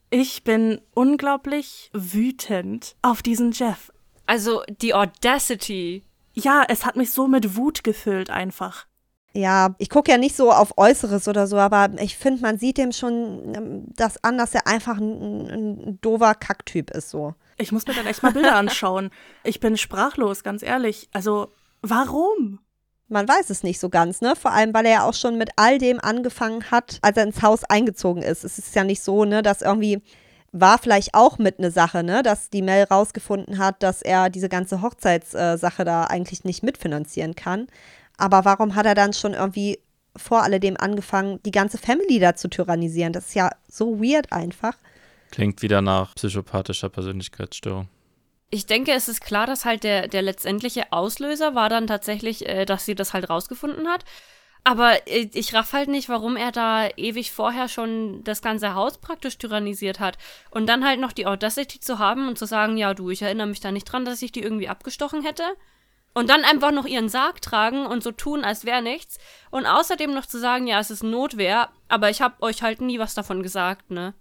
Ich 0.08 0.42
bin 0.42 0.80
unglaublich 0.94 1.90
wütend 1.92 2.96
auf 3.02 3.20
diesen 3.20 3.52
Jeff. 3.52 3.92
Also 4.24 4.62
die 4.80 4.94
Audacity. 4.94 6.02
Ja, 6.32 6.64
es 6.66 6.86
hat 6.86 6.96
mich 6.96 7.10
so 7.10 7.28
mit 7.28 7.56
Wut 7.56 7.84
gefüllt 7.84 8.30
einfach. 8.30 8.86
Ja, 9.34 9.74
ich 9.76 9.90
gucke 9.90 10.10
ja 10.10 10.16
nicht 10.16 10.34
so 10.34 10.50
auf 10.50 10.78
Äußeres 10.78 11.28
oder 11.28 11.46
so, 11.46 11.58
aber 11.58 11.90
ich 12.00 12.16
finde, 12.16 12.40
man 12.40 12.58
sieht 12.58 12.78
dem 12.78 12.92
schon 12.92 13.54
ähm, 13.54 13.84
das 13.94 14.24
an, 14.24 14.38
dass 14.38 14.54
er 14.54 14.66
einfach 14.66 14.96
ein, 14.96 15.46
ein 15.50 15.98
doofer 16.00 16.34
Kacktyp 16.34 16.90
ist 16.92 17.10
so. 17.10 17.34
Ich 17.58 17.70
muss 17.70 17.86
mir 17.86 17.92
dann 17.92 18.06
echt 18.06 18.22
mal 18.22 18.32
Bilder 18.32 18.56
anschauen. 18.56 19.10
Ich 19.44 19.60
bin 19.60 19.76
sprachlos, 19.76 20.42
ganz 20.42 20.62
ehrlich. 20.62 21.10
Also, 21.12 21.52
warum? 21.82 22.60
Man 23.10 23.28
weiß 23.28 23.50
es 23.50 23.62
nicht 23.62 23.80
so 23.80 23.88
ganz, 23.88 24.20
ne? 24.20 24.34
Vor 24.36 24.52
allem, 24.52 24.72
weil 24.72 24.86
er 24.86 24.92
ja 24.92 25.04
auch 25.04 25.14
schon 25.14 25.36
mit 25.36 25.50
all 25.56 25.78
dem 25.78 25.98
angefangen 26.00 26.70
hat, 26.70 26.98
als 27.02 27.16
er 27.16 27.24
ins 27.24 27.42
Haus 27.42 27.64
eingezogen 27.64 28.22
ist. 28.22 28.44
Es 28.44 28.58
ist 28.58 28.74
ja 28.74 28.84
nicht 28.84 29.02
so, 29.02 29.24
ne, 29.24 29.42
dass 29.42 29.62
irgendwie 29.62 30.00
war 30.52 30.78
vielleicht 30.78 31.14
auch 31.14 31.38
mit 31.38 31.58
eine 31.58 31.70
Sache, 31.70 32.02
ne, 32.02 32.22
dass 32.22 32.50
die 32.50 32.62
Mel 32.62 32.84
rausgefunden 32.84 33.58
hat, 33.58 33.82
dass 33.82 34.00
er 34.02 34.30
diese 34.30 34.48
ganze 34.48 34.80
Hochzeitssache 34.82 35.84
da 35.84 36.04
eigentlich 36.04 36.44
nicht 36.44 36.62
mitfinanzieren 36.62 37.34
kann. 37.34 37.66
Aber 38.16 38.44
warum 38.44 38.74
hat 38.74 38.86
er 38.86 38.94
dann 38.94 39.12
schon 39.12 39.34
irgendwie 39.34 39.80
vor 40.16 40.42
alledem 40.42 40.76
angefangen, 40.76 41.40
die 41.44 41.52
ganze 41.52 41.78
Family 41.78 42.18
da 42.18 42.34
zu 42.34 42.48
tyrannisieren? 42.48 43.12
Das 43.12 43.28
ist 43.28 43.34
ja 43.34 43.50
so 43.68 44.00
weird 44.00 44.32
einfach. 44.32 44.74
Klingt 45.30 45.62
wieder 45.62 45.82
nach 45.82 46.14
psychopathischer 46.14 46.88
Persönlichkeitsstörung. 46.88 47.88
Ich 48.50 48.66
denke, 48.66 48.92
es 48.92 49.08
ist 49.08 49.20
klar, 49.20 49.46
dass 49.46 49.64
halt 49.64 49.84
der, 49.84 50.08
der 50.08 50.22
letztendliche 50.22 50.92
Auslöser 50.92 51.54
war 51.54 51.68
dann 51.68 51.86
tatsächlich, 51.86 52.48
äh, 52.48 52.64
dass 52.64 52.84
sie 52.84 52.94
das 52.94 53.14
halt 53.14 53.30
rausgefunden 53.30 53.88
hat. 53.88 54.04
Aber 54.64 55.06
äh, 55.06 55.28
ich 55.32 55.54
raff 55.54 55.72
halt 55.72 55.88
nicht, 55.88 56.08
warum 56.08 56.36
er 56.36 56.52
da 56.52 56.88
ewig 56.96 57.32
vorher 57.32 57.68
schon 57.68 58.22
das 58.24 58.42
ganze 58.42 58.74
Haus 58.74 58.98
praktisch 58.98 59.38
tyrannisiert 59.38 60.00
hat. 60.00 60.18
Und 60.50 60.66
dann 60.66 60.84
halt 60.84 61.00
noch 61.00 61.12
die 61.12 61.26
Audacity 61.26 61.80
zu 61.80 61.98
haben 61.98 62.28
und 62.28 62.38
zu 62.38 62.46
sagen, 62.46 62.76
ja 62.76 62.94
du, 62.94 63.10
ich 63.10 63.22
erinnere 63.22 63.46
mich 63.46 63.60
da 63.60 63.72
nicht 63.72 63.84
dran, 63.84 64.04
dass 64.04 64.22
ich 64.22 64.32
die 64.32 64.42
irgendwie 64.42 64.68
abgestochen 64.68 65.22
hätte. 65.22 65.44
Und 66.12 66.28
dann 66.28 66.44
einfach 66.44 66.72
noch 66.72 66.86
ihren 66.86 67.08
Sarg 67.08 67.40
tragen 67.40 67.86
und 67.86 68.02
so 68.02 68.10
tun, 68.10 68.44
als 68.44 68.64
wäre 68.64 68.82
nichts. 68.82 69.18
Und 69.50 69.66
außerdem 69.66 70.12
noch 70.12 70.26
zu 70.26 70.40
sagen, 70.40 70.66
ja, 70.66 70.80
es 70.80 70.90
ist 70.90 71.04
Notwehr, 71.04 71.70
aber 71.88 72.10
ich 72.10 72.20
hab 72.20 72.42
euch 72.42 72.62
halt 72.62 72.80
nie 72.80 72.98
was 72.98 73.14
davon 73.14 73.44
gesagt, 73.44 73.92
ne? 73.92 74.14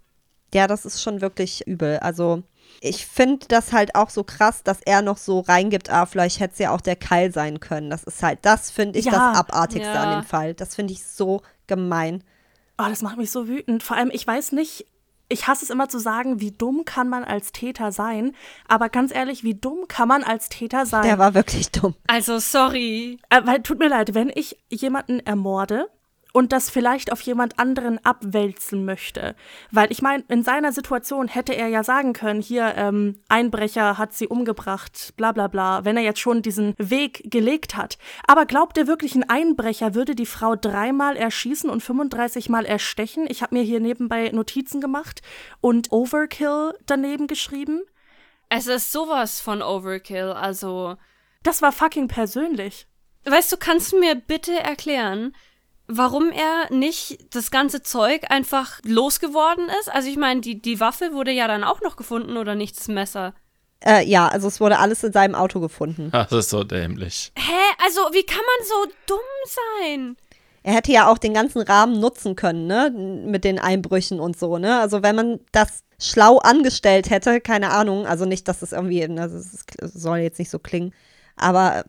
Ja, 0.54 0.68
das 0.68 0.86
ist 0.86 1.02
schon 1.02 1.22
wirklich 1.22 1.65
übel. 1.68 1.98
Also 2.00 2.44
ich 2.82 3.05
finde 3.05 3.45
das 3.47 3.73
halt 3.73 3.95
auch 3.95 4.10
so 4.10 4.23
krass, 4.23 4.63
dass 4.63 4.79
er 4.86 5.01
noch 5.01 5.17
so 5.17 5.39
reingibt, 5.41 5.89
ah, 5.89 6.05
vielleicht 6.05 6.39
hätte 6.39 6.53
es 6.53 6.60
ja 6.60 6.71
auch 6.71 6.82
der 6.82 6.95
Keil 6.95 7.32
sein 7.34 7.60
können. 7.60 7.89
Das 7.89 8.03
ist 8.03 8.23
halt, 8.23 8.39
das 8.43 8.71
finde 8.71 8.99
ich 8.99 9.05
Ja. 9.05 9.12
das 9.12 9.38
Abartigste 9.39 9.91
Ja. 9.93 10.03
an 10.03 10.21
dem 10.21 10.27
Fall. 10.27 10.53
Das 10.53 10.75
finde 10.75 10.93
ich 10.93 11.05
so 11.05 11.41
gemein. 11.67 12.23
Oh, 12.77 12.86
das 12.88 13.01
macht 13.01 13.17
mich 13.17 13.32
so 13.32 13.47
wütend. 13.47 13.84
Vor 13.84 13.97
allem, 13.97 14.10
ich 14.13 14.25
weiß 14.25 14.53
nicht, 14.53 14.86
ich 15.27 15.47
hasse 15.47 15.63
es 15.65 15.69
immer 15.69 15.89
zu 15.89 15.99
sagen, 15.99 16.39
wie 16.39 16.51
dumm 16.51 16.86
kann 16.86 17.08
man 17.10 17.23
als 17.23 17.51
Täter 17.51 17.91
sein. 17.91 18.36
Aber 18.67 18.89
ganz 18.89 19.13
ehrlich, 19.13 19.43
wie 19.43 19.53
dumm 19.53 19.88
kann 19.88 20.08
man 20.08 20.23
als 20.23 20.49
Täter 20.49 20.86
sein? 20.86 21.03
Der 21.03 21.19
war 21.19 21.34
wirklich 21.36 21.71
dumm. 21.71 21.93
Also, 22.08 22.39
sorry. 22.39 23.19
Äh, 23.29 23.41
weil, 23.45 23.62
tut 23.62 23.77
mir 23.79 23.89
leid, 23.89 24.13
wenn 24.15 24.32
ich 24.34 24.58
jemanden 24.69 25.19
ermorde 25.19 25.88
und 26.34 26.52
das 26.52 26.70
vielleicht 26.70 27.12
auf 27.12 27.22
jemand 27.22 27.58
anderen 27.60 28.04
abwälzen 28.06 28.86
möchte. 28.86 29.36
Weil 29.72 29.92
ich 29.92 30.02
meine, 30.02 30.24
in 30.28 30.44
seiner 30.44 30.72
Situation 30.72 31.28
hätte 31.28 31.54
er 31.54 31.68
ja 31.68 31.84
sagen 31.84 32.13
können, 32.13 32.42
hier, 32.42 32.74
ähm, 32.76 33.22
Einbrecher 33.30 33.98
hat 33.98 34.13
sie 34.13 34.28
umgebracht, 34.28 35.13
bla 35.18 35.32
bla 35.32 35.48
bla, 35.48 35.86
wenn 35.86 35.98
er 35.98 36.04
jetzt 36.04 36.20
schon 36.20 36.42
diesen 36.42 36.76
Weg 36.78 37.24
gelegt 37.32 37.76
hat. 37.76 37.98
Aber 38.28 38.46
glaubt 38.46 38.78
er 38.78 38.88
wirklich, 38.88 39.15
ein 39.15 39.30
Einbrecher 39.30 39.96
würde 39.96 40.15
die 40.15 40.26
Frau 40.26 40.56
dreimal 40.56 41.15
erschießen 41.15 41.70
und 41.70 41.82
35 41.82 42.50
Mal 42.50 42.65
erstechen? 42.65 43.26
Ich 43.30 43.42
habe 43.42 43.56
mir 43.56 43.63
hier 43.63 43.80
nebenbei 43.80 44.30
Notizen 44.30 44.82
gemacht 44.82 45.22
und 45.62 45.92
Overkill 45.92 46.73
daneben 46.86 47.27
geschrieben. 47.27 47.82
Es 48.50 48.67
ist 48.67 48.92
sowas 48.92 49.42
von 49.42 49.62
Overkill, 49.62 50.32
also. 50.32 50.96
Das 51.44 51.62
war 51.62 51.71
fucking 51.71 52.08
persönlich. 52.08 52.88
Weißt 53.25 53.52
du, 53.52 53.58
kannst 53.58 53.92
du 53.92 54.00
mir 54.00 54.15
bitte 54.15 54.60
erklären, 54.60 55.36
warum 55.90 56.31
er 56.31 56.71
nicht 56.73 57.35
das 57.35 57.52
ganze 57.52 57.81
Zeug 57.81 58.29
einfach 58.29 58.79
losgeworden 58.83 59.67
ist? 59.81 59.92
Also 59.92 60.08
ich 60.08 60.17
meine, 60.17 60.42
die, 60.42 60.62
die 60.62 60.79
Waffe 60.79 61.12
wurde 61.13 61.31
ja 61.31 61.48
dann 61.48 61.63
auch 61.63 61.81
noch 61.81 61.98
gefunden, 61.98 62.37
oder 62.37 62.56
nicht 62.56 62.77
das 62.77 62.87
Messer? 62.87 63.33
Äh, 63.83 64.06
ja, 64.06 64.27
also 64.27 64.48
es 64.48 64.60
wurde 64.60 64.79
alles 64.79 65.04
in 65.04 65.12
seinem 65.12 65.35
Auto 65.35 65.60
gefunden. 65.60 66.12
Das 66.13 66.31
ist 66.31 66.50
so 66.50 66.63
dämlich. 66.63 67.31
Hä? 67.35 67.83
Also, 67.83 68.02
wie 68.13 68.23
kann 68.23 68.37
man 68.37 68.67
so 68.67 68.94
dumm 69.08 69.19
sein? 69.46 70.17
Er 70.62 70.73
hätte 70.73 70.92
ja 70.92 71.10
auch 71.10 71.17
den 71.17 71.33
ganzen 71.33 71.62
Rahmen 71.62 72.00
nutzen 72.00 72.35
können, 72.35 72.67
ne? 72.67 72.92
Mit 73.25 73.44
den 73.44 73.60
Einbrüchen 73.60 74.19
und 74.19 74.37
so, 74.37 74.58
ne? 74.58 74.79
Also 74.81 75.02
wenn 75.02 75.15
man 75.15 75.40
das 75.54 75.83
schlau 76.00 76.37
angestellt 76.40 77.10
hätte, 77.10 77.40
keine 77.40 77.71
Ahnung, 77.71 78.06
also 78.06 78.25
nicht, 78.25 78.48
dass 78.48 78.62
es 78.62 78.73
irgendwie, 78.73 79.04
also 79.04 79.37
es 79.37 79.65
soll 79.94 80.19
jetzt 80.19 80.37
nicht 80.37 80.52
so 80.52 80.60
klingen, 80.60 80.94
aber 81.37 81.85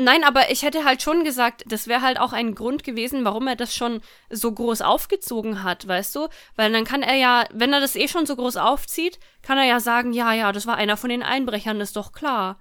Nein, 0.00 0.24
aber 0.24 0.50
ich 0.50 0.62
hätte 0.62 0.84
halt 0.84 1.02
schon 1.02 1.24
gesagt, 1.24 1.64
das 1.66 1.86
wäre 1.86 2.00
halt 2.00 2.18
auch 2.18 2.32
ein 2.32 2.54
Grund 2.54 2.84
gewesen, 2.84 3.24
warum 3.24 3.46
er 3.46 3.56
das 3.56 3.74
schon 3.74 4.00
so 4.30 4.50
groß 4.50 4.80
aufgezogen 4.80 5.62
hat, 5.62 5.86
weißt 5.86 6.16
du? 6.16 6.28
Weil 6.56 6.72
dann 6.72 6.84
kann 6.84 7.02
er 7.02 7.16
ja, 7.16 7.44
wenn 7.52 7.72
er 7.72 7.80
das 7.80 7.96
eh 7.96 8.08
schon 8.08 8.24
so 8.24 8.34
groß 8.34 8.56
aufzieht, 8.56 9.18
kann 9.42 9.58
er 9.58 9.64
ja 9.64 9.78
sagen, 9.78 10.12
ja, 10.12 10.32
ja, 10.32 10.52
das 10.52 10.66
war 10.66 10.76
einer 10.76 10.96
von 10.96 11.10
den 11.10 11.22
Einbrechern, 11.22 11.80
ist 11.80 11.96
doch 11.96 12.12
klar. 12.12 12.58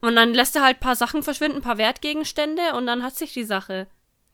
Und 0.00 0.14
dann 0.14 0.32
lässt 0.32 0.54
er 0.54 0.62
halt 0.62 0.76
ein 0.76 0.80
paar 0.80 0.96
Sachen 0.96 1.22
verschwinden, 1.24 1.58
ein 1.58 1.62
paar 1.62 1.78
Wertgegenstände 1.78 2.74
und 2.76 2.86
dann 2.86 3.02
hat 3.02 3.16
sich 3.16 3.32
die 3.32 3.44
Sache. 3.44 3.88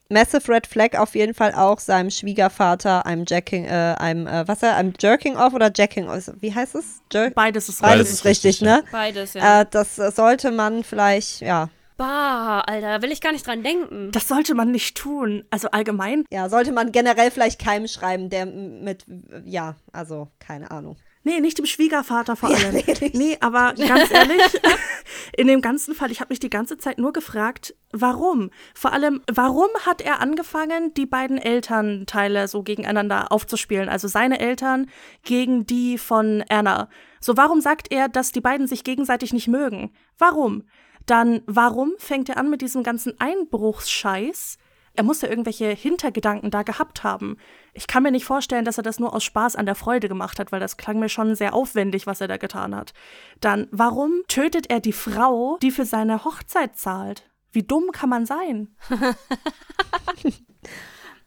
Massive 0.08 0.52
Red 0.52 0.66
Flag 0.66 0.96
auf 0.96 1.14
jeden 1.16 1.34
Fall 1.34 1.52
auch 1.54 1.80
seinem 1.80 2.10
Schwiegervater, 2.10 3.06
einem 3.06 3.24
Jacking, 3.26 3.64
äh, 3.64 3.96
einem, 3.98 4.26
äh, 4.26 4.46
was 4.46 4.62
er, 4.62 4.76
einem 4.76 4.92
Jerking 5.00 5.36
off 5.36 5.52
oder 5.52 5.72
Jacking 5.74 6.06
off? 6.08 6.30
Wie 6.38 6.54
heißt 6.54 6.76
es? 6.76 7.00
Jer 7.12 7.30
Beides 7.30 7.68
ist 7.68 7.80
Beides 7.80 8.24
richtig. 8.24 8.44
ist 8.44 8.44
richtig, 8.44 8.60
ne? 8.62 8.84
Beides, 8.92 9.34
ja. 9.34 9.62
Äh, 9.62 9.66
das 9.68 9.96
sollte 9.96 10.52
man 10.52 10.84
vielleicht, 10.84 11.40
ja, 11.40 11.70
bah, 11.96 12.60
Alter, 12.60 12.98
da 12.98 13.02
will 13.02 13.12
ich 13.12 13.20
gar 13.20 13.32
nicht 13.32 13.46
dran 13.46 13.62
denken. 13.62 14.10
Das 14.12 14.28
sollte 14.28 14.54
man 14.54 14.70
nicht 14.70 14.96
tun. 14.96 15.44
Also 15.50 15.68
allgemein. 15.70 16.24
ja, 16.30 16.48
sollte 16.48 16.72
man 16.72 16.92
generell 16.92 17.30
vielleicht 17.30 17.60
keinem 17.60 17.88
schreiben, 17.88 18.28
der 18.30 18.46
mit, 18.46 19.04
ja, 19.44 19.76
also 19.92 20.28
keine 20.38 20.70
Ahnung. 20.70 20.96
Nee, 21.24 21.40
nicht 21.40 21.58
dem 21.58 21.66
Schwiegervater 21.66 22.36
vor 22.36 22.50
Ja, 22.56 22.56
allem. 22.58 22.74
nee, 22.74 22.84
nicht. 22.86 23.14
nee, 23.14 23.36
aber 23.40 23.74
ganz 23.74 24.12
ehrlich, 24.12 24.42
in 25.36 25.48
dem 25.48 25.60
ganzen 25.60 25.92
Fall, 25.96 26.12
ich 26.12 26.20
habe 26.20 26.28
mich 26.30 26.38
die 26.38 26.50
ganze 26.50 26.78
Zeit 26.78 26.98
nur 26.98 27.12
gefragt, 27.12 27.74
warum? 27.90 28.50
Vor 28.74 28.92
allem, 28.92 29.20
warum 29.32 29.66
hat 29.84 30.00
er 30.00 30.20
angefangen, 30.20 30.94
die 30.94 31.06
beiden 31.06 31.38
Elternteile 31.38 32.46
so 32.46 32.62
gegeneinander 32.62 33.32
aufzuspielen? 33.32 33.88
Also 33.88 34.06
seine 34.06 34.38
Eltern 34.38 34.88
gegen 35.24 35.66
die 35.66 35.98
von 35.98 36.44
Anna. 36.48 36.88
So, 37.18 37.36
warum 37.36 37.60
sagt 37.60 37.90
er, 37.90 38.08
dass 38.08 38.30
die 38.30 38.40
beiden 38.40 38.68
sich 38.68 38.84
gegenseitig 38.84 39.32
nicht 39.32 39.48
mögen? 39.48 39.92
Warum? 40.18 40.62
Dann, 41.06 41.42
warum 41.46 41.92
fängt 41.98 42.28
er 42.28 42.36
an 42.36 42.50
mit 42.50 42.62
diesem 42.62 42.82
ganzen 42.82 43.18
Einbruchsscheiß? 43.20 44.58
Er 44.94 45.04
muss 45.04 45.20
ja 45.20 45.28
irgendwelche 45.28 45.68
Hintergedanken 45.68 46.50
da 46.50 46.62
gehabt 46.62 47.04
haben. 47.04 47.36
Ich 47.74 47.86
kann 47.86 48.02
mir 48.02 48.10
nicht 48.10 48.24
vorstellen, 48.24 48.64
dass 48.64 48.78
er 48.78 48.82
das 48.82 48.98
nur 48.98 49.14
aus 49.14 49.24
Spaß 49.24 49.54
an 49.56 49.66
der 49.66 49.74
Freude 49.74 50.08
gemacht 50.08 50.38
hat, 50.38 50.52
weil 50.52 50.60
das 50.60 50.78
klang 50.78 50.98
mir 50.98 51.10
schon 51.10 51.34
sehr 51.34 51.54
aufwendig, 51.54 52.06
was 52.06 52.20
er 52.20 52.28
da 52.28 52.38
getan 52.38 52.74
hat. 52.74 52.94
Dann, 53.40 53.68
warum 53.70 54.22
tötet 54.28 54.70
er 54.70 54.80
die 54.80 54.94
Frau, 54.94 55.58
die 55.60 55.70
für 55.70 55.84
seine 55.84 56.24
Hochzeit 56.24 56.76
zahlt? 56.76 57.28
Wie 57.52 57.62
dumm 57.62 57.90
kann 57.92 58.08
man 58.08 58.26
sein? 58.26 58.74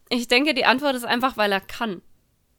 Ich 0.09 0.27
denke, 0.27 0.55
die 0.55 0.65
Antwort 0.65 0.95
ist 0.95 1.05
einfach, 1.05 1.37
weil 1.37 1.51
er 1.51 1.61
kann. 1.61 2.01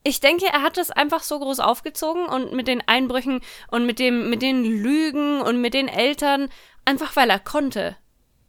Ich 0.02 0.20
denke, 0.20 0.46
er 0.46 0.62
hat 0.62 0.78
das 0.78 0.90
einfach 0.90 1.22
so 1.22 1.38
groß 1.38 1.60
aufgezogen 1.60 2.24
und 2.24 2.52
mit 2.54 2.68
den 2.68 2.80
Einbrüchen 2.86 3.40
und 3.70 3.84
mit 3.84 3.98
dem, 3.98 4.30
mit 4.30 4.40
den 4.40 4.64
Lügen 4.64 5.42
und 5.42 5.60
mit 5.60 5.74
den 5.74 5.88
Eltern, 5.88 6.48
einfach 6.84 7.16
weil 7.16 7.30
er 7.30 7.38
konnte. 7.38 7.96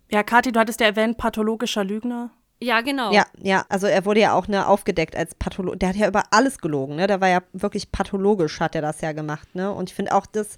Ja, 0.09 0.23
Kathi, 0.23 0.51
du 0.51 0.59
hattest 0.59 0.81
ja 0.81 0.87
erwähnt, 0.87 1.17
pathologischer 1.17 1.83
Lügner. 1.83 2.31
Ja, 2.61 2.81
genau. 2.81 3.11
Ja, 3.11 3.25
ja, 3.41 3.65
also 3.69 3.87
er 3.87 4.05
wurde 4.05 4.19
ja 4.19 4.33
auch 4.33 4.47
ne, 4.47 4.67
aufgedeckt 4.67 5.15
als 5.15 5.33
Pathologe. 5.33 5.77
Der 5.77 5.89
hat 5.89 5.95
ja 5.95 6.07
über 6.07 6.25
alles 6.29 6.59
gelogen, 6.59 6.95
ne? 6.95 7.07
Der 7.07 7.19
war 7.19 7.29
ja 7.29 7.41
wirklich 7.53 7.91
pathologisch, 7.91 8.59
hat 8.59 8.75
er 8.75 8.83
das 8.83 9.01
ja 9.01 9.13
gemacht, 9.13 9.55
ne? 9.55 9.73
Und 9.73 9.89
ich 9.89 9.95
finde 9.95 10.13
auch, 10.13 10.27
das, 10.27 10.57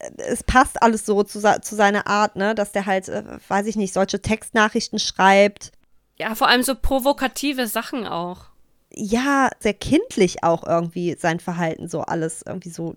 äh, 0.00 0.10
es 0.18 0.42
passt 0.42 0.82
alles 0.82 1.06
so 1.06 1.22
zu, 1.22 1.40
zu 1.40 1.74
seiner 1.74 2.06
Art, 2.06 2.36
ne? 2.36 2.54
Dass 2.54 2.72
der 2.72 2.84
halt, 2.84 3.08
äh, 3.08 3.24
weiß 3.48 3.66
ich 3.66 3.76
nicht, 3.76 3.94
solche 3.94 4.20
Textnachrichten 4.20 4.98
schreibt. 4.98 5.72
Ja, 6.18 6.34
vor 6.34 6.48
allem 6.48 6.62
so 6.62 6.74
provokative 6.74 7.68
Sachen 7.68 8.06
auch. 8.06 8.50
Ja, 8.96 9.50
sehr 9.58 9.74
kindlich 9.74 10.44
auch 10.44 10.64
irgendwie 10.64 11.16
sein 11.18 11.40
Verhalten, 11.40 11.88
so 11.88 12.02
alles 12.02 12.42
irgendwie 12.46 12.70
so. 12.70 12.94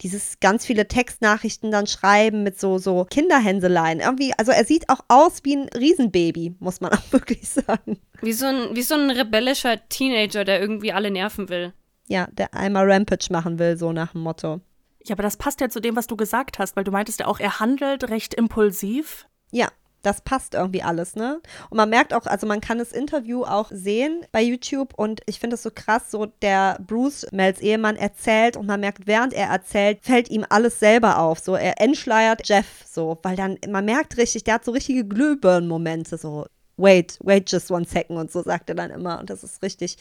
Dieses 0.00 0.38
ganz 0.40 0.64
viele 0.64 0.86
Textnachrichten 0.86 1.70
dann 1.70 1.86
schreiben 1.86 2.42
mit 2.42 2.60
so, 2.60 2.78
so 2.78 3.04
Kinderhänseleien. 3.04 4.00
Irgendwie, 4.00 4.32
also 4.38 4.52
er 4.52 4.64
sieht 4.64 4.88
auch 4.88 5.00
aus 5.08 5.40
wie 5.42 5.56
ein 5.56 5.68
Riesenbaby, 5.68 6.54
muss 6.60 6.80
man 6.80 6.92
auch 6.94 7.12
wirklich 7.12 7.48
sagen. 7.48 7.98
Wie 8.20 8.32
so 8.32 8.46
ein, 8.46 8.76
wie 8.76 8.82
so 8.82 8.94
ein 8.94 9.10
rebellischer 9.10 9.88
Teenager, 9.88 10.44
der 10.44 10.60
irgendwie 10.60 10.92
alle 10.92 11.10
nerven 11.10 11.48
will. 11.48 11.72
Ja, 12.06 12.28
der 12.32 12.54
einmal 12.54 12.90
Rampage 12.90 13.28
machen 13.30 13.58
will, 13.58 13.76
so 13.76 13.92
nach 13.92 14.12
dem 14.12 14.20
Motto. 14.20 14.60
Ja, 15.04 15.14
aber 15.14 15.22
das 15.22 15.36
passt 15.36 15.60
ja 15.60 15.68
zu 15.68 15.80
dem, 15.80 15.96
was 15.96 16.06
du 16.06 16.16
gesagt 16.16 16.58
hast, 16.58 16.76
weil 16.76 16.84
du 16.84 16.90
meintest 16.90 17.20
ja 17.20 17.26
auch, 17.26 17.40
er 17.40 17.60
handelt 17.60 18.08
recht 18.10 18.34
impulsiv. 18.34 19.26
Ja, 19.50 19.68
das 20.04 20.20
passt 20.20 20.54
irgendwie 20.54 20.82
alles, 20.82 21.16
ne? 21.16 21.40
Und 21.70 21.76
man 21.76 21.90
merkt 21.90 22.14
auch, 22.14 22.26
also 22.26 22.46
man 22.46 22.60
kann 22.60 22.78
das 22.78 22.92
Interview 22.92 23.44
auch 23.44 23.70
sehen 23.72 24.24
bei 24.32 24.42
YouTube 24.42 24.94
und 24.96 25.20
ich 25.26 25.40
finde 25.40 25.54
es 25.54 25.62
so 25.62 25.70
krass, 25.74 26.10
so 26.10 26.26
der 26.26 26.78
Bruce, 26.86 27.26
Mels 27.32 27.60
Ehemann, 27.60 27.96
erzählt 27.96 28.56
und 28.56 28.66
man 28.66 28.80
merkt, 28.80 29.06
während 29.06 29.32
er 29.32 29.48
erzählt, 29.48 29.98
fällt 30.02 30.30
ihm 30.30 30.44
alles 30.48 30.78
selber 30.78 31.18
auf. 31.18 31.38
So, 31.38 31.54
er 31.56 31.80
entschleiert 31.80 32.48
Jeff 32.48 32.84
so, 32.86 33.18
weil 33.22 33.36
dann, 33.36 33.58
man 33.68 33.84
merkt 33.84 34.16
richtig, 34.16 34.44
der 34.44 34.54
hat 34.54 34.64
so 34.64 34.72
richtige 34.72 35.04
Glühbirnen-Momente, 35.04 36.18
so, 36.18 36.46
wait, 36.76 37.18
wait 37.22 37.50
just 37.50 37.70
one 37.70 37.84
second 37.84 38.18
und 38.18 38.30
so 38.30 38.42
sagt 38.42 38.68
er 38.68 38.74
dann 38.74 38.90
immer 38.90 39.18
und 39.20 39.30
das 39.30 39.42
ist 39.44 39.62
richtig, 39.62 39.96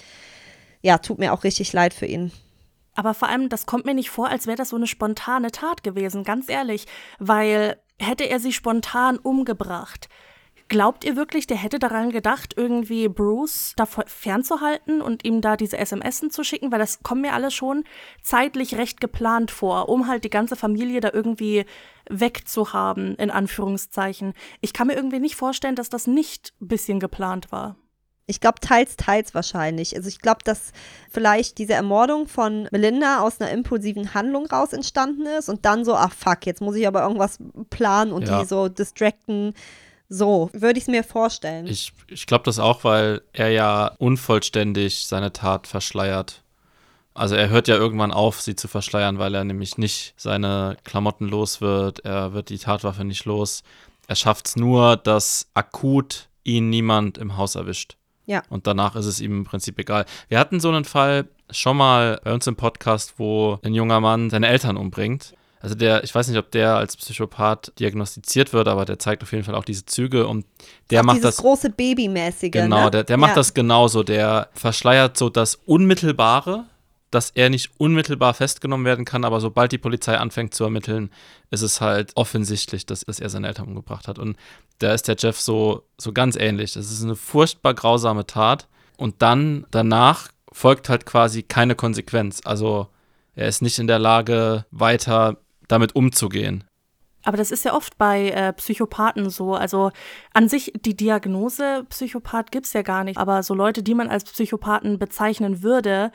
ja, 0.82 0.97
tut 0.97 1.20
mir 1.20 1.34
auch 1.34 1.43
richtig 1.43 1.74
leid 1.74 1.93
für 1.93 2.06
ihn. 2.06 2.32
Aber 2.95 3.14
vor 3.14 3.28
allem, 3.28 3.49
das 3.49 3.66
kommt 3.66 3.86
mir 3.86 3.93
nicht 3.93 4.10
vor, 4.10 4.30
als 4.30 4.45
wäre 4.45 4.58
das 4.58 4.70
so 4.70 4.76
eine 4.76 4.88
spontane 4.88 5.51
Tat 5.51 5.84
gewesen, 5.84 6.24
ganz 6.24 6.47
ehrlich. 6.47 6.86
Weil 7.18 7.78
hätte 8.00 8.30
er 8.30 8.39
sie 8.39 8.54
spontan 8.54 9.18
umgebracht, 9.18 10.10
glaubt 10.68 11.04
ihr 11.04 11.16
wirklich, 11.16 11.46
der 11.48 11.58
hätte 11.58 11.78
daran 11.80 12.10
gedacht, 12.10 12.56
irgendwie 12.58 13.08
Bruce 13.08 13.74
davor 13.76 14.06
fernzuhalten 14.08 15.02
und 15.02 15.24
ihm 15.24 15.41
da 15.41 15.56
diese 15.56 15.78
SMS 15.78 16.24
zu 16.30 16.44
schicken? 16.44 16.72
Weil 16.72 16.80
das 16.80 17.04
kommt 17.04 17.22
mir 17.22 17.34
alles 17.34 17.54
schon 17.54 17.84
zeitlich 18.22 18.76
recht 18.76 19.00
geplant 19.00 19.52
vor, 19.52 19.89
um 19.89 20.08
halt 20.08 20.24
die 20.24 20.30
ganze 20.30 20.56
Familie 20.56 21.00
da 21.00 21.12
irgendwie 21.14 21.66
wegzuhaben, 22.10 23.16
in 23.16 23.30
Anführungszeichen. 23.30 24.34
Ich 24.62 24.74
kann 24.74 24.88
mir 24.88 24.96
irgendwie 24.96 25.20
nicht 25.20 25.36
vorstellen, 25.36 25.76
dass 25.76 25.89
das 25.89 26.08
nicht 26.08 26.54
ein 26.62 26.68
bisschen 26.68 27.00
geplant 27.00 27.52
war. 27.52 27.76
Ich 28.26 28.39
glaube, 28.39 28.59
teils, 28.61 28.95
teils 28.95 29.34
wahrscheinlich. 29.36 29.95
Also 29.95 30.07
ich 30.07 30.19
glaube, 30.19 30.39
dass 30.45 30.71
vielleicht 31.11 31.57
diese 31.57 31.74
Ermordung 31.74 32.28
von 32.28 32.69
Melinda 32.71 33.19
aus 33.19 33.41
einer 33.41 33.51
impulsiven 33.51 34.13
Handlung 34.13 34.45
raus 34.45 34.71
entstanden 34.71 35.26
ist 35.26 35.49
und 35.49 35.65
dann 35.65 35.84
so, 35.84 35.93
ach 35.95 36.13
fuck, 36.13 36.45
jetzt 36.45 36.61
muss 36.61 36.76
ich 36.76 36.88
aber 36.88 37.03
irgendwas 37.03 37.38
planen 37.69 38.13
und 38.13 38.28
Ja. 38.28 38.39
die 38.39 38.45
so 38.47 38.69
distracten. 38.69 39.53
So, 40.07 40.49
würde 40.53 40.78
ich 40.78 40.84
es 40.84 40.88
mir 40.89 41.03
vorstellen. 41.03 41.67
Ich, 41.67 41.91
ich 42.07 42.26
glaube 42.28 42.45
das 42.45 42.59
auch, 42.59 42.84
weil 42.84 43.21
er 43.34 43.49
ja 43.49 43.93
unvollständig 43.97 45.07
seine 45.07 45.34
Tat 45.34 45.67
verschleiert. 45.67 46.43
Also 47.15 47.36
er 47.36 47.49
hört 47.49 47.67
ja 47.67 47.76
irgendwann 47.76 48.11
auf, 48.11 48.41
sie 48.41 48.55
zu 48.55 48.67
verschleiern, 48.67 49.19
weil 49.19 49.36
er 49.36 49.43
nämlich 49.43 49.78
nicht 49.78 50.13
seine 50.17 50.78
Klamotten 50.84 51.28
los 51.28 51.61
wird. 51.61 51.99
Er 52.05 52.34
wird 52.34 52.49
die 52.49 52.57
Tatwaffe 52.57 53.03
nicht 53.03 53.26
los. 53.26 53.63
Er 54.07 54.15
schafft 54.15 54.47
es 54.47 54.55
nur, 54.55 54.97
dass 54.97 55.47
akut 55.53 56.28
ihn 56.43 56.69
niemand 56.69 57.17
im 57.17 57.38
Haus 57.38 57.55
erwischt. 57.55 57.97
Ja. 58.26 58.43
Und 58.49 58.67
danach 58.67 58.95
ist 58.95 59.05
es 59.05 59.19
ihm 59.19 59.39
im 59.39 59.43
Prinzip 59.43 59.78
egal. 59.80 60.05
Wir 60.30 60.39
hatten 60.39 60.59
so 60.59 60.69
einen 60.69 60.86
Fall 60.86 61.26
schon 61.49 61.78
mal 61.78 62.19
bei 62.24 62.34
uns 62.34 62.47
im 62.47 62.55
Podcast, 62.55 63.15
wo 63.17 63.59
ein 63.63 63.74
junger 63.74 63.99
Mann 63.99 64.30
seine 64.30 64.47
Eltern 64.47 64.78
umbringt. 64.78 65.36
Also 65.63 65.76
der, 65.76 66.03
ich 66.03 66.13
weiß 66.13 66.28
nicht, 66.28 66.38
ob 66.38 66.51
der 66.51 66.76
als 66.76 66.97
Psychopath 66.97 67.71
diagnostiziert 67.80 68.51
wird, 68.51 68.67
aber 68.67 68.84
der 68.84 68.99
zeigt 68.99 69.24
auf 69.24 69.32
jeden 69.32 69.45
Fall 69.45 69.55
auch 69.55 69.63
diese 69.63 69.86
Züge 69.86 70.28
und 70.28 70.45
der 70.89 70.99
Auch 70.99 71.05
macht 71.05 71.24
das 71.24 71.38
große 71.38 71.69
Babymäßige. 71.69 72.51
Genau, 72.51 72.86
ne? 72.86 72.91
der, 72.91 73.03
der 73.05 73.15
macht 73.15 73.32
ja. 73.32 73.36
das 73.36 73.53
genauso. 73.53 74.03
Der 74.03 74.49
verschleiert 74.53 75.15
so 75.15 75.30
das 75.30 75.55
Unmittelbare, 75.65 76.65
dass 77.14 77.30
er 77.32 77.49
nicht 77.49 77.72
unmittelbar 77.78 78.34
festgenommen 78.34 78.86
werden 78.86 79.05
kann, 79.05 79.24
aber 79.24 79.39
sobald 79.39 79.72
die 79.72 79.78
Polizei 79.78 80.18
anfängt 80.18 80.53
zu 80.53 80.64
ermitteln, 80.64 81.11
ist 81.51 81.61
es 81.61 81.82
halt 81.82 82.11
offensichtlich, 82.16 82.86
dass, 82.86 83.01
dass 83.01 83.20
er 83.20 83.30
seine 83.30 83.47
Eltern 83.47 83.68
umgebracht 83.68 84.07
hat. 84.07 84.20
Und 84.20 84.38
da 84.80 84.93
ist 84.93 85.07
der 85.07 85.16
Jeff 85.18 85.39
so, 85.39 85.84
so 85.97 86.11
ganz 86.11 86.36
ähnlich. 86.36 86.74
Das 86.74 86.91
ist 86.91 87.03
eine 87.03 87.16
furchtbar 87.16 87.74
grausame 87.74 88.26
Tat. 88.26 88.68
Und 88.97 89.22
dann, 89.22 89.66
danach, 89.72 90.30
folgt 90.51 90.89
halt 90.89 91.05
quasi 91.05 91.43
keine 91.43 91.76
Konsequenz. 91.76 92.41
Also 92.45 92.88
er 93.36 93.47
ist 93.47 93.61
nicht 93.61 93.80
in 93.80 93.88
der 93.88 93.99
Lage, 93.99 94.66
weiter 94.72 95.38
damit 95.68 95.95
umzugehen. 95.95 96.64
Aber 97.24 97.38
das 97.38 97.51
ist 97.51 97.66
ja 97.66 97.74
oft 97.74 97.97
bei 97.97 98.30
äh, 98.30 98.53
Psychopathen 98.53 99.30
so. 99.30 99.55
Also 99.55 99.91
an 100.34 100.49
sich, 100.49 100.74
die 100.76 100.95
Diagnose 100.95 101.86
Psychopath 101.89 102.51
gibt's 102.51 102.74
ja 102.74 102.82
gar 102.82 103.03
nicht. 103.03 103.18
Aber 103.18 103.43
so 103.43 103.53
Leute, 103.53 103.82
die 103.82 103.95
man 103.95 104.09
als 104.09 104.26
Psychopathen 104.26 104.99
bezeichnen 104.99 105.64
würde, 105.64 106.11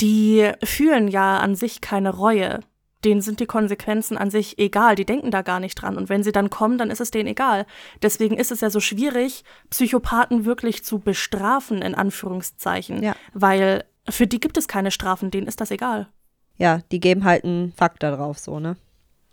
die 0.00 0.50
fühlen 0.64 1.08
ja 1.08 1.38
an 1.38 1.54
sich 1.54 1.80
keine 1.80 2.10
Reue. 2.10 2.60
Denen 3.04 3.20
sind 3.20 3.38
die 3.38 3.46
Konsequenzen 3.46 4.16
an 4.16 4.30
sich 4.30 4.58
egal. 4.58 4.96
Die 4.96 5.04
denken 5.04 5.30
da 5.30 5.42
gar 5.42 5.60
nicht 5.60 5.76
dran. 5.76 5.96
Und 5.96 6.08
wenn 6.08 6.24
sie 6.24 6.32
dann 6.32 6.50
kommen, 6.50 6.78
dann 6.78 6.90
ist 6.90 7.00
es 7.00 7.12
denen 7.12 7.28
egal. 7.28 7.64
Deswegen 8.02 8.36
ist 8.36 8.50
es 8.50 8.60
ja 8.60 8.70
so 8.70 8.80
schwierig, 8.80 9.44
Psychopathen 9.70 10.44
wirklich 10.44 10.84
zu 10.84 10.98
bestrafen, 10.98 11.80
in 11.80 11.94
Anführungszeichen. 11.94 13.02
Ja. 13.02 13.14
Weil 13.34 13.84
für 14.08 14.26
die 14.26 14.40
gibt 14.40 14.56
es 14.58 14.66
keine 14.66 14.90
Strafen. 14.90 15.30
Denen 15.30 15.46
ist 15.46 15.60
das 15.60 15.70
egal. 15.70 16.08
Ja, 16.56 16.80
die 16.90 16.98
geben 16.98 17.24
halt 17.24 17.44
einen 17.44 17.72
Fakt 17.72 18.02
da 18.02 18.14
drauf, 18.14 18.38
so, 18.38 18.58
ne? 18.58 18.76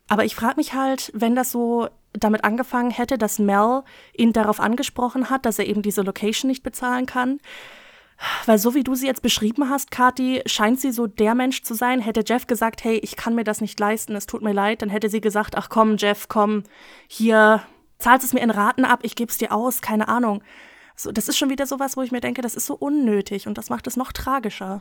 Aber 0.07 0.26
ich 0.26 0.36
frage 0.36 0.57
mich 0.57 0.74
halt, 0.76 1.11
wenn 1.16 1.36
das 1.36 1.51
so 1.51 1.89
damit 2.13 2.43
angefangen 2.43 2.91
hätte, 2.91 3.18
dass 3.18 3.39
Mel 3.39 3.82
ihn 4.16 4.32
darauf 4.32 4.59
angesprochen 4.59 5.32
hat, 5.32 5.45
dass 5.45 5.57
er 5.57 5.66
eben 5.66 5.82
diese 5.82 6.03
Location 6.03 6.49
nicht 6.49 6.61
bezahlen 6.61 7.07
kann. 7.07 7.39
Weil 8.45 8.57
so 8.57 8.74
wie 8.76 8.84
du 8.84 8.95
sie 8.95 9.07
jetzt 9.07 9.22
beschrieben 9.22 9.70
hast, 9.70 9.91
Kathi, 9.91 10.41
scheint 10.45 10.80
sie 10.80 10.91
so 10.91 11.05
der 11.07 11.36
Mensch 11.36 11.63
zu 11.63 11.74
sein. 11.74 11.99
Hätte 11.99 12.24
Jeff 12.26 12.47
gesagt, 12.47 12.84
hey, 12.84 12.97
ich 12.97 13.16
kann 13.16 13.36
mir 13.36 13.43
das 13.43 13.61
nicht 13.61 13.80
leisten, 13.80 14.16
es 14.16 14.26
tut 14.26 14.41
mir 14.41 14.53
leid, 14.53 14.82
dann 14.82 14.89
hätte 14.89 15.09
sie 15.09 15.22
gesagt, 15.22 15.55
ach 15.57 15.70
komm, 15.70 15.97
Jeff, 15.97 16.28
komm, 16.28 16.63
hier, 17.07 17.61
zahlst 17.99 18.26
es 18.26 18.34
mir 18.34 18.41
in 18.41 18.51
Raten 18.51 18.86
ab, 18.86 18.99
ich 19.03 19.16
geb's 19.16 19.38
dir 19.38 19.51
aus, 19.51 19.82
keine 19.82 20.07
Ahnung. 20.07 20.41
So, 20.97 21.11
das 21.11 21.28
ist 21.28 21.38
schon 21.38 21.49
wieder 21.49 21.66
sowas, 21.68 21.97
wo 21.97 22.03
ich 22.03 22.13
mir 22.13 22.22
denke, 22.22 22.41
das 22.41 22.55
ist 22.55 22.68
so 22.68 22.74
unnötig 22.74 23.47
und 23.47 23.57
das 23.57 23.70
macht 23.70 23.86
es 23.86 23.97
noch 23.97 24.13
tragischer. 24.13 24.80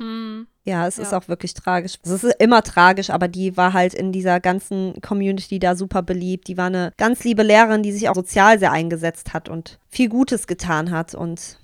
Ja, 0.62 0.87
es 0.87 0.99
ist 0.99 1.11
Ja. 1.11 1.18
auch 1.18 1.26
wirklich 1.26 1.55
tragisch. 1.55 1.95
Es 2.05 2.22
ist 2.22 2.37
immer 2.39 2.62
tragisch, 2.62 3.11
aber 3.11 3.26
die 3.26 3.57
war 3.57 3.72
halt 3.72 3.95
in 3.95 4.12
dieser 4.12 4.39
ganzen 4.39 4.95
Community 5.03 5.59
da 5.59 5.74
super 5.74 6.03
beliebt. 6.03 6.47
Die 6.47 6.57
war 6.57 6.66
eine 6.66 6.93
ganz 6.99 7.24
liebe 7.24 7.43
Lehrerin, 7.43 7.82
die 7.82 7.91
sich 7.91 8.09
auch 8.09 8.14
sozial 8.14 8.61
sehr 8.61 8.70
eingesetzt 8.70 9.35
hat 9.35 9.49
und 9.49 9.80
viel 9.89 10.09
Gutes 10.09 10.47
getan 10.47 10.93
hat. 10.93 11.16
Und 11.16 11.59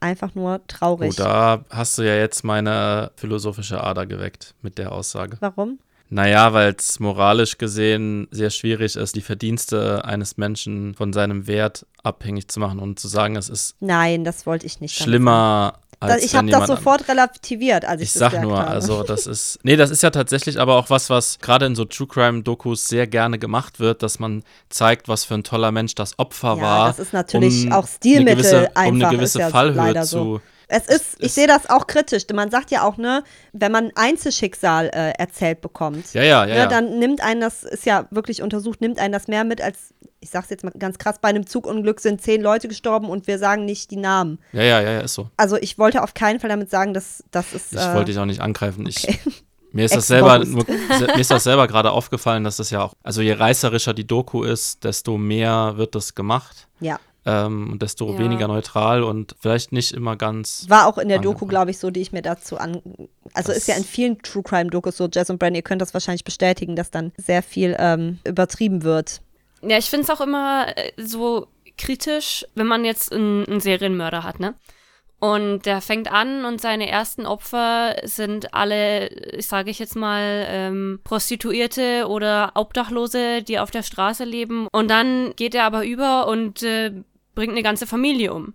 einfach 0.00 0.34
nur 0.34 0.56
Oh, 0.56 0.64
traurig. 0.68 1.16
da 1.16 1.64
hast 1.70 1.98
du 1.98 2.02
ja 2.02 2.14
jetzt 2.16 2.44
meine 2.44 3.10
philosophische 3.16 3.82
Ader 3.82 4.06
geweckt 4.06 4.54
mit 4.62 4.78
der 4.78 4.92
Aussage. 4.92 5.36
Warum? 5.40 5.78
Naja, 6.10 6.54
weil 6.54 6.74
es 6.78 7.00
moralisch 7.00 7.58
gesehen 7.58 8.28
sehr 8.30 8.48
schwierig 8.48 8.96
ist, 8.96 9.14
die 9.14 9.20
Verdienste 9.20 10.04
eines 10.06 10.38
Menschen 10.38 10.94
von 10.94 11.12
seinem 11.12 11.46
Wert 11.46 11.84
abhängig 12.02 12.48
zu 12.48 12.60
machen 12.60 12.78
und 12.78 12.98
zu 12.98 13.08
sagen, 13.08 13.36
es 13.36 13.50
ist 13.50 13.76
Nein, 13.80 14.24
das 14.24 14.46
wollte 14.46 14.64
ich 14.64 14.80
nicht. 14.80 14.94
schlimmer. 14.96 15.74
Als 16.00 16.22
ich 16.24 16.34
habe 16.34 16.48
das 16.48 16.66
sofort 16.66 17.08
relativiert, 17.08 17.84
als 17.84 18.00
ich, 18.00 18.08
Ich 18.08 18.12
das 18.14 18.32
sag 18.32 18.42
nur, 18.42 18.56
habe. 18.58 18.68
also 18.68 19.02
das 19.02 19.26
ist. 19.26 19.58
Nee, 19.62 19.76
das 19.76 19.90
ist 19.90 20.02
ja 20.02 20.10
tatsächlich 20.10 20.60
aber 20.60 20.76
auch 20.76 20.90
was, 20.90 21.10
was 21.10 21.38
gerade 21.40 21.66
in 21.66 21.74
so 21.74 21.84
True 21.84 22.06
Crime-Dokus 22.06 22.86
sehr 22.88 23.06
gerne 23.06 23.38
gemacht 23.38 23.80
wird, 23.80 24.02
dass 24.02 24.18
man 24.18 24.42
zeigt, 24.68 25.08
was 25.08 25.24
für 25.24 25.34
ein 25.34 25.44
toller 25.44 25.72
Mensch 25.72 25.94
das 25.94 26.18
Opfer 26.18 26.56
Ja, 26.56 26.62
war. 26.62 26.88
das 26.88 26.98
ist 27.00 27.12
natürlich 27.12 27.66
um 27.66 27.72
auch 27.72 27.86
Stilmittel 27.88 28.30
eine 28.32 28.36
gewisse, 28.36 28.58
Um 28.60 28.76
einfach, 28.76 29.08
eine 29.08 29.16
gewisse 29.16 29.38
ja 29.40 29.48
Fallhöhe 29.50 29.76
leider 29.76 30.02
zu. 30.02 30.08
so. 30.08 30.40
Es 30.70 30.86
ist, 30.86 31.16
ich 31.18 31.32
sehe 31.32 31.46
das 31.46 31.70
auch 31.70 31.86
kritisch. 31.86 32.24
Man 32.32 32.50
sagt 32.50 32.70
ja 32.70 32.82
auch, 32.82 32.98
ne, 32.98 33.24
wenn 33.52 33.72
man 33.72 33.90
Einzelschicksal 33.94 34.88
äh, 34.88 35.12
erzählt 35.12 35.62
bekommt, 35.62 36.12
Ja, 36.12 36.22
ja, 36.22 36.44
ja. 36.44 36.54
ne, 36.54 36.60
ja. 36.60 36.66
dann 36.66 36.98
nimmt 36.98 37.22
einen 37.22 37.40
das, 37.40 37.64
ist 37.64 37.86
ja 37.86 38.06
wirklich 38.10 38.42
untersucht, 38.42 38.82
nimmt 38.82 38.98
einen 38.98 39.12
das 39.12 39.28
mehr 39.28 39.44
mit 39.44 39.62
als, 39.62 39.94
ich 40.20 40.28
sag's 40.28 40.50
jetzt 40.50 40.64
mal 40.64 40.72
ganz 40.78 40.98
krass, 40.98 41.16
bei 41.20 41.28
einem 41.28 41.46
Zugunglück 41.46 42.00
sind 42.00 42.20
zehn 42.20 42.42
Leute 42.42 42.68
gestorben 42.68 43.08
und 43.08 43.26
wir 43.26 43.38
sagen 43.38 43.64
nicht 43.64 43.90
die 43.90 43.96
Namen. 43.96 44.38
ja, 44.52 44.62
ja, 44.62 44.80
ja, 44.82 44.90
ja, 44.92 45.00
ist 45.00 45.14
so. 45.14 45.30
Also 45.38 45.56
ich 45.56 45.78
wollte 45.78 46.02
auf 46.02 46.12
keinen 46.12 46.38
Fall 46.38 46.50
damit 46.50 46.70
sagen, 46.70 46.92
dass 46.92 47.24
das 47.30 47.54
ist. 47.54 47.72
Ich 47.72 47.80
äh, 47.80 47.94
wollte 47.94 48.12
dich 48.12 48.18
auch 48.18 48.26
nicht 48.26 48.40
angreifen. 48.40 48.86
okay. 48.86 49.18
Ich, 49.24 49.42
mir 49.72 49.86
ist 49.86 49.94
das 49.96 50.06
selber 50.06 50.38
nur, 50.44 50.66
mir 50.68 51.18
ist 51.18 51.30
das 51.30 51.44
selber 51.44 51.66
gerade 51.66 51.92
aufgefallen, 51.92 52.44
dass 52.44 52.58
das 52.58 52.68
ja 52.70 52.82
auch, 52.82 52.92
also 53.02 53.22
je 53.22 53.32
reißerischer 53.32 53.94
die 53.94 54.06
Doku 54.06 54.42
ist, 54.42 54.84
desto 54.84 55.16
mehr 55.16 55.74
wird 55.76 55.94
das 55.94 56.14
gemacht 56.14 56.68
Ja, 56.80 56.98
ähm, 57.28 57.72
und 57.72 57.82
desto 57.82 58.10
Ja. 58.12 58.18
weniger 58.18 58.48
neutral 58.48 59.02
und 59.02 59.34
vielleicht 59.38 59.70
nicht 59.72 59.92
immer 59.92 60.16
ganz. 60.16 60.64
war 60.68 60.86
auch 60.86 60.98
in 60.98 61.08
der 61.08 61.18
Doku, 61.18 61.30
Angebracht. 61.30 61.50
glaube 61.50 61.70
ich, 61.72 61.78
so, 61.78 61.90
die 61.90 62.00
ich 62.00 62.12
mir 62.12 62.22
dazu 62.22 62.56
an. 62.58 62.80
Also 63.34 63.48
Das- 63.48 63.58
ist 63.58 63.68
ja 63.68 63.74
in 63.76 63.84
vielen 63.84 64.18
True 64.22 64.42
Crime 64.42 64.70
Dokus 64.70 64.96
so, 64.96 65.08
Jess 65.12 65.30
und 65.30 65.38
Brand, 65.38 65.54
ihr 65.56 65.62
könnt 65.62 65.82
das 65.82 65.92
wahrscheinlich 65.94 66.24
bestätigen, 66.24 66.74
dass 66.76 66.90
dann 66.90 67.12
sehr 67.16 67.42
viel 67.42 67.76
ähm, 67.78 68.18
übertrieben 68.24 68.82
wird. 68.82 69.20
Ja, 69.62 69.76
ich 69.78 69.90
finde 69.90 70.04
es 70.04 70.10
auch 70.10 70.20
immer 70.20 70.66
äh, 70.76 70.92
so 70.96 71.46
kritisch, 71.76 72.46
wenn 72.54 72.66
man 72.66 72.84
jetzt 72.84 73.12
einen, 73.12 73.44
einen 73.46 73.60
Serienmörder 73.60 74.22
hat, 74.24 74.40
ne? 74.40 74.54
Und 75.20 75.66
der 75.66 75.80
fängt 75.80 76.12
an 76.12 76.44
und 76.44 76.60
seine 76.60 76.88
ersten 76.88 77.26
Opfer 77.26 77.96
sind 78.04 78.54
alle, 78.54 79.08
ich 79.08 79.48
sage 79.48 79.68
ich 79.68 79.80
jetzt 79.80 79.96
mal, 79.96 80.46
ähm, 80.48 81.00
Prostituierte 81.02 82.06
oder 82.08 82.52
Obdachlose, 82.54 83.42
die 83.42 83.58
auf 83.58 83.72
der 83.72 83.82
Straße 83.82 84.22
leben. 84.22 84.68
Und 84.70 84.88
dann 84.88 85.32
geht 85.34 85.56
er 85.56 85.64
aber 85.64 85.84
über 85.84 86.28
und 86.28 86.62
äh, 86.62 86.92
bringt 87.38 87.52
eine 87.52 87.62
ganze 87.62 87.86
Familie 87.86 88.34
um. 88.34 88.52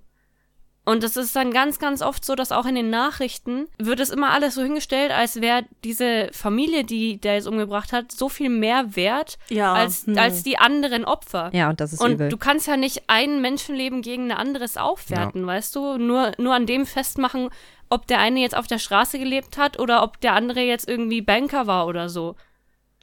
Und 0.84 1.06
es 1.06 1.16
ist 1.16 1.34
dann 1.38 1.52
ganz, 1.54 1.80
ganz 1.80 2.02
oft 2.02 2.26
so, 2.26 2.36
dass 2.36 2.52
auch 2.52 2.66
in 2.66 2.76
den 2.76 2.90
Nachrichten 2.90 3.68
wird 3.78 4.02
es 4.02 4.10
immer 4.10 4.32
alles 4.32 4.56
so 4.56 4.62
hingestellt, 4.62 5.12
als 5.12 5.40
wäre 5.40 5.64
diese 5.86 6.28
Familie, 6.34 6.84
die 6.84 7.18
der 7.22 7.36
jetzt 7.36 7.48
umgebracht 7.48 7.94
hat, 7.94 8.12
so 8.12 8.28
viel 8.28 8.50
mehr 8.50 8.98
wert 8.98 9.38
Ja. 9.50 9.72
als, 9.72 10.06
hm. 10.06 10.18
als 10.18 10.44
die 10.44 10.58
anderen 10.58 11.06
Opfer. 11.06 11.50
Ja, 11.54 11.70
und 11.70 11.80
das 11.80 11.94
ist 11.94 12.02
Und 12.02 12.12
übel. 12.16 12.28
du 12.28 12.36
kannst 12.36 12.68
ja 12.68 12.76
nicht 12.76 13.04
ein 13.08 13.42
Menschenleben 13.42 14.02
gegen 14.02 14.30
ein 14.30 14.38
anderes 14.38 14.76
aufwerten, 14.76 15.48
weißt 15.48 15.74
du? 15.78 15.98
Nur, 15.98 16.34
nur 16.38 16.54
an 16.54 16.66
dem 16.66 16.86
festmachen, 16.86 17.50
ob 17.90 18.06
der 18.08 18.20
eine 18.20 18.42
jetzt 18.42 18.58
auf 18.58 18.68
der 18.68 18.80
Straße 18.80 19.18
gelebt 19.18 19.58
hat 19.58 19.80
oder 19.80 20.04
ob 20.04 20.20
der 20.20 20.34
andere 20.34 20.60
jetzt 20.60 20.90
irgendwie 20.90 21.22
Banker 21.22 21.66
war 21.68 21.88
oder 21.88 22.10
so. 22.10 22.36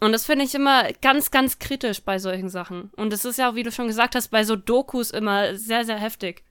Und 0.00 0.12
das 0.12 0.26
finde 0.26 0.44
ich 0.46 0.54
immer 0.54 0.90
ganz, 1.02 1.30
ganz 1.30 1.58
kritisch 1.58 2.02
bei 2.02 2.18
solchen 2.18 2.48
Sachen. 2.48 2.90
Und 2.96 3.12
das 3.12 3.24
ist 3.24 3.38
ja, 3.38 3.54
wie 3.54 3.62
du 3.62 3.70
schon 3.70 3.86
gesagt 3.86 4.14
hast, 4.14 4.28
bei 4.28 4.44
so 4.44 4.56
Dokus 4.56 5.10
immer 5.10 5.54
sehr, 5.56 5.84
sehr 5.84 5.98
heftig. 5.98 6.42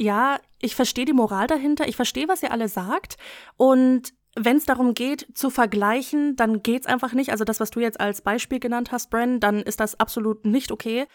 ja, 0.00 0.40
ich 0.60 0.74
verstehe 0.74 1.04
die 1.04 1.12
Moral 1.12 1.46
dahinter, 1.46 1.86
ich 1.86 1.96
verstehe, 1.96 2.26
was 2.26 2.42
ihr 2.42 2.52
alle 2.52 2.68
sagt. 2.68 3.18
Und 3.58 4.14
wenn 4.34 4.56
es 4.56 4.64
darum 4.64 4.94
geht, 4.94 5.26
zu 5.34 5.50
vergleichen, 5.50 6.36
dann 6.36 6.62
geht's 6.62 6.86
einfach 6.86 7.12
nicht. 7.12 7.30
Also 7.30 7.44
das, 7.44 7.60
was 7.60 7.70
du 7.70 7.80
jetzt 7.80 8.00
als 8.00 8.22
Beispiel 8.22 8.60
genannt 8.60 8.92
hast, 8.92 9.10
Bren, 9.10 9.40
dann 9.40 9.60
ist 9.60 9.78
das 9.80 10.00
absolut 10.00 10.46
nicht 10.46 10.72
okay. 10.72 11.06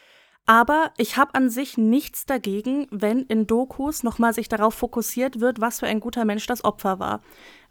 Aber 0.46 0.92
ich 0.98 1.18
habe 1.18 1.34
an 1.34 1.50
sich 1.50 1.78
nichts 1.78 2.28
dagegen, 2.28 2.88
wenn 2.92 3.24
in 3.24 3.48
Dokus 3.48 4.04
nochmal 4.04 4.34
sich 4.34 4.48
darauf 4.50 4.76
fokussiert 4.76 5.40
wird, 5.40 5.60
was 5.60 5.80
für 5.80 5.88
ein 5.88 6.00
guter 6.00 6.24
Mensch 6.24 6.46
das 6.46 6.64
Opfer 6.64 7.00
war. 7.00 7.22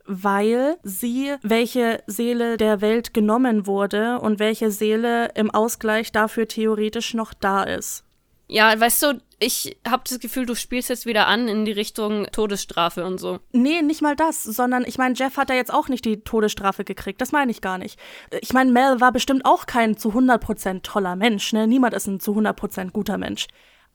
Weil 0.06 0.76
sie, 0.82 1.34
welche 1.42 2.02
Seele 2.06 2.56
der 2.56 2.80
Welt 2.80 3.14
genommen 3.14 3.66
wurde 3.66 4.18
und 4.20 4.38
welche 4.38 4.70
Seele 4.70 5.30
im 5.34 5.50
Ausgleich 5.50 6.12
dafür 6.12 6.46
theoretisch 6.46 7.14
noch 7.14 7.32
da 7.32 7.62
ist. 7.62 8.04
Ja, 8.46 8.78
weißt 8.78 9.02
du, 9.02 9.20
ich 9.38 9.78
habe 9.88 10.02
das 10.06 10.20
Gefühl, 10.20 10.44
du 10.44 10.54
spielst 10.54 10.90
jetzt 10.90 11.06
wieder 11.06 11.26
an 11.26 11.48
in 11.48 11.64
die 11.64 11.72
Richtung 11.72 12.26
Todesstrafe 12.30 13.04
und 13.04 13.18
so. 13.18 13.40
Nee, 13.52 13.80
nicht 13.80 14.02
mal 14.02 14.16
das, 14.16 14.42
sondern 14.42 14.84
ich 14.86 14.98
meine, 14.98 15.14
Jeff 15.14 15.38
hat 15.38 15.48
ja 15.48 15.56
jetzt 15.56 15.72
auch 15.72 15.88
nicht 15.88 16.04
die 16.04 16.20
Todesstrafe 16.20 16.84
gekriegt. 16.84 17.20
Das 17.20 17.32
meine 17.32 17.50
ich 17.50 17.62
gar 17.62 17.78
nicht. 17.78 17.98
Ich 18.40 18.52
meine, 18.52 18.70
Mel 18.70 19.00
war 19.00 19.12
bestimmt 19.12 19.46
auch 19.46 19.64
kein 19.64 19.96
zu 19.96 20.10
100% 20.10 20.82
toller 20.82 21.16
Mensch, 21.16 21.52
ne? 21.54 21.66
Niemand 21.66 21.94
ist 21.94 22.06
ein 22.06 22.20
zu 22.20 22.32
100% 22.32 22.90
guter 22.90 23.16
Mensch. 23.16 23.46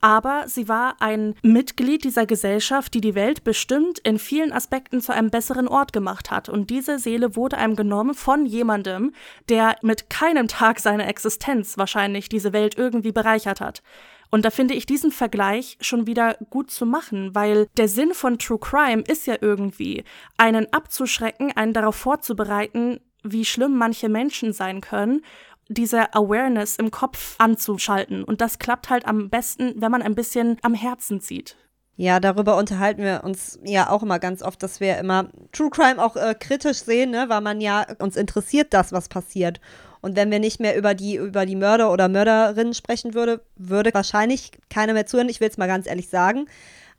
Aber 0.01 0.45
sie 0.47 0.69
war 0.69 0.95
ein 0.99 1.35
Mitglied 1.41 2.03
dieser 2.03 2.25
Gesellschaft, 2.25 2.93
die 2.93 3.01
die 3.01 3.15
Welt 3.15 3.43
bestimmt 3.43 3.99
in 3.99 4.17
vielen 4.17 4.53
Aspekten 4.53 5.01
zu 5.01 5.13
einem 5.13 5.29
besseren 5.29 5.67
Ort 5.67 5.91
gemacht 5.91 6.31
hat. 6.31 6.47
Und 6.47 6.69
diese 6.69 6.99
Seele 6.99 7.35
wurde 7.35 7.57
einem 7.57 7.75
genommen 7.75 8.13
von 8.13 8.45
jemandem, 8.45 9.13
der 9.49 9.75
mit 9.81 10.09
keinem 10.09 10.47
Tag 10.47 10.79
seiner 10.79 11.07
Existenz 11.07 11.77
wahrscheinlich 11.77 12.29
diese 12.29 12.53
Welt 12.53 12.77
irgendwie 12.77 13.11
bereichert 13.11 13.59
hat. 13.59 13.83
Und 14.31 14.45
da 14.45 14.51
finde 14.51 14.75
ich 14.75 14.85
diesen 14.85 15.11
Vergleich 15.11 15.77
schon 15.81 16.05
wieder 16.07 16.37
gut 16.49 16.69
zu 16.71 16.85
machen, 16.85 17.33
weil 17.33 17.67
der 17.77 17.87
Sinn 17.87 18.13
von 18.13 18.37
True 18.37 18.59
Crime 18.59 19.03
ist 19.07 19.25
ja 19.25 19.35
irgendwie, 19.41 20.03
einen 20.37 20.71
abzuschrecken, 20.71 21.51
einen 21.57 21.73
darauf 21.73 21.95
vorzubereiten, 21.95 22.99
wie 23.23 23.43
schlimm 23.43 23.75
manche 23.75 24.07
Menschen 24.07 24.53
sein 24.53 24.81
können, 24.81 25.23
diese 25.69 26.13
Awareness 26.13 26.75
im 26.75 26.91
Kopf 26.91 27.35
anzuschalten. 27.37 28.23
Und 28.23 28.41
das 28.41 28.59
klappt 28.59 28.89
halt 28.89 29.07
am 29.07 29.29
besten, 29.29 29.73
wenn 29.77 29.91
man 29.91 30.01
ein 30.01 30.15
bisschen 30.15 30.57
am 30.61 30.73
Herzen 30.73 31.21
zieht. 31.21 31.55
Ja, 31.95 32.19
darüber 32.19 32.57
unterhalten 32.57 33.03
wir 33.03 33.21
uns 33.23 33.59
ja 33.63 33.89
auch 33.89 34.03
immer 34.03 34.19
ganz 34.19 34.41
oft, 34.41 34.63
dass 34.63 34.79
wir 34.79 34.97
immer 34.97 35.29
True 35.51 35.69
Crime 35.69 36.03
auch 36.03 36.15
äh, 36.15 36.33
kritisch 36.33 36.77
sehen, 36.77 37.11
ne? 37.11 37.25
weil 37.27 37.41
man 37.41 37.59
ja 37.61 37.85
uns 37.99 38.15
interessiert 38.15 38.73
das, 38.73 38.91
was 38.93 39.09
passiert. 39.09 39.59
Und 40.01 40.15
wenn 40.15 40.31
wir 40.31 40.39
nicht 40.39 40.59
mehr 40.59 40.77
über 40.77 40.93
die, 40.93 41.15
über 41.15 41.45
die 41.45 41.57
Mörder 41.57 41.91
oder 41.91 42.07
Mörderinnen 42.07 42.73
sprechen 42.73 43.13
würde, 43.13 43.41
würde 43.57 43.93
wahrscheinlich 43.93 44.51
keiner 44.69 44.93
mehr 44.93 45.05
zuhören. 45.05 45.29
Ich 45.29 45.41
will 45.41 45.49
es 45.49 45.57
mal 45.57 45.67
ganz 45.67 45.87
ehrlich 45.87 46.07
sagen. 46.09 46.45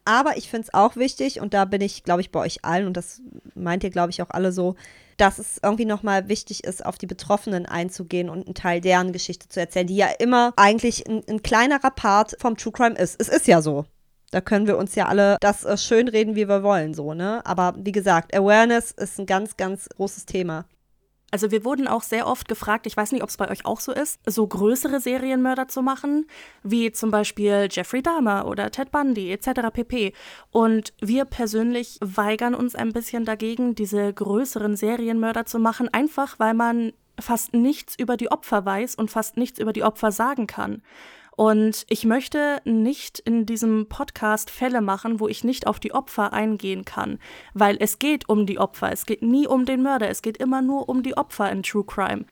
Aber 0.05 0.37
ich 0.37 0.51
finde 0.51 0.67
es 0.69 0.75
auch 0.75 0.97
wichtig, 0.97 1.41
und 1.41 1.55
da 1.55 1.65
bin 1.65 1.81
ich, 1.81 2.05
glaube 2.05 2.21
ich, 2.21 2.31
bei 2.31 2.41
euch 2.41 2.65
allen, 2.65 2.87
und 2.87 2.97
das 2.97 3.23
meint 3.55 3.85
ihr, 3.85 3.91
glaube 3.91 4.11
ich, 4.11 4.23
auch 4.23 4.31
alle 4.31 4.53
so, 4.53 4.77
dass 5.21 5.39
es 5.39 5.59
irgendwie 5.63 5.85
nochmal 5.85 6.29
wichtig 6.29 6.65
ist, 6.65 6.85
auf 6.85 6.97
die 6.97 7.07
Betroffenen 7.07 7.67
einzugehen 7.67 8.31
und 8.31 8.47
einen 8.47 8.55
Teil 8.55 8.81
deren 8.81 9.13
Geschichte 9.13 9.49
zu 9.49 9.61
erzählen, 9.61 9.87
die 9.87 9.97
ja 9.97 10.09
immer 10.19 10.53
eigentlich 10.57 11.07
ein, 11.07 11.23
ein 11.29 11.43
kleinerer 11.43 11.91
Part 11.91 12.37
vom 12.39 12.57
True 12.57 12.73
Crime 12.73 12.97
ist. 12.97 13.21
Es 13.21 13.29
ist 13.29 13.47
ja 13.47 13.61
so. 13.61 13.85
Da 14.31 14.41
können 14.41 14.67
wir 14.67 14.79
uns 14.79 14.95
ja 14.95 15.07
alle 15.07 15.37
das 15.41 15.65
äh, 15.65 15.77
schönreden, 15.77 16.37
wie 16.37 16.49
wir 16.49 16.63
wollen, 16.63 16.95
so, 16.95 17.15
ne? 17.15 17.45
Aber 17.45 17.75
wie 17.77 17.93
gesagt, 17.93 18.35
Awareness 18.35 18.93
ist 18.93 19.19
ein 19.19 19.27
ganz, 19.27 19.57
ganz 19.57 19.89
großes 19.97 20.25
Thema. 20.25 20.67
Also 21.31 21.51
wir 21.51 21.65
wurden 21.65 21.87
auch 21.87 22.03
sehr 22.03 22.27
oft 22.27 22.49
gefragt, 22.49 22.87
ich 22.87 22.97
weiß 22.97 23.13
nicht, 23.13 23.23
ob 23.23 23.29
es 23.29 23.37
bei 23.37 23.51
euch 23.51 23.65
auch 23.65 23.81
so 23.81 23.93
ist, 23.93 24.21
so 24.27 24.47
größere 24.47 25.01
Serienmörder 25.01 25.69
zu 25.69 25.83
machen, 25.83 26.27
wie 26.63 26.91
zum 26.93 27.11
Beispiel 27.11 27.69
Jeffrey 27.71 28.03
Dahmer 28.03 28.47
oder 28.47 28.71
Ted 28.71 28.91
Bundy 28.91 29.31
etc. 29.31 29.71
pp. 29.73 30.13
Und 30.51 30.93
wir 31.01 31.25
persönlich 31.25 31.99
weigern 32.01 32.55
uns 32.55 32.75
ein 32.75 32.93
bisschen 32.93 33.25
dagegen, 33.25 33.75
diese 33.75 34.13
größeren 34.13 34.77
Serienmörder 34.77 35.47
zu 35.47 35.59
machen, 35.59 35.89
einfach 35.93 36.39
weil 36.39 36.55
man 36.55 36.93
fast 37.21 37.55
nichts 37.55 37.95
über 37.99 38.17
die 38.17 38.31
Opfer 38.31 38.65
weiß 38.65 38.95
und 38.95 39.11
fast 39.11 39.37
nichts 39.37 39.59
über 39.59 39.73
die 39.73 39.85
Opfer 39.85 40.11
sagen 40.11 40.47
kann. 40.47 40.83
Und 41.41 41.87
ich 41.89 42.05
möchte 42.05 42.61
nicht 42.67 43.19
in 43.19 43.47
diesem 43.47 43.89
Podcast 43.89 44.51
Fälle 44.51 44.83
machen, 44.83 45.21
wo 45.21 45.27
ich 45.27 45.43
nicht 45.43 45.67
auf 45.67 45.81
die 45.81 45.95
Opfer 45.95 46.35
eingehen 46.35 46.85
kann, 46.85 47.19
weil 47.55 47.79
es 47.81 47.99
geht 47.99 48.29
um 48.29 48.45
die 48.45 48.59
Opfer, 48.59 48.93
es 48.93 49.07
geht 49.07 49.23
nie 49.23 49.47
um 49.47 49.65
den 49.65 49.83
Mörder, 49.83 50.11
es 50.11 50.21
geht 50.21 50.37
immer 50.37 50.61
nur 50.61 50.91
um 50.91 51.03
die 51.03 51.17
Opfer 51.17 51.51
in 51.51 51.63
True 51.63 51.87
Crime. 51.87 52.27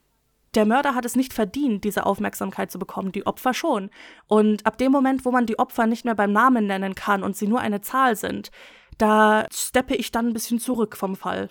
Der 0.55 0.67
Mörder 0.67 0.95
hat 0.95 1.07
es 1.07 1.17
nicht 1.17 1.33
verdient, 1.33 1.85
diese 1.85 2.05
Aufmerksamkeit 2.05 2.71
zu 2.71 2.79
bekommen, 2.79 3.11
die 3.11 3.27
Opfer 3.27 3.55
schon. 3.55 3.89
Und 4.27 4.67
ab 4.67 4.77
dem 4.77 4.93
Moment, 4.93 5.25
wo 5.25 5.31
man 5.31 5.47
die 5.47 5.59
Opfer 5.59 5.87
nicht 5.87 6.05
mehr 6.05 6.15
beim 6.15 6.33
Namen 6.33 6.67
nennen 6.67 6.95
kann 6.95 7.23
und 7.23 7.35
sie 7.35 7.49
nur 7.49 7.61
eine 7.61 7.81
Zahl 7.81 8.15
sind, 8.15 8.51
da 8.99 9.47
steppe 9.51 9.95
ich 9.95 10.13
dann 10.13 10.27
ein 10.27 10.33
bisschen 10.35 10.61
zurück 10.61 10.99
vom 10.99 11.17
Fall. 11.17 11.49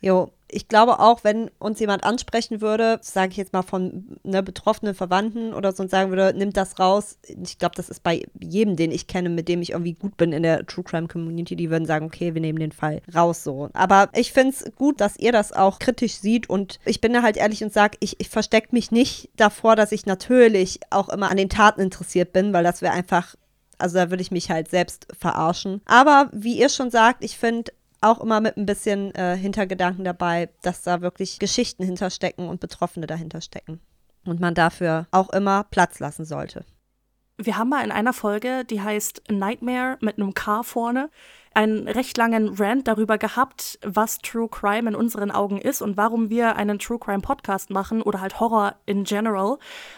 Jo, 0.00 0.32
ich 0.48 0.68
glaube 0.68 1.00
auch, 1.00 1.24
wenn 1.24 1.50
uns 1.58 1.80
jemand 1.80 2.04
ansprechen 2.04 2.60
würde, 2.60 2.98
sage 3.02 3.32
ich 3.32 3.36
jetzt 3.36 3.52
mal 3.52 3.62
von 3.62 4.18
ne, 4.22 4.42
betroffenen 4.42 4.94
Verwandten 4.94 5.52
oder 5.52 5.72
so 5.72 5.82
und 5.82 5.90
sagen 5.90 6.10
würde, 6.10 6.36
nimm 6.36 6.52
das 6.52 6.78
raus. 6.78 7.18
Ich 7.42 7.58
glaube, 7.58 7.74
das 7.74 7.88
ist 7.88 8.02
bei 8.02 8.22
jedem, 8.40 8.76
den 8.76 8.92
ich 8.92 9.06
kenne, 9.06 9.28
mit 9.28 9.48
dem 9.48 9.62
ich 9.62 9.70
irgendwie 9.70 9.94
gut 9.94 10.16
bin 10.16 10.32
in 10.32 10.42
der 10.42 10.64
True 10.66 10.84
Crime 10.84 11.08
Community, 11.08 11.56
die 11.56 11.70
würden 11.70 11.86
sagen, 11.86 12.06
okay, 12.06 12.34
wir 12.34 12.40
nehmen 12.40 12.58
den 12.60 12.72
Fall 12.72 13.02
raus 13.14 13.42
so. 13.42 13.70
Aber 13.72 14.08
ich 14.14 14.32
finde 14.32 14.50
es 14.50 14.64
gut, 14.76 15.00
dass 15.00 15.18
ihr 15.18 15.32
das 15.32 15.52
auch 15.52 15.78
kritisch 15.78 16.14
sieht 16.14 16.48
und 16.48 16.78
ich 16.84 17.00
bin 17.00 17.12
da 17.12 17.22
halt 17.22 17.36
ehrlich 17.36 17.64
und 17.64 17.72
sage, 17.72 17.96
ich, 18.00 18.20
ich 18.20 18.28
verstecke 18.28 18.68
mich 18.70 18.90
nicht 18.90 19.30
davor, 19.36 19.74
dass 19.76 19.92
ich 19.92 20.06
natürlich 20.06 20.80
auch 20.90 21.08
immer 21.08 21.30
an 21.30 21.36
den 21.36 21.48
Taten 21.48 21.80
interessiert 21.80 22.32
bin, 22.32 22.52
weil 22.52 22.64
das 22.64 22.82
wäre 22.82 22.92
einfach 22.92 23.34
Also 23.78 23.96
da 23.96 24.10
würde 24.10 24.22
ich 24.22 24.30
mich 24.30 24.50
halt 24.50 24.68
selbst 24.70 25.06
verarschen. 25.18 25.82
Aber 25.84 26.30
wie 26.32 26.58
ihr 26.58 26.68
schon 26.68 26.90
sagt, 26.90 27.22
ich 27.22 27.36
finde 27.36 27.72
auch 28.00 28.20
immer 28.20 28.40
mit 28.40 28.56
ein 28.56 28.66
bisschen 28.66 29.14
äh, 29.14 29.36
Hintergedanken 29.36 30.04
dabei, 30.04 30.48
dass 30.62 30.82
da 30.82 31.00
wirklich 31.00 31.38
Geschichten 31.38 31.84
hinterstecken 31.84 32.48
und 32.48 32.60
Betroffene 32.60 33.06
dahinter 33.06 33.40
stecken. 33.40 33.80
Und 34.24 34.40
man 34.40 34.54
dafür 34.54 35.06
auch 35.10 35.30
immer 35.30 35.64
Platz 35.64 35.98
lassen 36.00 36.24
sollte. 36.24 36.64
Wir 37.38 37.58
haben 37.58 37.68
mal 37.68 37.84
in 37.84 37.92
einer 37.92 38.12
Folge, 38.12 38.64
die 38.64 38.80
heißt 38.80 39.24
Nightmare 39.30 39.98
mit 40.00 40.16
einem 40.16 40.32
K 40.34 40.62
vorne, 40.62 41.10
einen 41.56 41.88
recht 41.88 42.18
langen 42.18 42.50
Rant 42.58 42.86
darüber 42.86 43.16
gehabt, 43.16 43.78
was 43.82 44.18
True 44.18 44.48
Crime 44.48 44.90
in 44.90 44.94
unseren 44.94 45.30
Augen 45.30 45.58
ist 45.58 45.80
und 45.80 45.96
warum 45.96 46.28
wir 46.28 46.56
einen 46.56 46.78
True 46.78 46.98
Crime 46.98 47.22
Podcast 47.22 47.70
machen 47.70 48.02
oder 48.02 48.20
halt 48.20 48.38
Horror 48.38 48.74
in 48.84 49.04
general. 49.04 49.56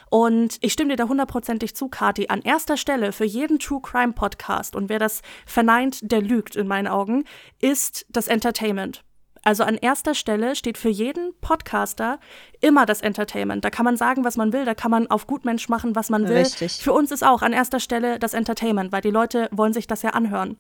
Und 0.09 0.59
ich 0.61 0.73
stimme 0.73 0.91
dir 0.91 0.97
da 0.97 1.09
hundertprozentig 1.09 1.75
zu, 1.75 1.89
Kati. 1.89 2.29
An 2.29 2.43
erster 2.43 2.77
Stelle 2.77 3.11
für 3.11 3.25
jeden 3.25 3.59
True 3.59 3.81
Crime 3.83 4.13
Podcast 4.13 4.77
und 4.77 4.89
wer 4.89 5.01
das 5.01 5.21
verneint, 5.47 5.99
der 6.13 6.23
lügt 6.23 6.55
in 6.55 6.69
meinen 6.69 6.87
Augen, 6.87 7.25
ist 7.61 8.07
das 8.09 8.29
Entertainment. 8.29 9.03
Also 9.43 9.65
an 9.65 9.77
erster 9.77 10.15
Stelle 10.15 10.55
steht 10.55 10.79
für 10.79 10.91
jeden 10.91 11.33
Podcaster 11.41 12.21
immer 12.61 12.87
das 12.87 13.01
Entertainment. 13.01 13.65
Da 13.65 13.71
kann 13.71 13.85
man 13.85 13.97
sagen, 13.97 14.25
was 14.25 14.37
man 14.37 14.53
will, 14.53 14.65
da 14.65 14.75
kann 14.75 14.93
man 14.93 15.09
auf 15.09 15.27
Gutmensch 15.27 15.69
machen, 15.69 15.97
was 15.97 16.09
man 16.09 16.29
will. 16.29 16.37
Richtig. 16.37 16.75
Für 16.75 16.93
uns 16.93 17.11
ist 17.11 17.25
auch 17.25 17.43
an 17.43 17.53
erster 17.53 17.81
Stelle 17.81 18.21
das 18.21 18.35
Entertainment, 18.35 18.93
weil 18.93 19.01
die 19.01 19.11
Leute 19.11 19.49
wollen 19.51 19.73
sich 19.73 19.89
das 19.89 20.03
ja 20.03 20.11
anhören. 20.11 20.57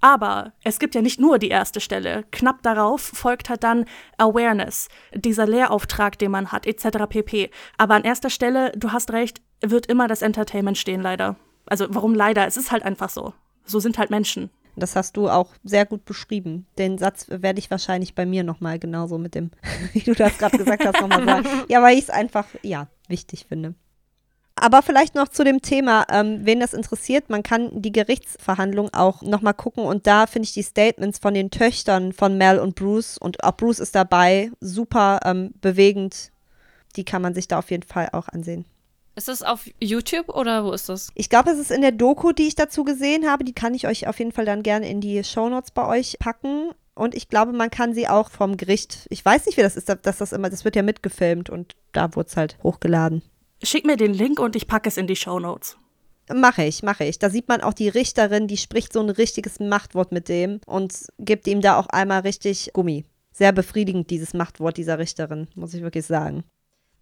Aber 0.00 0.52
es 0.64 0.78
gibt 0.78 0.94
ja 0.94 1.02
nicht 1.02 1.20
nur 1.20 1.38
die 1.38 1.48
erste 1.48 1.80
Stelle. 1.80 2.24
Knapp 2.30 2.62
darauf 2.62 3.00
folgt 3.02 3.50
halt 3.50 3.62
dann 3.62 3.84
Awareness, 4.16 4.88
dieser 5.14 5.46
Lehrauftrag, 5.46 6.18
den 6.18 6.30
man 6.30 6.52
hat, 6.52 6.66
etc. 6.66 7.06
pp. 7.08 7.50
Aber 7.76 7.94
an 7.94 8.04
erster 8.04 8.30
Stelle, 8.30 8.72
du 8.76 8.92
hast 8.92 9.12
recht, 9.12 9.42
wird 9.60 9.86
immer 9.86 10.08
das 10.08 10.22
Entertainment 10.22 10.78
stehen, 10.78 11.02
leider. 11.02 11.36
Also 11.66 11.86
warum 11.90 12.14
leider? 12.14 12.46
Es 12.46 12.56
ist 12.56 12.72
halt 12.72 12.82
einfach 12.82 13.10
so. 13.10 13.34
So 13.64 13.78
sind 13.78 13.98
halt 13.98 14.10
Menschen. 14.10 14.50
Das 14.76 14.96
hast 14.96 15.16
du 15.16 15.28
auch 15.28 15.50
sehr 15.62 15.84
gut 15.84 16.04
beschrieben. 16.04 16.66
Den 16.78 16.96
Satz 16.96 17.26
werde 17.28 17.58
ich 17.58 17.70
wahrscheinlich 17.70 18.14
bei 18.14 18.24
mir 18.24 18.44
nochmal 18.44 18.78
genauso 18.78 19.18
mit 19.18 19.34
dem, 19.34 19.50
wie 19.92 20.00
du 20.00 20.14
das 20.14 20.38
gerade 20.38 20.56
gesagt 20.56 20.84
hast, 20.84 21.00
nochmal 21.00 21.24
sagen. 21.24 21.46
Ja, 21.68 21.82
weil 21.82 21.96
ich 21.96 22.04
es 22.04 22.10
einfach, 22.10 22.46
ja, 22.62 22.88
wichtig 23.08 23.46
finde. 23.48 23.74
Aber 24.62 24.82
vielleicht 24.82 25.14
noch 25.14 25.28
zu 25.28 25.42
dem 25.42 25.62
Thema, 25.62 26.04
ähm, 26.10 26.40
wen 26.44 26.60
das 26.60 26.74
interessiert, 26.74 27.30
man 27.30 27.42
kann 27.42 27.80
die 27.80 27.92
Gerichtsverhandlung 27.92 28.92
auch 28.92 29.22
nochmal 29.22 29.54
gucken 29.54 29.84
und 29.84 30.06
da 30.06 30.26
finde 30.26 30.44
ich 30.44 30.52
die 30.52 30.62
Statements 30.62 31.18
von 31.18 31.32
den 31.32 31.50
Töchtern 31.50 32.12
von 32.12 32.36
Mel 32.36 32.58
und 32.58 32.74
Bruce 32.74 33.16
und 33.16 33.42
auch 33.42 33.56
Bruce 33.56 33.78
ist 33.78 33.94
dabei, 33.94 34.50
super 34.60 35.20
ähm, 35.24 35.54
bewegend. 35.62 36.30
Die 36.96 37.06
kann 37.06 37.22
man 37.22 37.32
sich 37.32 37.48
da 37.48 37.58
auf 37.58 37.70
jeden 37.70 37.84
Fall 37.84 38.10
auch 38.12 38.28
ansehen. 38.28 38.66
Ist 39.16 39.28
das 39.28 39.42
auf 39.42 39.66
YouTube 39.80 40.28
oder 40.28 40.62
wo 40.66 40.72
ist 40.72 40.90
das? 40.90 41.08
Ich 41.14 41.30
glaube, 41.30 41.50
es 41.50 41.58
ist 41.58 41.70
in 41.70 41.80
der 41.80 41.92
Doku, 41.92 42.32
die 42.32 42.46
ich 42.46 42.54
dazu 42.54 42.84
gesehen 42.84 43.30
habe. 43.30 43.44
Die 43.44 43.54
kann 43.54 43.72
ich 43.72 43.86
euch 43.86 44.08
auf 44.08 44.18
jeden 44.18 44.32
Fall 44.32 44.44
dann 44.44 44.62
gerne 44.62 44.90
in 44.90 45.00
die 45.00 45.24
Shownotes 45.24 45.70
bei 45.70 45.86
euch 45.86 46.18
packen. 46.18 46.72
Und 46.94 47.14
ich 47.14 47.30
glaube, 47.30 47.52
man 47.52 47.70
kann 47.70 47.94
sie 47.94 48.08
auch 48.08 48.30
vom 48.30 48.58
Gericht. 48.58 49.06
Ich 49.08 49.24
weiß 49.24 49.46
nicht, 49.46 49.56
wie 49.56 49.62
das 49.62 49.76
ist, 49.76 49.88
dass 49.88 50.18
das 50.18 50.32
immer, 50.32 50.50
das 50.50 50.66
wird 50.66 50.76
ja 50.76 50.82
mitgefilmt 50.82 51.48
und 51.48 51.76
da 51.92 52.14
wurde 52.14 52.28
es 52.28 52.36
halt 52.36 52.58
hochgeladen. 52.62 53.22
Schick 53.62 53.84
mir 53.84 53.96
den 53.96 54.14
Link 54.14 54.38
und 54.40 54.56
ich 54.56 54.66
packe 54.66 54.88
es 54.88 54.96
in 54.96 55.06
die 55.06 55.16
Show 55.16 55.38
Notes. 55.38 55.76
Mache 56.32 56.64
ich, 56.64 56.82
mache 56.82 57.04
ich. 57.04 57.18
Da 57.18 57.28
sieht 57.28 57.48
man 57.48 57.60
auch 57.60 57.74
die 57.74 57.88
Richterin, 57.88 58.46
die 58.46 58.56
spricht 58.56 58.92
so 58.92 59.00
ein 59.00 59.10
richtiges 59.10 59.58
Machtwort 59.58 60.12
mit 60.12 60.28
dem 60.28 60.60
und 60.66 60.94
gibt 61.18 61.46
ihm 61.48 61.60
da 61.60 61.76
auch 61.78 61.88
einmal 61.88 62.20
richtig 62.20 62.70
Gummi. 62.72 63.04
Sehr 63.32 63.52
befriedigend, 63.52 64.10
dieses 64.10 64.32
Machtwort 64.34 64.76
dieser 64.76 64.98
Richterin, 64.98 65.48
muss 65.54 65.74
ich 65.74 65.82
wirklich 65.82 66.06
sagen. 66.06 66.44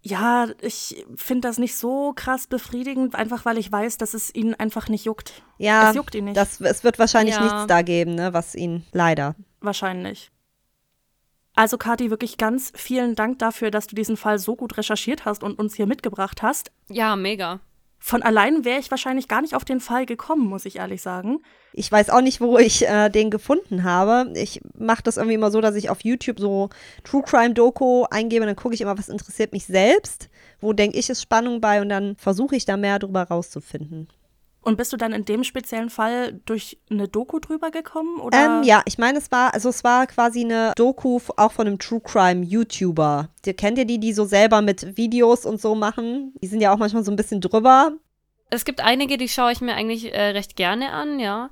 Ja, 0.01 0.47
ich 0.61 1.05
finde 1.17 1.49
das 1.49 1.59
nicht 1.59 1.77
so 1.77 2.13
krass 2.15 2.47
befriedigend, 2.47 3.17
einfach 3.17 3.45
weil 3.45 3.59
ich 3.59 3.71
weiß, 3.71 3.99
dass 3.99 4.15
es 4.15 4.33
ihn 4.35 4.55
einfach 4.55 4.89
nicht 4.89 5.05
juckt. 5.05 5.43
Ja, 5.59 5.91
es 5.91 5.97
juckt 5.97 6.15
ihn 6.15 6.27
nicht. 6.27 6.37
Das, 6.37 6.61
es 6.61 6.85
wird 6.85 6.99
wahrscheinlich 6.99 7.35
Ja. 7.35 7.43
nichts 7.43 7.67
da 7.67 7.83
geben, 7.83 8.15
ne, 8.15 8.33
was 8.33 8.55
ihn 8.55 8.85
leider. 8.93 9.35
Wahrscheinlich. 9.61 10.31
Also, 11.59 11.77
Kathi, 11.77 12.11
wirklich 12.11 12.37
ganz 12.37 12.71
vielen 12.77 13.17
Dank 13.17 13.41
dafür, 13.41 13.73
dass 13.73 13.89
du 13.89 13.97
diesen 13.97 14.17
Fall 14.17 14.39
so 14.39 14.55
gut 14.55 14.79
recherchiert 14.79 15.25
hast 15.25 15.43
und 15.43 15.59
uns 15.59 15.75
hier 15.75 15.87
mitgebracht 15.87 16.41
hast. 16.41 16.71
Ja, 16.89 17.17
mega. 17.17 17.59
Von 17.99 18.23
allein 18.23 18.65
wäre 18.65 18.79
ich 18.79 18.93
wahrscheinlich 18.93 19.27
gar 19.27 19.43
nicht 19.43 19.57
auf 19.57 19.65
den 19.65 19.81
Fall 19.81 20.07
gekommen, 20.07 20.47
muss 20.47 20.67
ich 20.67 20.77
ehrlich 20.77 21.03
sagen. 21.03 21.41
Ich 21.73 21.91
weiß 21.91 22.11
auch 22.11 22.21
nicht, 22.21 22.41
wo 22.41 22.59
ich 22.59 22.87
äh, 22.87 23.09
den 23.09 23.29
gefunden 23.33 23.83
habe. 23.83 24.33
Ich 24.37 24.61
mache 24.79 25.03
das 25.03 25.17
irgendwie 25.17 25.35
immer 25.35 25.51
so, 25.51 25.61
dass 25.61 25.75
ich 25.75 25.91
auf 25.91 26.05
YouTube 26.05 26.39
so 26.39 26.71
True 27.03 27.25
Crime 27.27 27.55
Doku 27.55 28.05
eingebe, 28.05 28.47
dann 28.47 28.55
gucke 28.55 28.77
ich 28.77 28.81
immer, 28.81 28.97
was 28.97 29.09
interessiert 29.09 29.53
mich 29.53 29.67
selbst, 29.67 30.31
wo 30.61 30.73
denke 30.73 30.97
ich 30.97 31.11
ist 31.11 31.23
Spannung 31.23 31.61
bei 31.61 31.81
und 31.81 31.89
dann 31.89 32.15
versuche 32.19 32.55
ich 32.55 32.67
da 32.67 32.77
mehr 32.77 33.01
drüber 33.01 33.25
rauszufinden. 33.25 34.07
Und 34.61 34.77
bist 34.77 34.93
du 34.93 34.97
dann 34.97 35.13
in 35.13 35.25
dem 35.25 35.45
speziellen 35.45 35.89
Fall 35.89 36.41
durch 36.45 36.79
eine 36.91 37.09
Doku 37.09 37.39
drüber 37.39 37.71
gekommen? 37.71 38.21
Oder? 38.21 38.59
Ähm, 38.59 38.63
ja, 38.65 38.83
ich 38.87 38.99
meine, 38.99 39.19
es 39.19 39.31
war, 39.31 39.55
also 39.55 39.69
es 39.69 39.85
war 39.85 40.07
quasi 40.07 40.45
eine 40.45 40.73
Doku 40.77 41.21
auch 41.37 41.53
von 41.53 41.67
einem 41.67 41.79
True 41.79 42.01
Crime 42.01 42.45
YouTuber. 42.45 43.29
Die, 43.45 43.55
kennt 43.55 43.79
ihr 43.79 43.85
die, 43.85 43.99
die 43.99 44.13
so 44.13 44.25
selber 44.25 44.61
mit 44.61 44.97
Videos 44.97 45.47
und 45.47 45.61
so 45.61 45.75
machen? 45.75 46.35
Die 46.43 46.49
sind 46.49 46.61
ja 46.61 46.73
auch 46.73 46.79
manchmal 46.79 47.05
so 47.05 47.11
ein 47.11 47.17
bisschen 47.17 47.41
drüber. 47.41 47.93
Es 48.51 48.65
gibt 48.65 48.81
einige, 48.81 49.17
die 49.17 49.29
schaue 49.29 49.53
ich 49.53 49.61
mir 49.61 49.75
eigentlich 49.75 50.13
äh, 50.13 50.31
recht 50.31 50.57
gerne 50.57 50.91
an, 50.91 51.21
ja. 51.21 51.51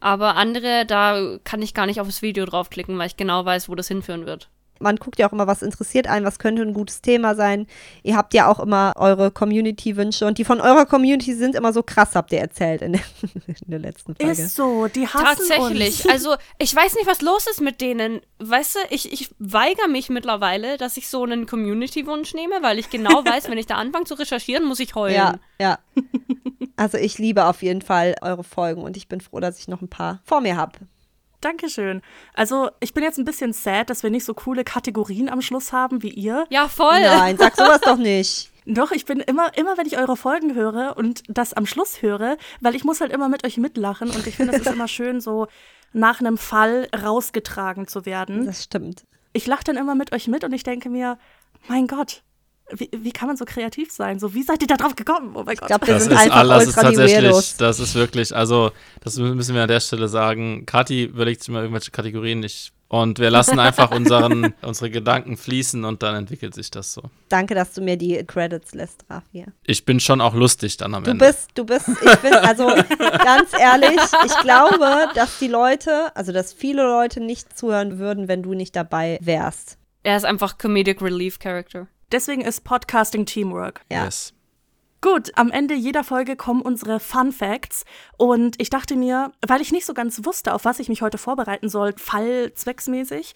Aber 0.00 0.34
andere, 0.34 0.84
da 0.84 1.38
kann 1.44 1.62
ich 1.62 1.74
gar 1.74 1.86
nicht 1.86 2.00
auf 2.00 2.08
das 2.08 2.22
Video 2.22 2.44
draufklicken, 2.44 2.98
weil 2.98 3.06
ich 3.06 3.16
genau 3.16 3.44
weiß, 3.44 3.68
wo 3.68 3.74
das 3.76 3.88
hinführen 3.88 4.26
wird. 4.26 4.50
Man 4.82 4.96
guckt 4.96 5.18
ja 5.18 5.28
auch 5.28 5.32
immer, 5.32 5.46
was 5.46 5.62
interessiert 5.62 6.06
einen, 6.06 6.26
was 6.26 6.38
könnte 6.38 6.62
ein 6.62 6.74
gutes 6.74 7.00
Thema 7.00 7.34
sein. 7.34 7.66
Ihr 8.02 8.16
habt 8.16 8.34
ja 8.34 8.50
auch 8.50 8.60
immer 8.60 8.92
eure 8.96 9.30
Community-Wünsche 9.30 10.26
und 10.26 10.38
die 10.38 10.44
von 10.44 10.60
eurer 10.60 10.86
Community 10.86 11.34
sind 11.34 11.54
immer 11.54 11.72
so 11.72 11.82
krass, 11.82 12.14
habt 12.14 12.32
ihr 12.32 12.40
erzählt 12.40 12.82
in 12.82 12.92
der, 12.92 13.02
in 13.46 13.70
der 13.70 13.78
letzten 13.78 14.14
Folge. 14.14 14.32
Ist 14.32 14.54
so, 14.54 14.88
die 14.88 15.06
hassen 15.06 15.24
Tatsächlich. 15.24 16.04
uns. 16.04 16.12
Also, 16.12 16.36
ich 16.58 16.74
weiß 16.74 16.94
nicht, 16.96 17.06
was 17.06 17.22
los 17.22 17.46
ist 17.46 17.60
mit 17.60 17.80
denen. 17.80 18.20
Weißt 18.38 18.74
du, 18.74 18.78
ich, 18.90 19.12
ich 19.12 19.30
weigere 19.38 19.88
mich 19.88 20.08
mittlerweile, 20.08 20.76
dass 20.76 20.96
ich 20.96 21.08
so 21.08 21.22
einen 21.22 21.46
Community-Wunsch 21.46 22.34
nehme, 22.34 22.62
weil 22.62 22.78
ich 22.78 22.90
genau 22.90 23.24
weiß, 23.24 23.48
wenn 23.48 23.58
ich 23.58 23.66
da 23.66 23.76
anfange 23.76 24.04
zu 24.04 24.14
recherchieren, 24.14 24.64
muss 24.64 24.80
ich 24.80 24.94
heulen. 24.94 25.14
Ja, 25.14 25.38
ja. 25.60 25.78
Also 26.76 26.98
ich 26.98 27.18
liebe 27.18 27.44
auf 27.44 27.62
jeden 27.62 27.82
Fall 27.82 28.16
eure 28.22 28.44
Folgen 28.44 28.82
und 28.82 28.96
ich 28.96 29.08
bin 29.08 29.20
froh, 29.20 29.40
dass 29.40 29.58
ich 29.58 29.68
noch 29.68 29.82
ein 29.82 29.88
paar 29.88 30.20
vor 30.24 30.40
mir 30.40 30.56
habe. 30.56 30.78
Dankeschön. 31.44 32.02
Also, 32.34 32.70
ich 32.80 32.94
bin 32.94 33.02
jetzt 33.02 33.18
ein 33.18 33.24
bisschen 33.24 33.52
sad, 33.52 33.90
dass 33.90 34.02
wir 34.02 34.10
nicht 34.10 34.24
so 34.24 34.34
coole 34.34 34.64
Kategorien 34.64 35.28
am 35.28 35.42
Schluss 35.42 35.72
haben 35.72 36.02
wie 36.02 36.10
ihr. 36.10 36.46
Ja, 36.50 36.68
voll. 36.68 37.00
Nein, 37.00 37.36
sag 37.36 37.56
sowas 37.56 37.80
doch 37.80 37.98
nicht. 37.98 38.50
Doch, 38.64 38.92
ich 38.92 39.04
bin 39.06 39.18
immer, 39.18 39.56
immer, 39.56 39.76
wenn 39.76 39.86
ich 39.86 39.98
eure 39.98 40.16
Folgen 40.16 40.54
höre 40.54 40.96
und 40.96 41.24
das 41.26 41.52
am 41.52 41.66
Schluss 41.66 42.00
höre, 42.00 42.36
weil 42.60 42.76
ich 42.76 42.84
muss 42.84 43.00
halt 43.00 43.12
immer 43.12 43.28
mit 43.28 43.44
euch 43.44 43.56
mitlachen 43.56 44.08
und 44.10 44.24
ich 44.26 44.36
finde, 44.36 44.54
es 44.54 44.60
ist 44.60 44.72
immer 44.72 44.86
schön, 44.86 45.20
so 45.20 45.48
nach 45.92 46.20
einem 46.20 46.38
Fall 46.38 46.88
rausgetragen 46.96 47.88
zu 47.88 48.06
werden. 48.06 48.46
Das 48.46 48.62
stimmt. 48.62 49.04
Ich 49.32 49.46
lache 49.46 49.64
dann 49.64 49.76
immer 49.76 49.96
mit 49.96 50.12
euch 50.12 50.28
mit 50.28 50.44
und 50.44 50.52
ich 50.52 50.62
denke 50.62 50.90
mir, 50.90 51.18
mein 51.68 51.88
Gott, 51.88 52.22
wie, 52.70 52.88
wie 52.96 53.12
kann 53.12 53.28
man 53.28 53.36
so 53.36 53.44
kreativ 53.44 53.90
sein? 53.92 54.18
So, 54.18 54.34
wie 54.34 54.42
seid 54.42 54.62
ihr 54.62 54.68
da 54.68 54.76
drauf 54.76 54.96
gekommen? 54.96 55.32
Oh 55.34 55.42
mein 55.44 55.56
Gott. 55.56 55.68
glaub, 55.68 55.86
wir 55.86 55.94
Das 55.94 56.04
sind 56.04 56.12
ist 56.12 56.18
einfach 56.20 56.36
alles 56.36 56.68
ist 56.68 56.74
tatsächlich, 56.74 57.56
das 57.56 57.80
ist 57.80 57.94
wirklich, 57.94 58.34
also 58.34 58.70
das 59.02 59.16
müssen 59.18 59.54
wir 59.54 59.62
an 59.62 59.68
der 59.68 59.80
Stelle 59.80 60.08
sagen. 60.08 60.64
Kathi 60.66 61.04
überlegt 61.04 61.42
sich 61.42 61.50
mal 61.52 61.60
irgendwelche 61.62 61.90
Kategorien 61.90 62.42
ich, 62.42 62.72
und 62.88 63.18
wir 63.18 63.30
lassen 63.30 63.58
einfach 63.58 63.90
unseren, 63.94 64.52
unsere 64.60 64.90
Gedanken 64.90 65.36
fließen 65.38 65.84
und 65.84 66.02
dann 66.02 66.14
entwickelt 66.14 66.54
sich 66.54 66.70
das 66.70 66.92
so. 66.92 67.02
Danke, 67.30 67.54
dass 67.54 67.72
du 67.72 67.80
mir 67.80 67.96
die 67.96 68.22
Credits 68.26 68.74
lässt, 68.74 69.04
Rafi. 69.08 69.46
Ich 69.64 69.84
bin 69.86 69.98
schon 69.98 70.20
auch 70.20 70.34
lustig 70.34 70.76
dann 70.76 70.94
am 70.94 71.04
Du 71.04 71.12
Ende. 71.12 71.24
bist, 71.26 71.50
du 71.54 71.64
bist, 71.64 71.88
ich 71.88 72.16
bin, 72.16 72.34
also 72.34 72.66
ganz 73.24 73.50
ehrlich, 73.58 73.98
ich 74.26 74.36
glaube, 74.42 75.08
dass 75.14 75.38
die 75.38 75.48
Leute, 75.48 76.14
also 76.14 76.32
dass 76.32 76.52
viele 76.52 76.82
Leute 76.82 77.20
nicht 77.20 77.56
zuhören 77.56 77.98
würden, 77.98 78.28
wenn 78.28 78.42
du 78.42 78.52
nicht 78.54 78.76
dabei 78.76 79.18
wärst. 79.22 79.78
Er 80.02 80.16
ist 80.16 80.24
einfach 80.24 80.58
Comedic 80.58 81.00
Relief 81.00 81.38
Character. 81.38 81.88
Deswegen 82.12 82.42
ist 82.42 82.62
Podcasting 82.64 83.26
Teamwork. 83.26 83.80
Ja. 83.90 84.04
Yes. 84.04 84.34
Gut, 85.00 85.32
am 85.34 85.50
Ende 85.50 85.74
jeder 85.74 86.04
Folge 86.04 86.36
kommen 86.36 86.62
unsere 86.62 87.00
Fun 87.00 87.32
Facts 87.32 87.84
und 88.18 88.60
ich 88.60 88.70
dachte 88.70 88.94
mir, 88.94 89.32
weil 89.44 89.60
ich 89.60 89.72
nicht 89.72 89.84
so 89.84 89.94
ganz 89.94 90.24
wusste, 90.24 90.54
auf 90.54 90.64
was 90.64 90.78
ich 90.78 90.88
mich 90.88 91.02
heute 91.02 91.18
vorbereiten 91.18 91.68
soll, 91.68 91.92
fallzwecksmäßig, 91.96 93.34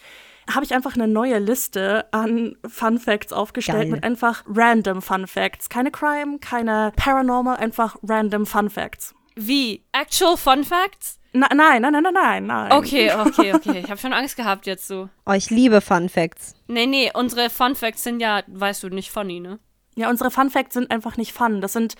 habe 0.49 0.65
ich 0.65 0.75
einfach 0.75 0.95
eine 0.95 1.09
neue 1.09 1.41
Liste 1.41 2.07
an 2.13 2.57
Fun 2.69 3.01
Facts 3.01 3.33
aufgestellt 3.33 3.83
Geil. 3.83 3.91
mit 3.91 4.05
einfach 4.05 4.45
random 4.47 5.03
Fun 5.03 5.27
Facts. 5.27 5.69
Keine 5.69 5.91
Crime, 5.91 6.39
keine 6.39 6.93
Paranormal, 6.95 7.57
einfach 7.57 7.97
random 8.07 8.47
Fun 8.47 8.71
Facts. 8.71 9.13
Wie? 9.35 9.85
Actual 9.91 10.37
Fun 10.37 10.63
Facts? 10.63 11.19
Na, 11.33 11.49
nein, 11.55 11.83
nein, 11.83 11.93
nein, 11.93 12.03
nein, 12.03 12.15
nein, 12.15 12.47
nein. 12.47 12.73
Okay, 12.73 13.13
okay, 13.13 13.55
okay. 13.55 13.81
Ich 13.81 13.91
habe 13.91 14.01
schon 14.01 14.13
Angst 14.13 14.37
gehabt 14.37 14.67
jetzt 14.67 14.87
so. 14.87 15.09
Oh, 15.27 15.33
ich 15.33 15.51
liebe 15.51 15.81
Fun 15.81 16.09
Facts. 16.09 16.55
Nee, 16.67 16.87
nee, 16.87 17.11
unsere 17.13 17.51
Fun 17.51 17.75
Facts 17.75 18.03
sind 18.03 18.21
ja, 18.21 18.43
weißt 18.47 18.83
du, 18.83 18.89
nicht 18.89 19.11
funny, 19.11 19.41
ne? 19.41 19.59
Ja, 19.97 20.11
unsere 20.11 20.31
Fun 20.31 20.51
Facts 20.51 20.75
sind 20.75 20.91
einfach 20.91 21.17
nicht 21.17 21.33
fun. 21.33 21.61
Das 21.61 21.73
sind 21.73 21.95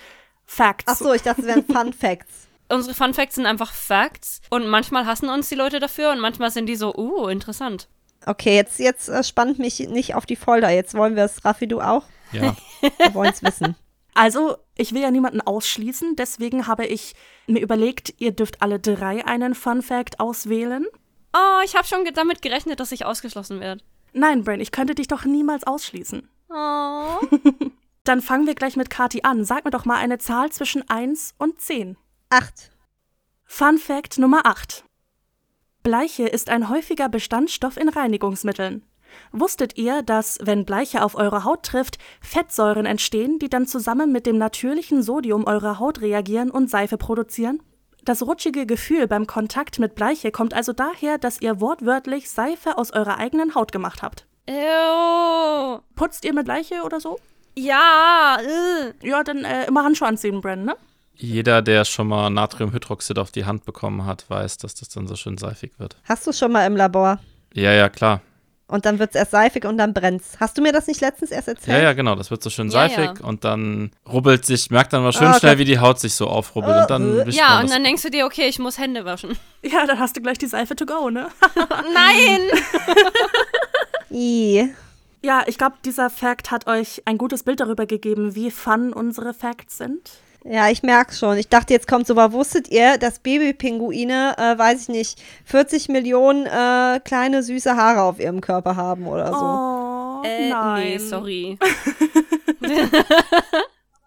Facts. 0.45 0.85
Ach 0.87 0.95
so, 0.95 1.13
ich 1.13 1.21
dachte, 1.21 1.41
es 1.41 1.47
wären 1.47 1.65
Fun 1.65 1.93
Facts. 1.93 2.47
Unsere 2.69 2.93
Fun 2.93 3.13
Facts 3.13 3.35
sind 3.35 3.45
einfach 3.45 3.71
Facts 3.71 4.41
und 4.49 4.67
manchmal 4.67 5.05
hassen 5.05 5.29
uns 5.29 5.47
die 5.47 5.55
Leute 5.55 5.79
dafür 5.79 6.11
und 6.11 6.19
manchmal 6.19 6.51
sind 6.51 6.65
die 6.65 6.75
so, 6.75 6.93
uh, 6.93 7.27
interessant. 7.27 7.87
Okay, 8.25 8.55
jetzt, 8.55 8.79
jetzt 8.79 9.07
äh, 9.07 9.23
spannt 9.23 9.57
mich 9.57 9.79
nicht 9.79 10.15
auf 10.15 10.25
die 10.25 10.35
Folter. 10.35 10.69
Jetzt 10.69 10.93
wollen 10.93 11.15
wir 11.15 11.23
es, 11.23 11.45
Raffi, 11.45 11.67
du 11.67 11.79
auch? 11.79 12.03
Ja. 12.33 12.57
Wir 12.81 13.13
wollen 13.13 13.31
es 13.31 13.41
wissen. 13.41 13.77
Also, 14.17 14.57
ich 14.75 14.93
will 14.93 15.03
ja 15.03 15.11
niemanden 15.11 15.41
ausschließen, 15.41 16.15
deswegen 16.15 16.65
habe 16.65 16.87
ich 16.87 17.13
mir 17.45 17.61
überlegt, 17.61 18.15
ihr 18.17 18.31
dürft 18.31 18.63
alle 18.63 18.79
drei 18.79 19.23
einen 19.23 19.53
Fun 19.53 19.83
Fact 19.83 20.19
auswählen. 20.19 20.87
Oh, 21.35 21.61
ich 21.63 21.75
habe 21.75 21.85
schon 21.85 22.03
damit 22.15 22.41
gerechnet, 22.41 22.79
dass 22.79 22.91
ich 22.91 23.05
ausgeschlossen 23.05 23.59
werde. 23.59 23.83
Nein, 24.13 24.43
Brain, 24.43 24.59
ich 24.59 24.71
könnte 24.71 24.95
dich 24.95 25.07
doch 25.07 25.23
niemals 25.25 25.67
ausschließen. 25.67 26.27
Oh. 26.49 27.19
Dann 28.05 28.21
fangen 28.23 28.47
wir 28.47 28.55
gleich 28.55 28.75
mit 28.75 28.89
Kati 28.89 29.21
an. 29.21 29.45
Sag 29.45 29.65
mir 29.65 29.71
doch 29.71 29.85
mal 29.85 29.97
eine 29.97 30.17
Zahl 30.17 30.51
zwischen 30.51 30.89
1 30.89 31.35
und 31.37 31.61
10. 31.61 31.95
Acht. 32.31 32.71
Fun 33.45 33.77
Fact 33.77 34.17
Nummer 34.17 34.47
8. 34.47 34.83
Bleiche 35.83 36.27
ist 36.27 36.49
ein 36.49 36.69
häufiger 36.69 37.07
Bestandstoff 37.07 37.77
in 37.77 37.89
Reinigungsmitteln. 37.89 38.83
Wusstet 39.31 39.77
ihr, 39.77 40.01
dass, 40.01 40.39
wenn 40.41 40.65
Bleiche 40.65 41.03
auf 41.03 41.15
eure 41.15 41.43
Haut 41.43 41.63
trifft, 41.63 41.97
Fettsäuren 42.21 42.85
entstehen, 42.85 43.39
die 43.39 43.49
dann 43.49 43.67
zusammen 43.67 44.11
mit 44.11 44.25
dem 44.25 44.37
natürlichen 44.37 45.03
Sodium 45.03 45.45
eurer 45.45 45.79
Haut 45.79 46.01
reagieren 46.01 46.49
und 46.49 46.69
Seife 46.69 46.97
produzieren? 46.97 47.61
Das 48.03 48.23
rutschige 48.23 48.65
Gefühl 48.65 49.07
beim 49.07 49.27
Kontakt 49.27 49.79
mit 49.79 49.95
Bleiche 49.95 50.31
kommt 50.31 50.53
also 50.53 50.71
daher, 50.71 51.17
dass 51.17 51.41
ihr 51.41 51.59
wortwörtlich 51.59 52.29
Seife 52.29 52.77
aus 52.77 52.93
eurer 52.93 53.17
eigenen 53.17 53.53
Haut 53.53 53.71
gemacht 53.73 54.01
habt. 54.01 54.25
Ew. 54.47 55.79
Putzt 55.95 56.23
ihr 56.23 56.33
mit 56.33 56.45
Bleiche 56.45 56.83
oder 56.83 57.01
so? 57.01 57.19
Ja. 57.57 58.37
äh. 58.39 58.93
Ja, 59.05 59.23
dann 59.23 59.43
äh, 59.43 59.65
immer 59.65 59.83
Handschuhe 59.83 60.07
anziehen, 60.07 60.39
Bren, 60.39 60.63
ne? 60.63 60.77
Jeder, 61.15 61.61
der 61.63 61.83
schon 61.83 62.07
mal 62.07 62.29
Natriumhydroxid 62.29 63.17
auf 63.17 63.31
die 63.31 63.45
Hand 63.45 63.65
bekommen 63.65 64.05
hat, 64.05 64.29
weiß, 64.29 64.57
dass 64.57 64.75
das 64.75 64.89
dann 64.89 65.07
so 65.07 65.15
schön 65.15 65.37
seifig 65.37 65.79
wird. 65.79 65.97
Hast 66.03 66.27
du 66.27 66.31
schon 66.31 66.51
mal 66.51 66.65
im 66.65 66.75
Labor? 66.75 67.19
Ja, 67.53 67.73
ja, 67.73 67.89
klar. 67.89 68.21
Und 68.69 68.85
dann 68.85 68.99
wird 68.99 69.11
es 69.11 69.15
erst 69.15 69.31
seifig 69.31 69.63
und 69.63 69.77
dann 69.77 69.93
brennt's. 69.93 70.31
Hast 70.41 70.57
du 70.57 70.61
mir 70.61 70.73
das 70.73 70.87
nicht 70.87 70.99
letztens 70.99 71.31
erst 71.31 71.47
erzählt? 71.47 71.77
Ja, 71.77 71.83
ja, 71.83 71.93
genau. 71.93 72.15
Das 72.15 72.29
wird 72.31 72.43
so 72.43 72.49
schön 72.49 72.67
Ja, 72.67 72.71
seifig 72.89 73.19
ja. 73.19 73.25
und 73.25 73.45
dann 73.45 73.91
rubbelt 74.11 74.45
sich, 74.45 74.69
merkt 74.71 74.91
dann 74.91 75.03
mal 75.03 75.13
schön 75.13 75.27
Ah, 75.27 75.39
schnell, 75.39 75.53
Gott. 75.53 75.59
wie 75.59 75.65
die 75.65 75.79
Haut 75.79 75.99
sich 76.01 76.13
so 76.13 76.27
aufrubbelt 76.27 76.81
und 76.81 76.89
dann 76.89 77.25
wischt 77.25 77.37
Ja, 77.39 77.55
man 77.55 77.63
und 77.63 77.71
dann 77.71 77.83
denkst 77.85 78.03
du 78.03 78.09
dir, 78.11 78.25
okay, 78.25 78.47
ich 78.49 78.59
muss 78.59 78.77
Hände 78.77 79.05
waschen. 79.05 79.37
Ja, 79.63 79.85
dann 79.85 79.99
hast 79.99 80.15
du 80.15 80.21
gleich 80.21 80.37
die 80.37 80.47
Seife 80.47 80.75
to 80.75 80.85
go, 80.85 81.09
ne? 81.09 81.27
Nein! 81.93 82.41
Ja, 85.21 85.43
ich 85.47 85.57
glaube, 85.57 85.75
dieser 85.83 86.09
Fact 86.09 86.51
hat 86.51 86.67
euch 86.67 87.01
ein 87.05 87.17
gutes 87.17 87.43
Bild 87.43 87.59
darüber 87.59 87.85
gegeben, 87.85 88.35
wie 88.35 88.51
fun 88.51 88.93
unsere 88.93 89.33
Facts 89.33 89.77
sind. 89.77 90.11
Ja, 90.49 90.69
ich 90.69 90.81
merke 90.81 91.13
schon. 91.13 91.37
Ich 91.37 91.49
dachte, 91.49 91.73
jetzt 91.73 91.87
kommt 91.87 92.07
so, 92.07 92.13
aber 92.17 92.31
wusstet 92.31 92.69
ihr, 92.69 92.97
dass 92.97 93.19
Babypinguine, 93.19 94.35
äh, 94.37 94.57
weiß 94.57 94.83
ich 94.83 94.87
nicht, 94.87 95.21
40 95.45 95.89
Millionen 95.89 96.45
äh, 96.45 96.99
kleine 97.03 97.43
süße 97.43 97.75
Haare 97.75 98.01
auf 98.03 98.19
ihrem 98.19 98.39
Körper 98.39 98.75
haben 98.77 99.07
oder 99.07 99.27
so? 99.33 99.39
Oh, 99.45 100.23
Äh, 100.25 100.49
nein. 100.49 100.83
nee, 100.87 100.97
sorry. 100.99 101.57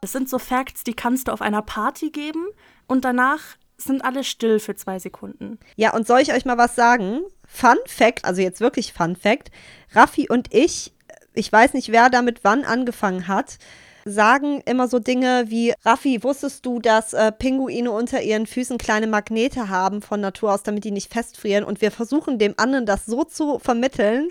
Das 0.03 0.13
sind 0.13 0.31
so 0.31 0.39
Facts, 0.39 0.83
die 0.83 0.95
kannst 0.95 1.29
du 1.29 1.33
auf 1.33 1.43
einer 1.43 1.61
Party 1.61 2.09
geben 2.11 2.47
und 2.87 3.05
danach 3.05 3.41
sind 3.77 4.03
alle 4.03 4.25
still 4.25 4.59
für 4.59 4.75
zwei 4.75 4.99
Sekunden. 4.99 5.59
Ja, 5.77 5.93
und 5.95 6.07
soll 6.07 6.21
ich 6.21 6.33
euch 6.33 6.47
mal 6.47 6.57
was 6.57 6.75
sagen? 6.75 7.21
Fun 7.47 7.77
Fact, 7.87 8.25
also 8.25 8.41
jetzt 8.41 8.61
wirklich 8.63 8.95
Fun 8.95 9.15
Fact. 9.15 9.51
Raffi 9.93 10.27
und 10.31 10.55
ich, 10.55 10.95
ich 11.35 11.53
weiß 11.53 11.75
nicht, 11.75 11.93
wer 11.93 12.09
damit 12.09 12.45
wann 12.45 12.65
angefangen 12.65 13.29
hat, 13.29 13.59
sagen 14.11 14.63
immer 14.67 14.89
so 14.89 14.99
Dinge 14.99 15.45
wie, 15.49 15.73
Raffi, 15.85 16.23
wusstest 16.23 16.67
du, 16.67 16.79
dass 16.79 17.13
äh, 17.13 17.33
Pinguine 17.33 17.91
unter 17.91 18.21
ihren 18.23 18.47
Füßen 18.47 18.79
kleine 18.79 19.07
Magnete 19.07 19.69
haben 19.69 20.03
von 20.03 20.21
Natur 20.21 20.53
aus, 20.55 20.63
damit 20.63 20.85
die 20.85 20.91
nicht 20.91 21.13
festfrieren? 21.13 21.65
Und 21.65 21.81
wir 21.81 21.91
versuchen 21.91 22.39
dem 22.39 22.55
anderen 22.57 22.87
das 22.87 23.07
so 23.07 23.25
zu 23.25 23.59
vermitteln, 23.59 24.29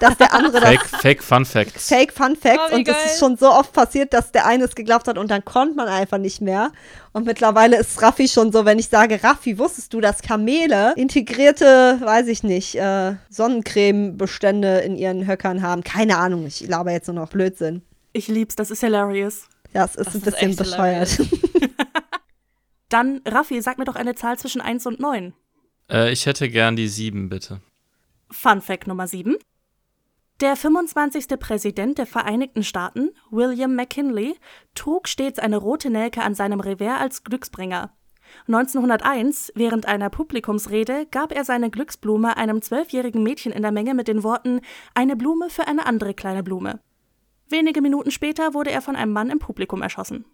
dass 0.00 0.16
der 0.16 0.34
andere 0.34 0.60
das 0.60 0.70
Fake, 0.70 0.86
Fake 0.86 1.22
Fun 1.22 1.44
Facts. 1.44 1.88
Fake 1.88 2.12
Fun 2.12 2.36
Facts 2.36 2.58
Oh, 2.72 2.74
und 2.76 2.88
das 2.88 2.96
geil. 2.96 3.06
ist 3.06 3.18
schon 3.18 3.36
so 3.36 3.50
oft 3.50 3.72
passiert, 3.72 4.12
dass 4.12 4.32
der 4.32 4.46
eine 4.46 4.64
es 4.64 4.74
geglaubt 4.74 5.08
hat 5.08 5.18
und 5.18 5.30
dann 5.30 5.44
konnte 5.44 5.74
man 5.76 5.88
einfach 5.88 6.18
nicht 6.18 6.40
mehr. 6.40 6.72
Und 7.12 7.26
mittlerweile 7.26 7.76
ist 7.78 8.00
Raffi 8.02 8.28
schon 8.28 8.52
so, 8.52 8.64
wenn 8.64 8.78
ich 8.78 8.88
sage, 8.88 9.22
Raffi, 9.22 9.58
wusstest 9.58 9.92
du, 9.94 10.00
dass 10.00 10.22
Kamele 10.22 10.92
integrierte, 10.96 11.98
weiß 12.00 12.28
ich 12.28 12.42
nicht, 12.42 12.74
äh, 12.76 13.14
Sonnencremebestände 13.30 14.78
in 14.80 14.96
ihren 14.96 15.26
Höckern 15.26 15.62
haben? 15.62 15.82
Keine 15.82 16.18
Ahnung, 16.18 16.46
ich 16.46 16.66
laber 16.66 16.92
jetzt 16.92 17.08
nur 17.08 17.16
noch 17.16 17.28
Blödsinn. 17.28 17.82
Ich 18.12 18.28
lieb's, 18.28 18.56
das 18.56 18.70
ist 18.70 18.80
hilarious. 18.80 19.48
Das 19.72 19.94
ist 19.94 20.06
Das 20.06 20.14
ein 20.14 20.18
ist 20.18 20.24
bisschen 20.24 20.50
echt 20.50 20.58
bescheuert. 20.58 21.18
Dann, 22.88 23.20
Raffi, 23.26 23.60
sag 23.60 23.78
mir 23.78 23.84
doch 23.84 23.96
eine 23.96 24.14
Zahl 24.14 24.38
zwischen 24.38 24.60
1 24.60 24.86
und 24.86 24.98
9. 24.98 25.34
Äh, 25.90 26.10
ich 26.12 26.26
hätte 26.26 26.48
gern 26.48 26.74
die 26.76 26.88
sieben, 26.88 27.28
bitte. 27.28 27.60
Fun 28.30 28.62
Fact 28.62 28.86
Nummer 28.86 29.06
7. 29.06 29.36
Der 30.40 30.56
25. 30.56 31.26
Präsident 31.38 31.98
der 31.98 32.06
Vereinigten 32.06 32.62
Staaten, 32.62 33.10
William 33.30 33.74
McKinley, 33.74 34.36
trug 34.74 35.08
stets 35.08 35.38
eine 35.38 35.56
rote 35.56 35.90
Nelke 35.90 36.22
an 36.22 36.34
seinem 36.34 36.60
Revers 36.60 37.00
als 37.00 37.24
Glücksbringer. 37.24 37.92
1901, 38.46 39.52
während 39.54 39.86
einer 39.86 40.10
Publikumsrede, 40.10 41.06
gab 41.10 41.32
er 41.32 41.44
seine 41.44 41.70
Glücksblume 41.70 42.36
einem 42.36 42.62
zwölfjährigen 42.62 43.22
Mädchen 43.22 43.52
in 43.52 43.62
der 43.62 43.72
Menge 43.72 43.94
mit 43.94 44.06
den 44.06 44.22
Worten 44.22 44.60
Eine 44.94 45.16
Blume 45.16 45.50
für 45.50 45.66
eine 45.66 45.86
andere 45.86 46.14
kleine 46.14 46.42
Blume. 46.42 46.80
Wenige 47.48 47.80
Minuten 47.80 48.10
später 48.10 48.54
wurde 48.54 48.70
er 48.70 48.82
von 48.82 48.96
einem 48.96 49.12
Mann 49.12 49.30
im 49.30 49.38
Publikum 49.38 49.82
erschossen. 49.82 50.24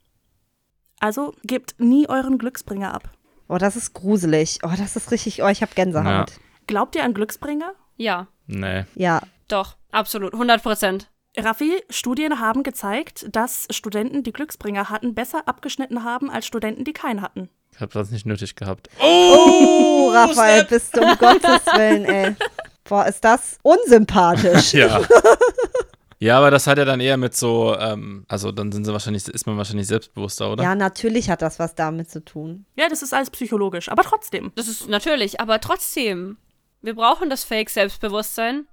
Also 1.00 1.34
gebt 1.44 1.74
nie 1.78 2.08
euren 2.08 2.38
Glücksbringer 2.38 2.94
ab. 2.94 3.10
Oh, 3.48 3.58
das 3.58 3.76
ist 3.76 3.92
gruselig. 3.92 4.60
Oh, 4.62 4.72
das 4.76 4.96
ist 4.96 5.10
richtig, 5.10 5.42
oh, 5.42 5.48
ich 5.48 5.62
habe 5.62 5.74
Gänsehaut. 5.74 6.32
Glaubt 6.66 6.96
ihr 6.96 7.04
an 7.04 7.14
Glücksbringer? 7.14 7.74
Ja, 7.96 8.26
Nee. 8.46 8.84
Ja. 8.94 9.22
doch, 9.48 9.76
absolut, 9.90 10.32
100 10.34 10.62
Prozent. 10.62 11.10
Raffi, 11.36 11.82
Studien 11.90 12.38
haben 12.40 12.62
gezeigt, 12.62 13.26
dass 13.34 13.66
Studenten, 13.70 14.22
die 14.22 14.32
Glücksbringer 14.32 14.88
hatten, 14.88 15.14
besser 15.14 15.48
abgeschnitten 15.48 16.04
haben 16.04 16.30
als 16.30 16.46
Studenten, 16.46 16.84
die 16.84 16.92
keinen 16.92 17.22
hatten. 17.22 17.48
Ich 17.72 17.80
habe 17.80 17.92
das 17.92 18.10
nicht 18.10 18.24
nötig 18.24 18.54
gehabt. 18.54 18.88
Oh, 19.00 20.10
Raphael, 20.12 20.64
bist 20.64 20.96
du 20.96 21.00
um 21.02 21.18
Gottes 21.18 21.66
Willen, 21.74 22.04
ey. 22.04 22.36
Boah, 22.84 23.06
ist 23.06 23.24
das 23.24 23.58
unsympathisch. 23.62 24.74
Ja. 24.74 25.00
ja, 26.18 26.38
aber 26.38 26.50
das 26.50 26.66
hat 26.66 26.78
ja 26.78 26.84
dann 26.84 27.00
eher 27.00 27.16
mit 27.16 27.34
so, 27.34 27.76
ähm, 27.78 28.24
also 28.28 28.52
dann 28.52 28.72
sind 28.72 28.84
sie 28.84 28.92
wahrscheinlich, 28.92 29.28
ist 29.28 29.46
man 29.46 29.56
wahrscheinlich 29.56 29.86
selbstbewusster, 29.86 30.52
oder? 30.52 30.62
Ja, 30.62 30.74
natürlich 30.74 31.30
hat 31.30 31.42
das 31.42 31.58
was 31.58 31.74
damit 31.74 32.10
zu 32.10 32.24
tun. 32.24 32.66
Ja, 32.76 32.88
das 32.88 33.02
ist 33.02 33.12
alles 33.12 33.30
psychologisch, 33.30 33.88
aber 33.88 34.02
trotzdem. 34.02 34.52
Das 34.54 34.68
ist 34.68 34.88
natürlich, 34.88 35.40
aber 35.40 35.60
trotzdem. 35.60 36.38
Wir 36.82 36.94
brauchen 36.94 37.30
das 37.30 37.44
Fake-Selbstbewusstsein. 37.44 38.66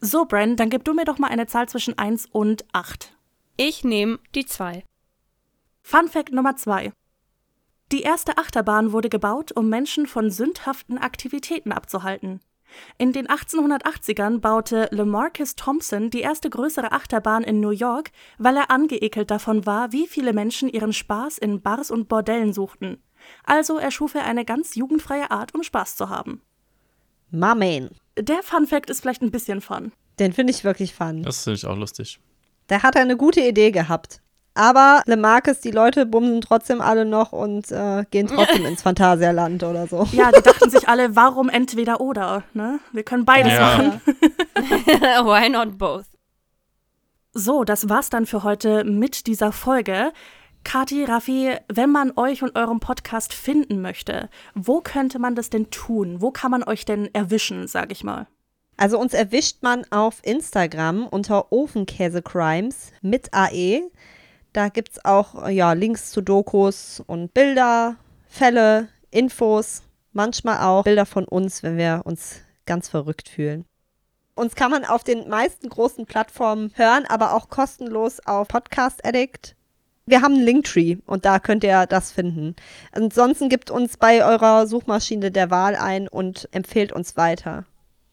So, 0.00 0.24
Bren, 0.24 0.56
dann 0.56 0.70
gib 0.70 0.84
du 0.84 0.94
mir 0.94 1.04
doch 1.04 1.18
mal 1.18 1.30
eine 1.30 1.46
Zahl 1.46 1.68
zwischen 1.68 1.98
1 1.98 2.26
und 2.30 2.64
8. 2.72 3.12
Ich 3.56 3.84
nehme 3.84 4.18
die 4.34 4.46
zwei. 4.46 4.84
Fun 5.82 6.08
Fact 6.08 6.32
Nummer 6.32 6.56
2. 6.56 6.92
Die 7.92 8.02
erste 8.02 8.38
Achterbahn 8.38 8.92
wurde 8.92 9.08
gebaut, 9.08 9.52
um 9.52 9.68
Menschen 9.68 10.06
von 10.06 10.30
sündhaften 10.30 10.98
Aktivitäten 10.98 11.72
abzuhalten. 11.72 12.40
In 12.98 13.12
den 13.12 13.26
1880ern 13.26 14.40
baute 14.40 14.88
LeMarcus 14.90 15.56
Thompson 15.56 16.10
die 16.10 16.20
erste 16.20 16.50
größere 16.50 16.92
Achterbahn 16.92 17.44
in 17.44 17.60
New 17.60 17.70
York, 17.70 18.10
weil 18.38 18.56
er 18.56 18.70
angeekelt 18.70 19.30
davon 19.30 19.66
war, 19.66 19.92
wie 19.92 20.06
viele 20.06 20.32
Menschen 20.32 20.68
ihren 20.68 20.92
Spaß 20.92 21.38
in 21.38 21.60
Bars 21.62 21.90
und 21.90 22.08
Bordellen 22.08 22.52
suchten. 22.52 23.02
Also 23.44 23.78
erschuf 23.78 24.14
er 24.14 24.24
eine 24.24 24.44
ganz 24.44 24.74
jugendfreie 24.74 25.30
Art, 25.30 25.54
um 25.54 25.62
Spaß 25.62 25.96
zu 25.96 26.08
haben. 26.08 26.42
Mamen. 27.30 27.90
Der 28.16 28.42
Fun 28.42 28.66
Fact 28.66 28.90
ist 28.90 29.00
vielleicht 29.00 29.22
ein 29.22 29.30
bisschen 29.30 29.60
fun. 29.60 29.92
Den 30.18 30.32
finde 30.32 30.52
ich 30.52 30.62
wirklich 30.62 30.94
fun. 30.94 31.22
Das 31.22 31.42
finde 31.42 31.56
ich 31.56 31.66
auch 31.66 31.76
lustig. 31.76 32.20
Der 32.68 32.82
hat 32.82 32.96
eine 32.96 33.16
gute 33.16 33.40
Idee 33.40 33.70
gehabt. 33.70 34.22
Aber 34.54 35.02
LeMarcus, 35.06 35.60
die 35.60 35.72
Leute 35.72 36.06
bumsen 36.06 36.40
trotzdem 36.40 36.80
alle 36.80 37.04
noch 37.04 37.32
und 37.32 37.72
äh, 37.72 38.04
gehen 38.10 38.28
trotzdem 38.28 38.64
ins 38.66 38.82
Phantasialand 38.82 39.64
oder 39.64 39.86
so. 39.88 40.06
Ja, 40.12 40.30
die 40.30 40.42
dachten 40.42 40.70
sich 40.70 40.88
alle, 40.88 41.16
warum 41.16 41.48
entweder 41.48 42.00
oder, 42.00 42.44
ne? 42.52 42.78
Wir 42.92 43.02
können 43.02 43.24
beides 43.24 43.52
Ja. 43.52 43.60
machen. 43.60 44.00
Why 44.06 45.48
not 45.50 45.76
both? 45.76 46.04
So, 47.32 47.64
das 47.64 47.88
war's 47.88 48.10
dann 48.10 48.26
für 48.26 48.44
heute 48.44 48.84
mit 48.84 49.26
dieser 49.26 49.50
Folge. 49.50 50.12
Kati, 50.62 51.04
Raffi, 51.04 51.56
wenn 51.70 51.90
man 51.90 52.12
euch 52.16 52.42
und 52.44 52.56
eurem 52.56 52.78
Podcast 52.80 53.34
finden 53.34 53.82
möchte, 53.82 54.30
wo 54.54 54.80
könnte 54.80 55.18
man 55.18 55.34
das 55.34 55.50
denn 55.50 55.70
tun? 55.70 56.22
Wo 56.22 56.30
kann 56.30 56.52
man 56.52 56.62
euch 56.62 56.84
denn 56.84 57.12
erwischen, 57.12 57.66
sag 57.66 57.90
ich 57.90 58.04
mal? 58.04 58.28
Also 58.76 58.98
uns 58.98 59.14
erwischt 59.14 59.58
man 59.62 59.84
auf 59.90 60.20
Instagram 60.22 61.06
unter 61.06 61.52
Ofenkäse-Crimes 61.52 62.92
mit 63.02 63.34
AE. 63.34 63.82
Da 64.54 64.68
gibt 64.68 64.92
es 64.92 65.04
auch 65.04 65.48
ja, 65.48 65.72
Links 65.72 66.12
zu 66.12 66.22
Dokus 66.22 67.02
und 67.04 67.34
Bilder, 67.34 67.96
Fälle, 68.28 68.86
Infos, 69.10 69.82
manchmal 70.12 70.64
auch 70.64 70.84
Bilder 70.84 71.06
von 71.06 71.24
uns, 71.24 71.64
wenn 71.64 71.76
wir 71.76 72.02
uns 72.04 72.36
ganz 72.64 72.88
verrückt 72.88 73.28
fühlen. 73.28 73.64
Uns 74.36 74.54
kann 74.54 74.70
man 74.70 74.84
auf 74.84 75.02
den 75.02 75.28
meisten 75.28 75.68
großen 75.68 76.06
Plattformen 76.06 76.70
hören, 76.74 77.04
aber 77.08 77.34
auch 77.34 77.48
kostenlos 77.48 78.20
auf 78.26 78.46
Podcast 78.46 79.04
Addict. 79.04 79.56
Wir 80.06 80.22
haben 80.22 80.34
einen 80.34 80.44
Linktree 80.44 80.98
und 81.04 81.24
da 81.24 81.40
könnt 81.40 81.64
ihr 81.64 81.86
das 81.86 82.12
finden. 82.12 82.54
Ansonsten 82.92 83.48
gibt 83.48 83.72
uns 83.72 83.96
bei 83.96 84.24
eurer 84.24 84.68
Suchmaschine 84.68 85.32
der 85.32 85.50
Wahl 85.50 85.74
ein 85.74 86.06
und 86.06 86.48
empfehlt 86.52 86.92
uns 86.92 87.16
weiter. 87.16 87.64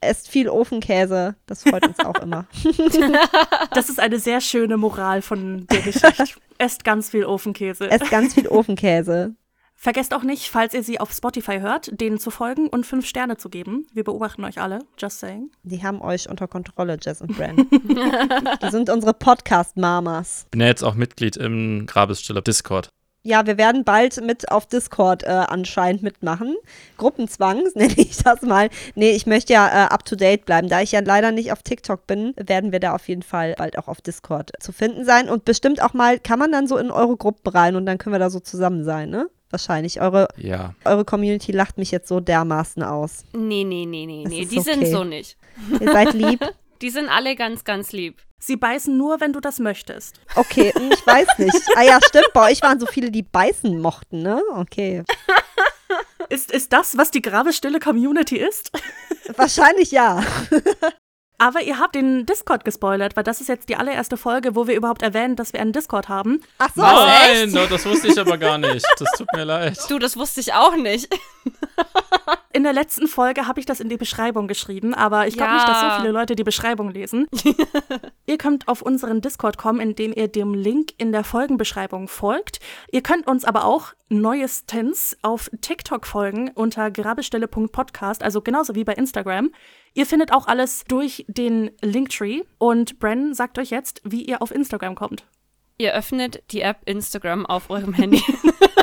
Esst 0.01 0.27
viel 0.27 0.49
Ofenkäse. 0.49 1.35
Das 1.45 1.63
freut 1.63 1.87
uns 1.87 1.99
auch 1.99 2.19
immer. 2.21 2.45
Das 3.73 3.89
ist 3.89 3.99
eine 3.99 4.19
sehr 4.19 4.41
schöne 4.41 4.77
Moral 4.77 5.21
von 5.21 5.65
der 5.67 5.81
Geschichte. 5.81 6.25
Esst 6.57 6.83
ganz 6.83 7.09
viel 7.09 7.25
Ofenkäse. 7.25 7.89
Esst 7.89 8.09
ganz 8.09 8.33
viel 8.33 8.47
Ofenkäse. 8.47 9.35
Vergesst 9.75 10.13
auch 10.13 10.21
nicht, 10.21 10.49
falls 10.49 10.75
ihr 10.75 10.83
sie 10.83 10.99
auf 10.99 11.11
Spotify 11.11 11.59
hört, 11.59 11.89
denen 11.99 12.19
zu 12.19 12.29
folgen 12.29 12.67
und 12.67 12.85
fünf 12.85 13.07
Sterne 13.07 13.37
zu 13.37 13.49
geben. 13.49 13.87
Wir 13.93 14.03
beobachten 14.03 14.43
euch 14.45 14.61
alle, 14.61 14.79
just 14.99 15.19
saying. 15.19 15.49
Die 15.63 15.81
haben 15.81 16.01
euch 16.01 16.29
unter 16.29 16.47
Kontrolle, 16.47 16.97
Jess 17.01 17.21
und 17.21 17.35
Bren. 17.35 17.67
Die 17.67 18.69
sind 18.69 18.91
unsere 18.91 19.15
Podcast-Mamas. 19.15 20.45
Bin 20.51 20.61
ja 20.61 20.67
jetzt 20.67 20.83
auch 20.83 20.93
Mitglied 20.93 21.35
im 21.35 21.87
Grabesstiller 21.87 22.43
Discord. 22.43 22.89
Ja, 23.23 23.45
wir 23.45 23.57
werden 23.59 23.83
bald 23.83 24.19
mit 24.25 24.51
auf 24.51 24.65
Discord 24.65 25.23
äh, 25.23 25.27
anscheinend 25.27 26.01
mitmachen. 26.01 26.55
Gruppenzwang 26.97 27.63
nenne 27.75 27.93
ich 27.95 28.17
das 28.17 28.41
mal. 28.41 28.69
Nee, 28.95 29.11
ich 29.11 29.27
möchte 29.27 29.53
ja 29.53 29.67
äh, 29.67 29.87
up 29.93 30.05
to 30.05 30.15
date 30.15 30.45
bleiben. 30.45 30.69
Da 30.69 30.81
ich 30.81 30.91
ja 30.91 31.01
leider 31.01 31.31
nicht 31.31 31.51
auf 31.51 31.61
TikTok 31.61 32.07
bin, 32.07 32.33
werden 32.35 32.71
wir 32.71 32.79
da 32.79 32.95
auf 32.95 33.07
jeden 33.07 33.21
Fall 33.21 33.53
bald 33.57 33.77
auch 33.77 33.87
auf 33.87 34.01
Discord 34.01 34.51
zu 34.59 34.71
finden 34.71 35.05
sein. 35.05 35.29
Und 35.29 35.45
bestimmt 35.45 35.83
auch 35.83 35.93
mal, 35.93 36.19
kann 36.19 36.39
man 36.39 36.51
dann 36.51 36.67
so 36.67 36.77
in 36.77 36.89
eure 36.89 37.15
Gruppen 37.15 37.47
rein 37.51 37.75
und 37.75 37.85
dann 37.85 37.99
können 37.99 38.13
wir 38.15 38.19
da 38.19 38.29
so 38.31 38.39
zusammen 38.39 38.83
sein, 38.83 39.09
ne? 39.11 39.29
Wahrscheinlich. 39.51 39.99
Eure, 40.01 40.29
Ja. 40.37 40.73
eure 40.85 41.03
Community 41.05 41.51
lacht 41.51 41.77
mich 41.77 41.91
jetzt 41.91 42.07
so 42.07 42.21
dermaßen 42.21 42.81
aus. 42.83 43.25
Nee, 43.33 43.65
nee, 43.65 43.85
nee, 43.85 44.05
nee, 44.05 44.23
Das 44.23 44.31
nee. 44.33 44.45
Die 44.45 44.59
sind 44.61 44.77
okay. 44.77 44.91
so 44.91 45.03
nicht. 45.03 45.37
Ihr 45.79 45.91
seid 45.91 46.13
lieb. 46.13 46.39
Die 46.81 46.89
sind 46.89 47.09
alle 47.09 47.35
ganz, 47.35 47.63
ganz 47.63 47.91
lieb. 47.91 48.21
Sie 48.39 48.55
beißen 48.55 48.97
nur, 48.97 49.21
wenn 49.21 49.33
du 49.33 49.39
das 49.39 49.59
möchtest. 49.59 50.19
Okay, 50.35 50.73
ich 50.91 51.05
weiß 51.05 51.37
nicht. 51.37 51.61
Ah 51.75 51.83
ja, 51.83 51.99
stimmt, 52.03 52.31
bei 52.33 52.51
euch 52.51 52.61
waren 52.63 52.79
so 52.79 52.87
viele, 52.87 53.11
die 53.11 53.21
beißen 53.21 53.79
mochten, 53.79 54.23
ne? 54.23 54.41
Okay. 54.55 55.03
Ist, 56.29 56.51
ist 56.51 56.73
das, 56.73 56.97
was 56.97 57.11
die 57.11 57.21
Grabestille 57.21 57.79
Community 57.79 58.37
ist? 58.37 58.71
Wahrscheinlich 59.35 59.91
ja. 59.91 60.23
Aber 61.37 61.61
ihr 61.61 61.79
habt 61.79 61.95
den 61.95 62.25
Discord 62.25 62.65
gespoilert, 62.65 63.15
weil 63.15 63.23
das 63.23 63.41
ist 63.41 63.47
jetzt 63.47 63.67
die 63.69 63.75
allererste 63.75 64.15
Folge, 64.15 64.55
wo 64.55 64.67
wir 64.67 64.75
überhaupt 64.75 65.01
erwähnen, 65.01 65.35
dass 65.35 65.53
wir 65.53 65.59
einen 65.59 65.73
Discord 65.73 66.07
haben. 66.07 66.41
Ach 66.59 66.69
so. 66.75 66.81
Nein, 66.81 67.49
no, 67.51 67.65
das 67.65 67.85
wusste 67.85 68.09
ich 68.09 68.19
aber 68.19 68.37
gar 68.37 68.59
nicht. 68.59 68.85
Das 68.97 69.11
tut 69.17 69.27
mir 69.33 69.43
leid. 69.43 69.77
Du, 69.89 69.97
das 69.97 70.17
wusste 70.17 70.39
ich 70.39 70.53
auch 70.53 70.75
nicht. 70.75 71.11
In 72.53 72.63
der 72.63 72.73
letzten 72.73 73.07
Folge 73.07 73.47
habe 73.47 73.59
ich 73.59 73.65
das 73.65 73.79
in 73.79 73.89
die 73.89 73.97
Beschreibung 73.97 74.47
geschrieben, 74.47 74.93
aber 74.93 75.27
ich 75.27 75.35
glaube 75.35 75.51
Ja. 75.51 75.55
nicht, 75.55 75.67
dass 75.67 75.81
so 75.81 76.01
viele 76.01 76.11
Leute 76.11 76.35
die 76.35 76.43
Beschreibung 76.43 76.89
lesen. 76.91 77.27
ihr 78.25 78.37
könnt 78.37 78.67
auf 78.67 78.81
unseren 78.81 79.21
Discord 79.21 79.57
kommen, 79.57 79.79
indem 79.79 80.13
ihr 80.15 80.27
dem 80.27 80.53
Link 80.53 80.91
in 80.97 81.11
der 81.11 81.23
Folgenbeschreibung 81.23 82.07
folgt. 82.07 82.59
Ihr 82.91 83.01
könnt 83.01 83.27
uns 83.27 83.45
aber 83.45 83.65
auch 83.65 83.93
neuestens 84.09 85.17
auf 85.21 85.49
TikTok 85.61 86.05
folgen 86.05 86.51
unter 86.53 86.91
grabestelle.podcast, 86.91 88.23
also 88.23 88.41
genauso 88.41 88.75
wie 88.75 88.83
bei 88.83 88.93
Instagram. 88.93 89.51
Ihr 89.93 90.05
findet 90.05 90.33
auch 90.33 90.47
alles 90.47 90.83
durch 90.87 91.25
den 91.27 91.71
Linktree 91.81 92.41
und 92.57 92.99
Bren 92.99 93.33
sagt 93.33 93.59
euch 93.59 93.69
jetzt, 93.69 94.01
wie 94.03 94.23
ihr 94.23 94.41
auf 94.41 94.51
Instagram 94.51 94.95
kommt. 94.95 95.25
Ihr 95.77 95.93
öffnet 95.93 96.43
die 96.51 96.61
App 96.61 96.77
Instagram 96.85 97.45
auf 97.45 97.69
eurem 97.69 97.93
Handy. 97.93 98.21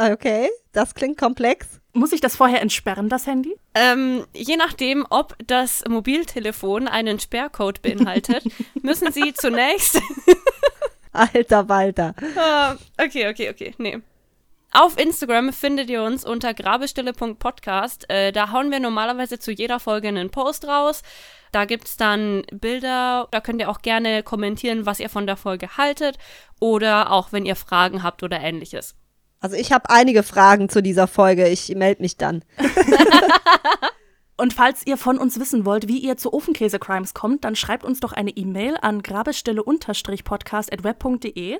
Okay, 0.00 0.48
das 0.72 0.94
klingt 0.94 1.18
komplex. 1.18 1.78
Muss 1.92 2.12
ich 2.12 2.22
das 2.22 2.34
vorher 2.36 2.62
entsperren, 2.62 3.10
das 3.10 3.26
Handy? 3.26 3.54
ähm, 3.74 4.24
je 4.32 4.56
nachdem, 4.56 5.06
ob 5.10 5.36
das 5.46 5.82
Mobiltelefon 5.86 6.88
einen 6.88 7.20
Sperrcode 7.20 7.82
beinhaltet, 7.82 8.44
müssen 8.82 9.12
Sie 9.12 9.34
zunächst 9.34 10.00
Alter 11.12 11.68
Walter. 11.68 12.14
Ah, 12.36 12.76
okay, 12.98 13.28
okay, 13.28 13.50
okay. 13.50 13.74
Nee. 13.76 13.98
Auf 14.72 14.98
Instagram 14.98 15.52
findet 15.52 15.90
ihr 15.90 16.02
uns 16.02 16.24
unter 16.24 16.54
grabestille.podcast. 16.54 18.08
Äh, 18.08 18.32
da 18.32 18.52
hauen 18.52 18.70
wir 18.70 18.80
normalerweise 18.80 19.38
zu 19.38 19.50
jeder 19.50 19.80
Folge 19.80 20.08
einen 20.08 20.30
Post 20.30 20.66
raus. 20.66 21.02
Da 21.52 21.66
gibt's 21.66 21.96
dann 21.96 22.44
Bilder. 22.52 23.28
Da 23.32 23.40
könnt 23.40 23.60
ihr 23.60 23.68
auch 23.68 23.82
gerne 23.82 24.22
kommentieren, 24.22 24.86
was 24.86 25.00
ihr 25.00 25.10
von 25.10 25.26
der 25.26 25.36
Folge 25.36 25.76
haltet. 25.76 26.16
Oder 26.60 27.10
auch, 27.10 27.32
wenn 27.32 27.44
ihr 27.44 27.56
Fragen 27.56 28.02
habt 28.04 28.22
oder 28.22 28.40
ähnliches. 28.40 28.94
Also 29.40 29.56
ich 29.56 29.72
habe 29.72 29.88
einige 29.88 30.22
Fragen 30.22 30.68
zu 30.68 30.82
dieser 30.82 31.06
Folge. 31.06 31.48
Ich 31.48 31.74
melde 31.74 32.02
mich 32.02 32.18
dann. 32.18 32.44
Und 34.36 34.52
falls 34.54 34.86
ihr 34.86 34.96
von 34.96 35.18
uns 35.18 35.38
wissen 35.38 35.66
wollt, 35.66 35.86
wie 35.88 35.98
ihr 35.98 36.16
zu 36.16 36.32
Ofenkäse-Crimes 36.32 37.12
kommt, 37.12 37.44
dann 37.44 37.56
schreibt 37.56 37.84
uns 37.84 38.00
doch 38.00 38.12
eine 38.12 38.30
E-Mail 38.30 38.78
an 38.80 39.02
grabestille-podcast.web.de. 39.02 41.58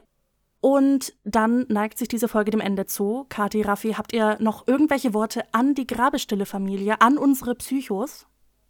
Und 0.63 1.15
dann 1.25 1.67
neigt 1.69 1.99
sich 1.99 2.09
diese 2.09 2.29
Folge 2.29 2.51
dem 2.51 2.61
Ende 2.61 2.87
zu. 2.87 3.27
Kati, 3.29 3.61
Raffi, 3.63 3.93
habt 3.95 4.15
ihr 4.15 4.37
noch 4.41 4.67
irgendwelche 4.67 5.15
Worte 5.15 5.45
an 5.53 5.75
die 5.75 5.87
Grabestille-Familie, 5.87 7.01
an 7.01 7.17
unsere 7.19 7.55
Psychos? 7.55 8.27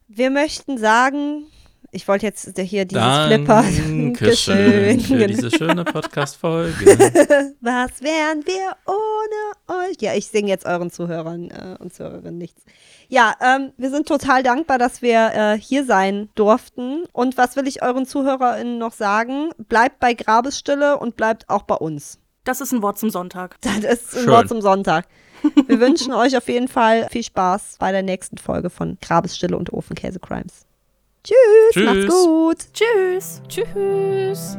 Wir 0.07 0.31
möchten 0.31 0.79
sagen, 0.79 1.47
ich 1.93 2.07
wollte 2.07 2.27
jetzt 2.27 2.59
hier 2.59 2.85
dieses 2.85 3.03
Dankeschön 3.03 5.01
Flipper. 5.01 5.07
für 5.07 5.27
diese 5.27 5.51
schöne 5.51 5.85
Podcast-Folge. 5.85 6.87
Was 7.61 8.03
wären 8.03 8.45
wir 8.47 8.77
ohne 8.87 9.85
euch? 9.89 9.97
Ja, 10.01 10.15
ich 10.15 10.27
singe 10.29 10.49
jetzt 10.49 10.67
euren 10.67 10.91
Zuhörern 10.91 11.51
äh, 11.51 11.77
und 11.81 11.93
Zuhörerinnen 11.93 12.39
nichts. 12.39 12.63
Ja, 13.09 13.35
ähm, 13.41 13.73
wir 13.77 13.91
sind 13.91 14.07
total 14.07 14.45
dankbar, 14.45 14.79
dass 14.79 15.03
wir 15.03 15.33
äh, 15.35 15.59
hier 15.59 15.85
sein 15.85 16.29
durften. 16.37 17.05
Und 17.13 17.37
was 17.37 17.57
will 17.57 17.67
ich 17.67 17.83
euren 17.83 18.07
ZuhörerInnen 18.07 18.79
noch 18.79 18.93
sagen? 18.93 19.51
Bleibt 19.59 19.99
bei 19.99 20.15
Grabesstille 20.15 20.97
und 20.97 21.17
bleibt 21.17 21.49
auch 21.49 21.63
bei 21.63 21.75
uns. 21.75 22.21
Das 22.45 22.61
ist 22.61 22.73
ein 22.73 22.83
Wort 22.83 22.99
zum 22.99 23.11
Sonntag. 23.11 23.57
Das 23.63 23.79
ist 23.79 24.15
ein 24.15 24.25
Schön. 24.25 24.31
Wort 24.31 24.49
zum 24.49 24.61
Sonntag. 24.61 25.07
Wir 25.67 25.81
wünschen 25.81 26.13
euch 26.13 26.37
auf 26.37 26.49
jeden 26.49 26.69
Fall 26.69 27.09
viel 27.11 27.25
Spaß 27.25 27.77
bei 27.79 27.91
der 27.93 28.03
nächsten 28.03 28.39
Folge 28.39 28.71
von 28.71 28.99
Grabesstille 29.01 29.57
und 29.57 29.73
Ofenkäse 29.73 30.21
Crimes. 30.21 30.67
Tschüss, 31.23 31.37
Tschüss. 31.73 31.85
macht's 31.85 32.09
gut. 32.09 32.59
Tschüss! 32.73 33.43
Tschüss. 33.49 34.59